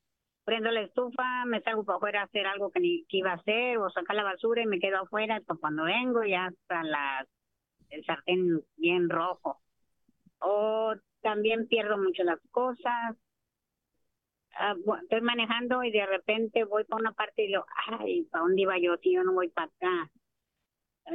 prendo 0.46 0.72
la 0.72 0.82
estufa, 0.82 1.46
me 1.46 1.62
salgo 1.62 1.84
para 1.84 1.98
afuera 1.98 2.22
a 2.22 2.26
hacer 2.26 2.48
algo 2.48 2.72
que, 2.72 2.80
ni, 2.80 3.06
iba 3.10 3.32
a 3.32 3.36
hacer 3.36 3.78
o 3.80 3.90
sacar 3.90 4.16
la 4.16 4.24
basura 4.24 4.62
y 4.62 4.68
me 4.68 4.80
quedo 4.80 5.00
afuera. 5.02 5.42
Pues 5.46 5.60
cuando 5.60 5.84
vengo 5.84 6.24
ya 6.24 6.48
está 6.48 6.84
la, 6.84 7.26
el 7.90 8.06
sartén 8.06 8.62
bien 8.78 9.10
rojo. 9.10 9.60
O 10.40 10.94
también 11.22 11.68
pierdo 11.68 11.98
mucho 11.98 12.24
las 12.24 12.40
cosas 12.52 13.18
Ah, 14.56 14.76
estoy 15.02 15.22
manejando 15.22 15.84
y 15.84 15.92
de 15.92 16.06
repente 16.06 16.64
voy 16.64 16.84
para 16.84 17.02
una 17.02 17.14
parte 17.14 17.44
y 17.44 17.48
digo, 17.48 17.66
ay, 17.88 18.24
¿para 18.26 18.44
dónde 18.44 18.62
iba 18.62 18.78
yo 18.78 18.98
si 18.98 19.14
yo 19.14 19.24
no 19.24 19.34
voy 19.34 19.50
para 19.50 19.68
acá? 19.68 20.12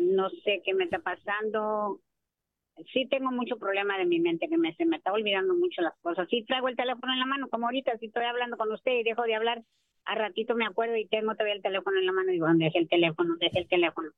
No 0.01 0.29
sé 0.45 0.61
qué 0.65 0.75
me 0.75 0.85
está 0.85 0.99
pasando. 0.99 2.01
Sí 2.93 3.07
tengo 3.09 3.31
mucho 3.31 3.59
problema 3.59 3.99
de 3.99 4.07
mi 4.07 4.21
mente, 4.21 4.49
que 4.49 4.59
me, 4.59 4.75
se 4.75 4.85
me 4.87 4.97
está 4.97 5.13
olvidando 5.13 5.55
mucho 5.55 5.83
las 5.83 5.97
cosas. 6.01 6.29
Sí 6.29 6.45
traigo 6.45 6.69
el 6.69 6.77
teléfono 6.77 7.13
en 7.13 7.19
la 7.19 7.27
mano, 7.27 7.49
como 7.49 7.67
ahorita, 7.67 7.97
si 7.99 8.07
estoy 8.07 8.25
hablando 8.25 8.57
con 8.57 8.71
usted 8.73 8.93
y 8.93 9.03
dejo 9.05 9.23
de 9.23 9.35
hablar, 9.35 9.63
a 10.05 10.15
ratito 10.15 10.55
me 10.55 10.67
acuerdo 10.67 10.97
y 10.97 11.07
tengo 11.07 11.33
todavía 11.35 11.55
el 11.55 11.63
teléfono 11.63 11.99
en 11.99 12.07
la 12.07 12.13
mano 12.13 12.31
y 12.31 12.35
digo, 12.35 12.47
¿dónde 12.47 12.69
es 12.69 12.75
el 12.75 12.89
teléfono? 12.89 13.31
¿Dónde 13.31 13.47
es 13.47 13.57
el 13.57 13.69
teléfono? 13.69 14.11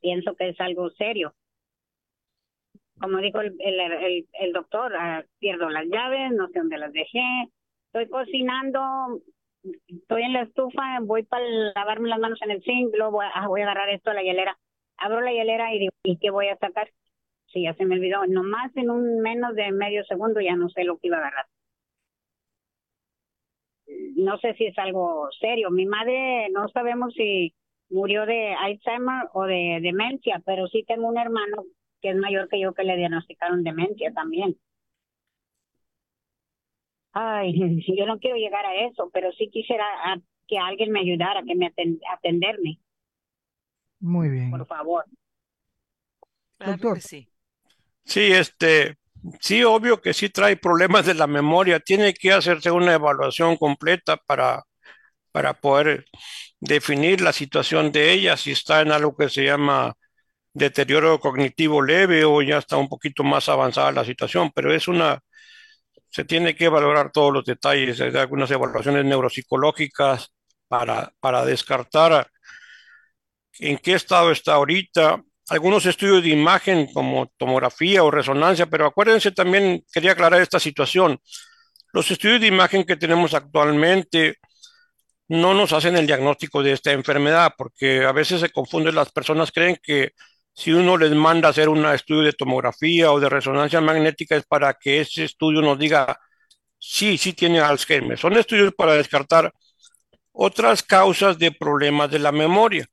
Pienso 0.00 0.34
que 0.36 0.50
es 0.50 0.60
algo 0.60 0.90
serio 0.90 1.34
como 3.00 3.18
dijo 3.18 3.40
el, 3.40 3.56
el, 3.60 4.26
el, 4.32 4.52
doctor, 4.52 4.94
ah, 4.96 5.24
pierdo 5.38 5.68
las 5.68 5.86
llaves, 5.86 6.32
no 6.32 6.48
sé 6.48 6.58
dónde 6.58 6.78
las 6.78 6.92
dejé, 6.92 7.48
estoy 7.94 8.08
cocinando, 8.08 8.80
estoy 9.86 10.22
en 10.22 10.32
la 10.32 10.42
estufa, 10.42 10.98
voy 11.02 11.22
para 11.22 11.44
lavarme 11.74 12.08
las 12.08 12.18
manos 12.18 12.42
en 12.42 12.50
el 12.50 12.62
zinc, 12.64 12.92
luego 12.96 13.12
voy 13.12 13.26
a, 13.26 13.30
ah, 13.34 13.46
voy 13.46 13.60
a 13.60 13.64
agarrar 13.64 13.90
esto 13.90 14.10
a 14.10 14.14
la 14.14 14.22
hielera. 14.22 14.58
Abro 14.96 15.20
la 15.20 15.32
hielera 15.32 15.72
y 15.72 15.78
digo, 15.78 15.92
¿y 16.02 16.18
qué 16.18 16.30
voy 16.30 16.48
a 16.48 16.56
sacar? 16.56 16.90
Sí, 17.52 17.62
ya 17.62 17.74
se 17.74 17.84
me 17.86 17.94
olvidó. 17.94 18.26
Nomás 18.26 18.76
en 18.76 18.90
un 18.90 19.20
menos 19.20 19.54
de 19.54 19.70
medio 19.70 20.04
segundo 20.06 20.40
ya 20.40 20.56
no 20.56 20.68
sé 20.70 20.82
lo 20.84 20.98
que 20.98 21.06
iba 21.06 21.18
a 21.18 21.20
agarrar. 21.20 21.46
no 24.16 24.38
sé 24.38 24.54
si 24.54 24.66
es 24.66 24.78
algo 24.78 25.28
serio. 25.40 25.70
Mi 25.70 25.86
madre 25.86 26.48
no 26.50 26.68
sabemos 26.68 27.12
si 27.14 27.54
murió 27.90 28.26
de 28.26 28.54
Alzheimer 28.54 29.28
o 29.34 29.44
de 29.44 29.80
demencia, 29.82 30.42
pero 30.44 30.66
sí 30.68 30.84
tengo 30.86 31.08
un 31.08 31.18
hermano 31.18 31.64
que 32.00 32.10
es 32.10 32.16
mayor 32.16 32.48
que 32.48 32.60
yo 32.60 32.74
que 32.74 32.84
le 32.84 32.96
diagnosticaron 32.96 33.62
demencia 33.62 34.12
también. 34.12 34.56
Ay, 37.14 37.54
yo 37.96 38.06
no 38.06 38.18
quiero 38.18 38.36
llegar 38.36 38.66
a 38.66 38.86
eso, 38.86 39.08
pero 39.12 39.32
sí 39.32 39.48
quisiera 39.50 39.86
que 40.46 40.58
alguien 40.58 40.90
me 40.90 41.00
ayudara, 41.00 41.42
que 41.46 41.54
me 41.54 41.72
atenderme. 42.12 42.78
Muy 44.00 44.28
bien. 44.28 44.50
Por 44.50 44.66
favor. 44.66 45.04
Doctor. 46.58 47.00
sí. 47.00 47.28
Sí, 48.04 48.20
este, 48.32 48.98
sí, 49.40 49.64
obvio 49.64 50.00
que 50.02 50.12
sí 50.12 50.28
trae 50.28 50.56
problemas 50.56 51.06
de 51.06 51.14
la 51.14 51.26
memoria. 51.26 51.80
Tiene 51.80 52.12
que 52.12 52.32
hacerse 52.32 52.70
una 52.70 52.92
evaluación 52.92 53.56
completa 53.56 54.18
para, 54.18 54.62
para 55.32 55.54
poder 55.54 56.04
definir 56.60 57.22
la 57.22 57.32
situación 57.32 57.92
de 57.92 58.12
ella, 58.12 58.36
si 58.36 58.52
está 58.52 58.82
en 58.82 58.92
algo 58.92 59.16
que 59.16 59.30
se 59.30 59.44
llama 59.44 59.94
deterioro 60.52 61.18
cognitivo 61.18 61.82
leve 61.82 62.24
o 62.24 62.42
ya 62.42 62.58
está 62.58 62.76
un 62.76 62.88
poquito 62.88 63.24
más 63.24 63.48
avanzada 63.48 63.92
la 63.92 64.04
situación, 64.04 64.50
pero 64.54 64.72
es 64.72 64.86
una, 64.86 65.20
se 66.14 66.24
tiene 66.24 66.54
que 66.54 66.68
valorar 66.68 67.10
todos 67.10 67.32
los 67.32 67.44
detalles, 67.44 68.00
hay 68.00 68.14
algunas 68.16 68.48
evaluaciones 68.48 69.04
neuropsicológicas 69.04 70.32
para, 70.68 71.12
para 71.18 71.44
descartar 71.44 72.30
en 73.58 73.78
qué 73.78 73.94
estado 73.94 74.30
está 74.30 74.54
ahorita, 74.54 75.20
algunos 75.48 75.86
estudios 75.86 76.22
de 76.22 76.28
imagen 76.28 76.86
como 76.92 77.32
tomografía 77.36 78.04
o 78.04 78.12
resonancia, 78.12 78.66
pero 78.66 78.86
acuérdense 78.86 79.32
también, 79.32 79.84
quería 79.92 80.12
aclarar 80.12 80.40
esta 80.40 80.60
situación, 80.60 81.18
los 81.92 82.08
estudios 82.08 82.40
de 82.40 82.46
imagen 82.46 82.84
que 82.84 82.94
tenemos 82.94 83.34
actualmente 83.34 84.36
no 85.26 85.52
nos 85.52 85.72
hacen 85.72 85.96
el 85.96 86.06
diagnóstico 86.06 86.62
de 86.62 86.74
esta 86.74 86.92
enfermedad, 86.92 87.54
porque 87.58 88.04
a 88.04 88.12
veces 88.12 88.40
se 88.40 88.50
confunden, 88.50 88.94
las 88.94 89.10
personas 89.10 89.50
creen 89.50 89.78
que 89.82 90.12
si 90.54 90.72
uno 90.72 90.96
les 90.96 91.12
manda 91.12 91.48
a 91.48 91.50
hacer 91.50 91.68
un 91.68 91.84
estudio 91.86 92.22
de 92.22 92.32
tomografía 92.32 93.10
o 93.12 93.20
de 93.20 93.28
resonancia 93.28 93.80
magnética 93.80 94.36
es 94.36 94.44
para 94.46 94.74
que 94.74 95.00
ese 95.00 95.24
estudio 95.24 95.60
nos 95.60 95.78
diga, 95.78 96.18
sí, 96.78 97.18
sí 97.18 97.32
tiene 97.32 97.60
Alzheimer. 97.60 98.18
Son 98.18 98.36
estudios 98.36 98.72
para 98.74 98.94
descartar 98.94 99.52
otras 100.32 100.82
causas 100.82 101.38
de 101.38 101.52
problemas 101.52 102.10
de 102.10 102.20
la 102.20 102.32
memoria, 102.32 102.86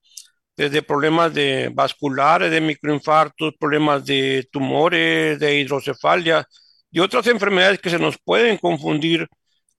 desde 0.58 0.82
problemas 0.82 1.34
de 1.34 1.70
vasculares, 1.74 2.52
de 2.52 2.62
microinfartos, 2.62 3.54
problemas 3.60 4.06
de 4.06 4.48
tumores, 4.52 5.40
de 5.40 5.60
hidrocefalia 5.60 6.46
y 6.92 7.00
otras 7.00 7.28
enfermedades 7.28 7.80
que 7.80 7.90
se 7.90 8.00
nos 8.00 8.18
pueden 8.24 8.58
confundir 8.58 9.28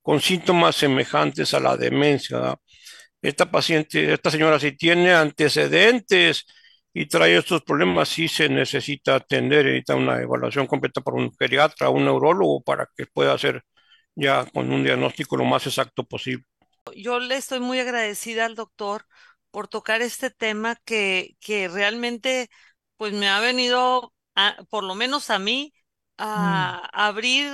con 0.02 0.20
síntomas 0.20 0.76
semejantes 0.76 1.52
a 1.54 1.60
la 1.60 1.76
demencia. 1.76 2.56
Esta 3.20 3.50
paciente, 3.50 4.12
esta 4.12 4.30
señora, 4.30 4.58
si 4.58 4.72
tiene 4.72 5.12
antecedentes 5.12 6.46
y 6.94 7.06
trae 7.06 7.36
estos 7.36 7.62
problemas, 7.62 8.08
sí 8.08 8.28
se 8.28 8.48
necesita 8.48 9.14
atender, 9.16 9.64
necesita 9.64 9.96
una 9.96 10.20
evaluación 10.20 10.66
completa 10.66 11.00
por 11.00 11.14
un 11.14 11.32
geriatra, 11.38 11.88
un 11.88 12.04
neurólogo, 12.04 12.62
para 12.62 12.88
que 12.96 13.06
pueda 13.06 13.32
hacer 13.32 13.62
ya 14.14 14.44
con 14.44 14.70
un 14.70 14.84
diagnóstico 14.84 15.36
lo 15.36 15.44
más 15.44 15.66
exacto 15.66 16.04
posible. 16.04 16.44
Yo 16.94 17.18
le 17.18 17.36
estoy 17.36 17.60
muy 17.60 17.78
agradecida 17.78 18.44
al 18.44 18.56
doctor 18.56 19.06
por 19.50 19.68
tocar 19.68 20.02
este 20.02 20.30
tema 20.30 20.76
que, 20.84 21.36
que 21.40 21.68
realmente 21.68 22.48
pues 22.96 23.14
me 23.14 23.28
ha 23.28 23.40
venido, 23.40 24.12
por 24.68 24.84
lo 24.84 24.94
menos 24.94 25.30
a 25.30 25.38
mí, 25.38 25.72
a, 26.18 26.82
mm. 26.84 26.88
abrir 26.92 27.50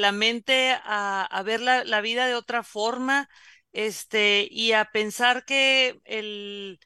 la 0.00 0.12
mente 0.12 0.72
a, 0.84 1.24
a 1.24 1.42
ver 1.42 1.60
la, 1.60 1.84
la, 1.84 2.00
vida 2.00 2.26
de 2.26 2.34
otra 2.34 2.62
forma, 2.62 3.28
este, 3.72 4.46
y 4.50 4.72
a 4.72 4.84
pensar 4.86 5.44
que 5.44 6.00
el, 6.04 6.78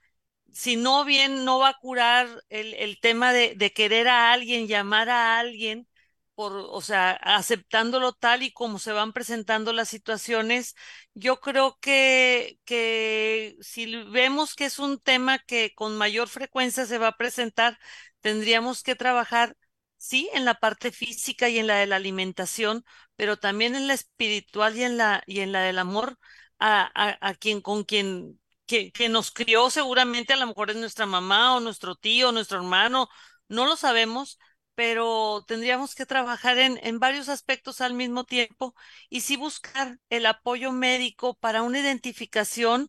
si 0.59 0.77
no 0.77 1.05
bien 1.05 1.45
no 1.45 1.59
va 1.61 1.69
a 1.71 1.79
curar 1.81 2.29
el, 2.49 2.75
el 2.75 2.99
tema 3.01 3.33
de, 3.33 3.55
de, 3.57 3.73
querer 3.73 4.09
a 4.09 4.33
alguien, 4.33 4.67
llamar 4.67 5.09
a 5.09 5.39
alguien, 5.39 5.87
por, 6.35 6.53
o 6.57 6.81
sea, 6.81 7.13
aceptándolo 7.13 8.13
tal 8.13 8.43
y 8.43 8.53
como 8.53 8.79
se 8.79 8.93
van 8.93 9.13
presentando 9.13 9.73
las 9.73 9.89
situaciones, 9.89 10.75
yo 11.15 11.41
creo 11.41 11.79
que, 11.81 12.59
que 12.65 13.57
si 13.61 13.87
vemos 14.07 14.55
que 14.55 14.65
es 14.67 14.79
un 14.79 14.99
tema 15.01 15.39
que 15.39 15.75
con 15.75 15.97
mayor 15.97 16.29
frecuencia 16.29 16.87
se 16.87 16.99
va 16.99 17.09
a 17.09 17.17
presentar, 17.17 17.79
tendríamos 18.21 18.83
que 18.83 18.95
trabajar 18.97 19.57
sí, 19.97 20.29
en 20.35 20.45
la 20.45 20.55
parte 20.55 20.91
física 20.93 21.49
y 21.49 21.59
en 21.59 21.67
la 21.69 21.77
de 21.77 21.87
la 21.87 21.97
alimentación, 21.97 22.85
pero 23.17 23.37
también 23.39 23.75
en 23.77 23.87
la 23.89 23.95
espiritual 23.95 24.77
y 24.77 24.83
en 24.85 24.97
la, 24.97 25.23
y 25.27 25.41
en 25.41 25.53
la 25.53 25.63
del 25.63 25.79
amor 25.79 26.19
a, 26.59 26.91
a, 27.29 27.35
quien, 27.35 27.61
con 27.61 27.85
quien, 27.85 28.41
que, 28.69 29.09
nos 29.09 29.31
crió 29.33 29.71
seguramente, 29.71 30.35
a 30.35 30.37
lo 30.37 30.47
mejor 30.47 30.71
es 30.71 30.77
nuestra 30.77 31.07
mamá 31.07 31.57
o 31.57 31.61
nuestro 31.61 31.97
tío, 31.97 32.33
nuestro 32.33 32.59
hermano, 32.59 33.09
no 33.49 33.67
lo 33.67 33.77
sabemos, 33.77 34.39
pero 34.75 35.45
tendríamos 35.49 35.95
que 35.95 36.07
trabajar 36.07 36.59
en, 36.59 36.79
en 36.83 37.01
varios 37.01 37.29
aspectos 37.29 37.81
al 37.81 37.95
mismo 37.95 38.25
tiempo 38.25 38.75
y 39.09 39.23
sí 39.23 39.37
buscar 39.37 39.99
el 40.11 40.27
apoyo 40.27 40.73
médico 40.73 41.35
para 41.39 41.63
una 41.63 41.81
identificación 41.81 42.89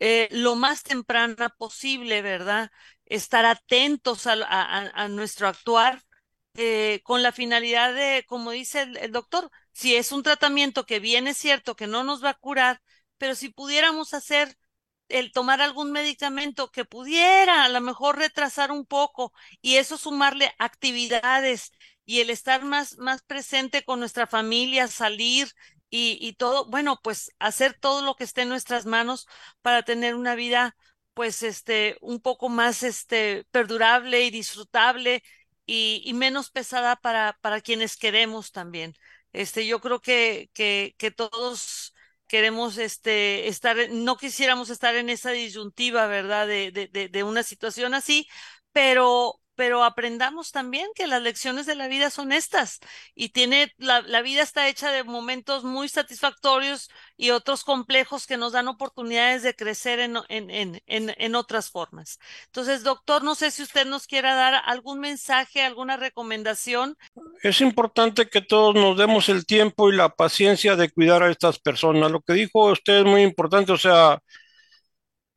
eh, 0.00 0.28
lo 0.30 0.56
más 0.56 0.82
temprana 0.82 1.50
posible, 1.50 2.22
¿verdad? 2.22 2.70
Estar 3.06 3.46
atentos 3.46 4.26
a, 4.26 4.34
a, 4.42 5.08
nuestro 5.08 5.48
actuar 5.48 6.02
eh, 6.54 7.00
con 7.04 7.22
la 7.22 7.32
finalidad 7.32 7.94
de, 7.94 8.24
como 8.26 8.50
dice 8.50 8.82
el, 8.82 9.12
doctor, 9.12 9.50
si 9.72 9.96
es 9.96 10.12
un 10.12 10.22
tratamiento 10.22 10.86
que 10.86 11.00
viene 11.00 11.30
es 11.30 11.38
cierto 11.38 11.76
que 11.76 11.86
no 11.86 12.04
nos 12.04 12.22
va 12.24 12.30
a 12.30 12.34
curar, 12.34 12.82
pero 13.18 13.34
si 13.34 13.48
pudiéramos 13.48 14.14
hacer 14.14 14.56
el 15.08 15.32
tomar 15.32 15.60
algún 15.60 15.92
medicamento 15.92 16.70
que 16.70 16.84
pudiera 16.84 17.64
a 17.64 17.68
lo 17.68 17.80
mejor 17.80 18.18
retrasar 18.18 18.72
un 18.72 18.86
poco 18.86 19.32
y 19.60 19.76
eso 19.76 19.98
sumarle 19.98 20.52
actividades 20.58 21.72
y 22.04 22.20
el 22.20 22.30
estar 22.30 22.64
más, 22.64 22.98
más 22.98 23.22
presente 23.22 23.84
con 23.84 24.00
nuestra 24.00 24.26
familia, 24.26 24.88
salir 24.88 25.48
y, 25.90 26.18
y 26.20 26.34
todo, 26.34 26.66
bueno, 26.66 26.98
pues 27.02 27.30
hacer 27.38 27.74
todo 27.78 28.02
lo 28.02 28.16
que 28.16 28.24
esté 28.24 28.42
en 28.42 28.48
nuestras 28.48 28.86
manos 28.86 29.26
para 29.62 29.82
tener 29.82 30.14
una 30.14 30.34
vida 30.34 30.76
pues 31.14 31.42
este 31.42 31.96
un 32.00 32.20
poco 32.20 32.48
más 32.48 32.82
este 32.82 33.46
perdurable 33.52 34.22
y 34.24 34.30
disfrutable 34.30 35.22
y, 35.66 36.12
menos 36.14 36.50
pesada 36.50 36.96
para, 36.96 37.38
para 37.40 37.60
quienes 37.60 37.96
queremos 37.96 38.52
también. 38.52 38.94
Este, 39.32 39.66
yo 39.66 39.80
creo 39.80 40.00
que, 40.00 40.50
que, 40.54 40.94
que 40.98 41.10
todos 41.10 41.93
queremos 42.26 42.78
este, 42.78 43.48
estar, 43.48 43.76
no 43.90 44.16
quisiéramos 44.16 44.70
estar 44.70 44.94
en 44.96 45.10
esa 45.10 45.30
disyuntiva, 45.32 46.06
¿verdad? 46.06 46.46
De, 46.46 46.70
de, 46.72 47.08
de 47.08 47.22
una 47.24 47.42
situación 47.42 47.94
así, 47.94 48.28
pero, 48.72 49.40
pero 49.56 49.84
aprendamos 49.84 50.52
también 50.52 50.88
que 50.94 51.06
las 51.06 51.22
lecciones 51.22 51.66
de 51.66 51.74
la 51.74 51.88
vida 51.88 52.10
son 52.10 52.32
estas 52.32 52.80
y 53.14 53.30
tiene 53.30 53.72
la, 53.78 54.02
la, 54.02 54.22
vida 54.22 54.42
está 54.42 54.68
hecha 54.68 54.90
de 54.90 55.04
momentos 55.04 55.64
muy 55.64 55.88
satisfactorios 55.88 56.90
y 57.16 57.30
otros 57.30 57.64
complejos 57.64 58.26
que 58.26 58.36
nos 58.36 58.52
dan 58.52 58.68
oportunidades 58.68 59.42
de 59.42 59.54
crecer 59.54 60.00
en, 60.00 60.16
en, 60.28 60.50
en, 60.50 60.82
en, 60.86 61.34
otras 61.34 61.70
formas. 61.70 62.18
Entonces, 62.46 62.82
doctor, 62.82 63.22
no 63.22 63.34
sé 63.34 63.50
si 63.50 63.62
usted 63.62 63.86
nos 63.86 64.06
quiera 64.06 64.34
dar 64.34 64.62
algún 64.66 65.00
mensaje, 65.00 65.62
alguna 65.62 65.96
recomendación. 65.96 66.96
Es 67.42 67.60
importante 67.60 68.28
que 68.28 68.40
todos 68.40 68.74
nos 68.74 68.96
demos 68.96 69.28
el 69.28 69.46
tiempo 69.46 69.90
y 69.90 69.96
la 69.96 70.08
paciencia 70.08 70.76
de 70.76 70.90
cuidar 70.90 71.22
a 71.22 71.30
estas 71.30 71.58
personas. 71.58 72.10
Lo 72.10 72.20
que 72.20 72.32
dijo 72.32 72.70
usted 72.70 73.00
es 73.00 73.04
muy 73.04 73.22
importante, 73.22 73.72
o 73.72 73.78
sea, 73.78 74.20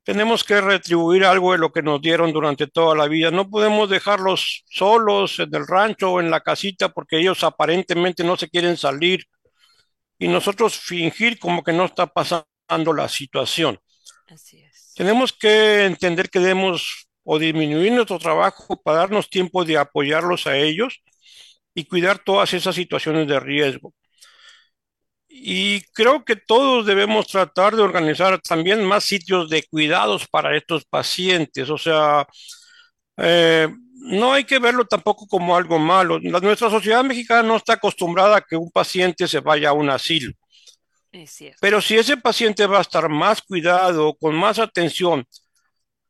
tenemos 0.08 0.46
que 0.46 0.62
retribuir 0.62 1.26
algo 1.26 1.52
de 1.52 1.58
lo 1.58 1.74
que 1.74 1.82
nos 1.82 2.02
dieron 2.02 2.32
durante 2.32 2.66
toda 2.66 2.96
la 2.96 3.10
vida. 3.10 3.30
No 3.30 3.50
podemos 3.50 3.90
dejarlos 3.90 4.64
solos 4.70 5.38
en 5.40 5.54
el 5.54 5.68
rancho 5.68 6.14
o 6.14 6.22
en 6.22 6.32
la 6.32 6.40
casita 6.40 6.88
porque 6.88 7.20
ellos 7.20 7.44
aparentemente 7.44 8.24
no 8.24 8.38
se 8.38 8.48
quieren 8.50 8.78
salir 8.78 9.26
y 10.18 10.30
nosotros 10.30 10.80
fingir 10.80 11.38
como 11.38 11.62
que 11.62 11.74
no 11.74 11.84
está 11.84 12.08
pasando 12.08 12.94
la 12.96 13.10
situación. 13.10 13.78
Así 14.28 14.62
es. 14.62 14.94
Tenemos 14.96 15.34
que 15.34 15.84
entender 15.84 16.30
que 16.30 16.40
debemos 16.40 17.10
o 17.26 17.38
disminuir 17.38 17.92
nuestro 17.92 18.18
trabajo 18.18 18.82
para 18.82 19.00
darnos 19.00 19.30
tiempo 19.30 19.66
de 19.66 19.78
apoyarlos 19.78 20.48
a 20.48 20.56
ellos 20.56 21.04
y 21.76 21.84
cuidar 21.84 22.20
todas 22.20 22.54
esas 22.54 22.76
situaciones 22.76 23.28
de 23.28 23.42
riesgo. 23.42 23.94
Y 25.40 25.82
creo 25.94 26.26
que 26.26 26.36
todos 26.36 26.86
debemos 26.86 27.28
tratar 27.28 27.76
de 27.76 27.84
organizar 27.84 28.42
también 28.42 28.84
más 28.84 29.04
sitios 29.04 29.50
de 29.50 29.64
cuidados 29.64 30.28
para 30.28 30.58
estos 30.58 30.84
pacientes. 30.86 31.70
O 31.70 31.78
sea, 31.78 32.26
eh, 33.18 33.68
no 33.94 34.34
hay 34.34 34.46
que 34.46 34.58
verlo 34.58 34.86
tampoco 34.86 35.28
como 35.28 35.56
algo 35.56 35.78
malo. 35.78 36.20
La, 36.20 36.40
nuestra 36.40 36.72
sociedad 36.72 37.04
mexicana 37.04 37.44
no 37.44 37.58
está 37.58 37.74
acostumbrada 37.74 38.38
a 38.38 38.42
que 38.42 38.56
un 38.56 38.72
paciente 38.72 39.28
se 39.28 39.40
vaya 39.40 39.70
a 39.70 39.74
un 39.74 39.90
asilo. 39.92 40.34
Pero 41.62 41.82
si 41.82 41.98
ese 41.98 42.18
paciente 42.18 42.66
va 42.66 42.80
a 42.80 42.82
estar 42.82 43.08
más 43.08 43.42
cuidado, 43.42 44.16
con 44.16 44.36
más 44.36 44.58
atención, 44.60 45.26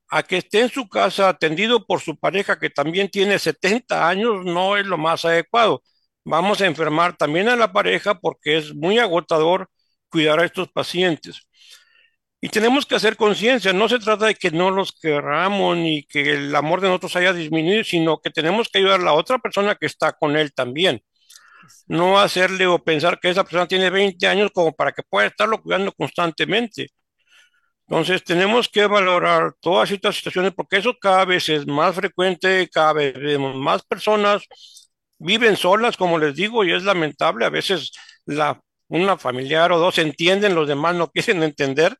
a 0.10 0.24
que 0.24 0.38
esté 0.38 0.62
en 0.62 0.70
su 0.70 0.88
casa 0.88 1.28
atendido 1.28 1.86
por 1.86 2.00
su 2.00 2.18
pareja 2.18 2.58
que 2.58 2.70
también 2.70 3.10
tiene 3.10 3.40
70 3.40 4.08
años, 4.08 4.46
no 4.46 4.78
es 4.78 4.86
lo 4.86 4.98
más 4.98 5.26
adecuado 5.26 5.82
vamos 6.28 6.62
a 6.62 6.68
enfermar 6.68 7.16
también 7.18 7.48
a 7.50 7.56
la 7.56 7.72
pareja 7.72 8.16
porque 8.20 8.58
es 8.58 8.76
muy 8.76 9.00
agotador 9.00 9.70
cuidar 10.10 10.40
a 10.40 10.46
estos 10.46 10.70
pacientes. 10.70 11.42
Y 12.42 12.50
tenemos 12.50 12.86
que 12.86 12.96
hacer 12.96 13.16
conciencia, 13.18 13.74
no 13.74 13.90
se 13.90 14.00
trata 14.00 14.28
de 14.28 14.36
que 14.36 14.52
no 14.52 14.70
los 14.72 14.92
querramos 14.92 15.78
ni 15.78 16.04
que 16.04 16.34
el 16.34 16.56
amor 16.56 16.82
de 16.82 16.88
nosotros 16.90 17.16
haya 17.16 17.34
disminuido, 17.34 17.84
sino 17.84 18.20
que 18.20 18.30
tenemos 18.30 18.70
que 18.70 18.80
ayudar 18.80 19.00
a 19.02 19.04
la 19.04 19.14
otra 19.14 19.40
persona 19.40 19.76
que 19.76 19.88
está 19.88 20.14
con 20.14 20.38
él 20.38 20.54
también. 20.54 21.02
No 21.88 22.20
hacerle 22.20 22.68
o 22.68 22.80
pensar 22.84 23.20
que 23.20 23.30
esa 23.30 23.44
persona 23.44 23.68
tiene 23.68 23.90
20 23.90 24.28
años 24.28 24.52
como 24.54 24.74
para 24.74 24.92
que 24.94 25.04
pueda 25.04 25.28
estarlo 25.28 25.62
cuidando 25.62 25.92
constantemente. 25.94 26.90
Entonces 27.88 28.24
tenemos 28.24 28.68
que 28.70 28.86
valorar 28.88 29.54
todas 29.62 29.90
estas 29.92 30.16
situaciones 30.16 30.54
porque 30.54 30.78
eso 30.78 30.94
cada 31.00 31.26
vez 31.26 31.48
es 31.50 31.66
más 31.68 31.96
frecuente, 31.96 32.70
cada 32.72 32.94
vez 32.94 33.14
vemos 33.16 33.56
más 33.56 33.84
personas 33.84 34.44
viven 35.20 35.58
solas, 35.58 35.98
como 35.98 36.18
les 36.20 36.36
digo, 36.36 36.64
y 36.64 36.74
es 36.74 36.84
lamentable. 36.84 37.46
A 37.46 37.50
veces 37.50 37.92
la, 38.26 38.62
una 38.88 39.18
familiar 39.18 39.72
o 39.72 39.80
dos 39.80 39.98
entienden, 39.98 40.56
los 40.56 40.68
demás 40.68 40.96
no 40.96 41.10
quieren 41.12 41.44
entender. 41.44 41.98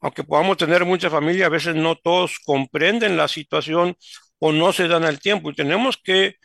Aunque 0.00 0.24
podamos 0.24 0.58
tener 0.58 0.84
mucha 0.84 1.10
familia, 1.10 1.46
a 1.46 1.48
veces 1.48 1.74
no 1.76 1.96
todos 1.96 2.38
comprenden 2.44 3.16
la 3.16 3.28
situación 3.28 3.96
o 4.38 4.52
no 4.52 4.72
se 4.72 4.88
dan 4.88 5.04
el 5.04 5.20
tiempo. 5.20 5.50
Y 5.50 5.54
tenemos 5.54 5.96
que, 5.96 6.36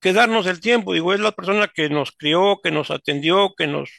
que 0.00 0.12
darnos 0.12 0.46
el 0.46 0.60
tiempo. 0.60 0.94
Digo, 0.94 1.14
es 1.14 1.20
la 1.20 1.32
persona 1.32 1.68
que 1.68 1.88
nos 1.90 2.12
crió, 2.12 2.60
que 2.62 2.70
nos 2.72 2.90
atendió, 2.90 3.54
que 3.56 3.66
nos 3.66 3.90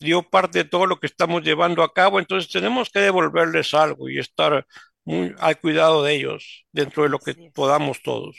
dio 0.00 0.22
parte 0.22 0.60
de 0.60 0.64
todo 0.64 0.86
lo 0.86 0.98
que 1.00 1.06
estamos 1.06 1.42
llevando 1.42 1.82
a 1.82 1.92
cabo. 1.92 2.18
Entonces 2.18 2.50
tenemos 2.50 2.90
que 2.90 3.00
devolverles 3.00 3.74
algo 3.74 4.08
y 4.08 4.18
estar 4.18 4.66
muy 5.04 5.34
al 5.38 5.60
cuidado 5.60 6.02
de 6.04 6.14
ellos 6.14 6.66
dentro 6.72 7.04
de 7.04 7.08
lo 7.10 7.18
que 7.18 7.34
podamos 7.54 8.02
todos. 8.02 8.36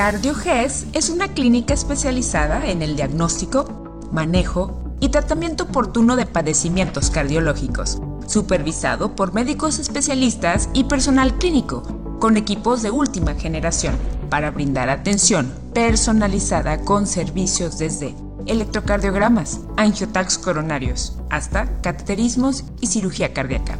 CardioGES 0.00 0.86
es 0.94 1.10
una 1.10 1.28
clínica 1.28 1.74
especializada 1.74 2.66
en 2.70 2.80
el 2.80 2.96
diagnóstico, 2.96 4.00
manejo 4.10 4.96
y 4.98 5.10
tratamiento 5.10 5.64
oportuno 5.64 6.16
de 6.16 6.24
padecimientos 6.24 7.10
cardiológicos, 7.10 8.00
supervisado 8.26 9.14
por 9.14 9.34
médicos 9.34 9.78
especialistas 9.78 10.70
y 10.72 10.84
personal 10.84 11.36
clínico, 11.36 11.82
con 12.18 12.38
equipos 12.38 12.80
de 12.80 12.90
última 12.90 13.34
generación, 13.34 13.94
para 14.30 14.50
brindar 14.50 14.88
atención 14.88 15.52
personalizada 15.74 16.80
con 16.80 17.06
servicios 17.06 17.76
desde 17.76 18.14
electrocardiogramas, 18.46 19.60
angiotax 19.76 20.38
coronarios, 20.38 21.18
hasta 21.28 21.78
cateterismos 21.82 22.64
y 22.80 22.86
cirugía 22.86 23.34
cardíaca. 23.34 23.76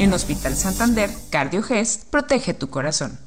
En 0.00 0.12
Hospital 0.12 0.56
Santander, 0.56 1.08
CardioGES 1.30 2.00
protege 2.10 2.52
tu 2.52 2.68
corazón. 2.68 3.25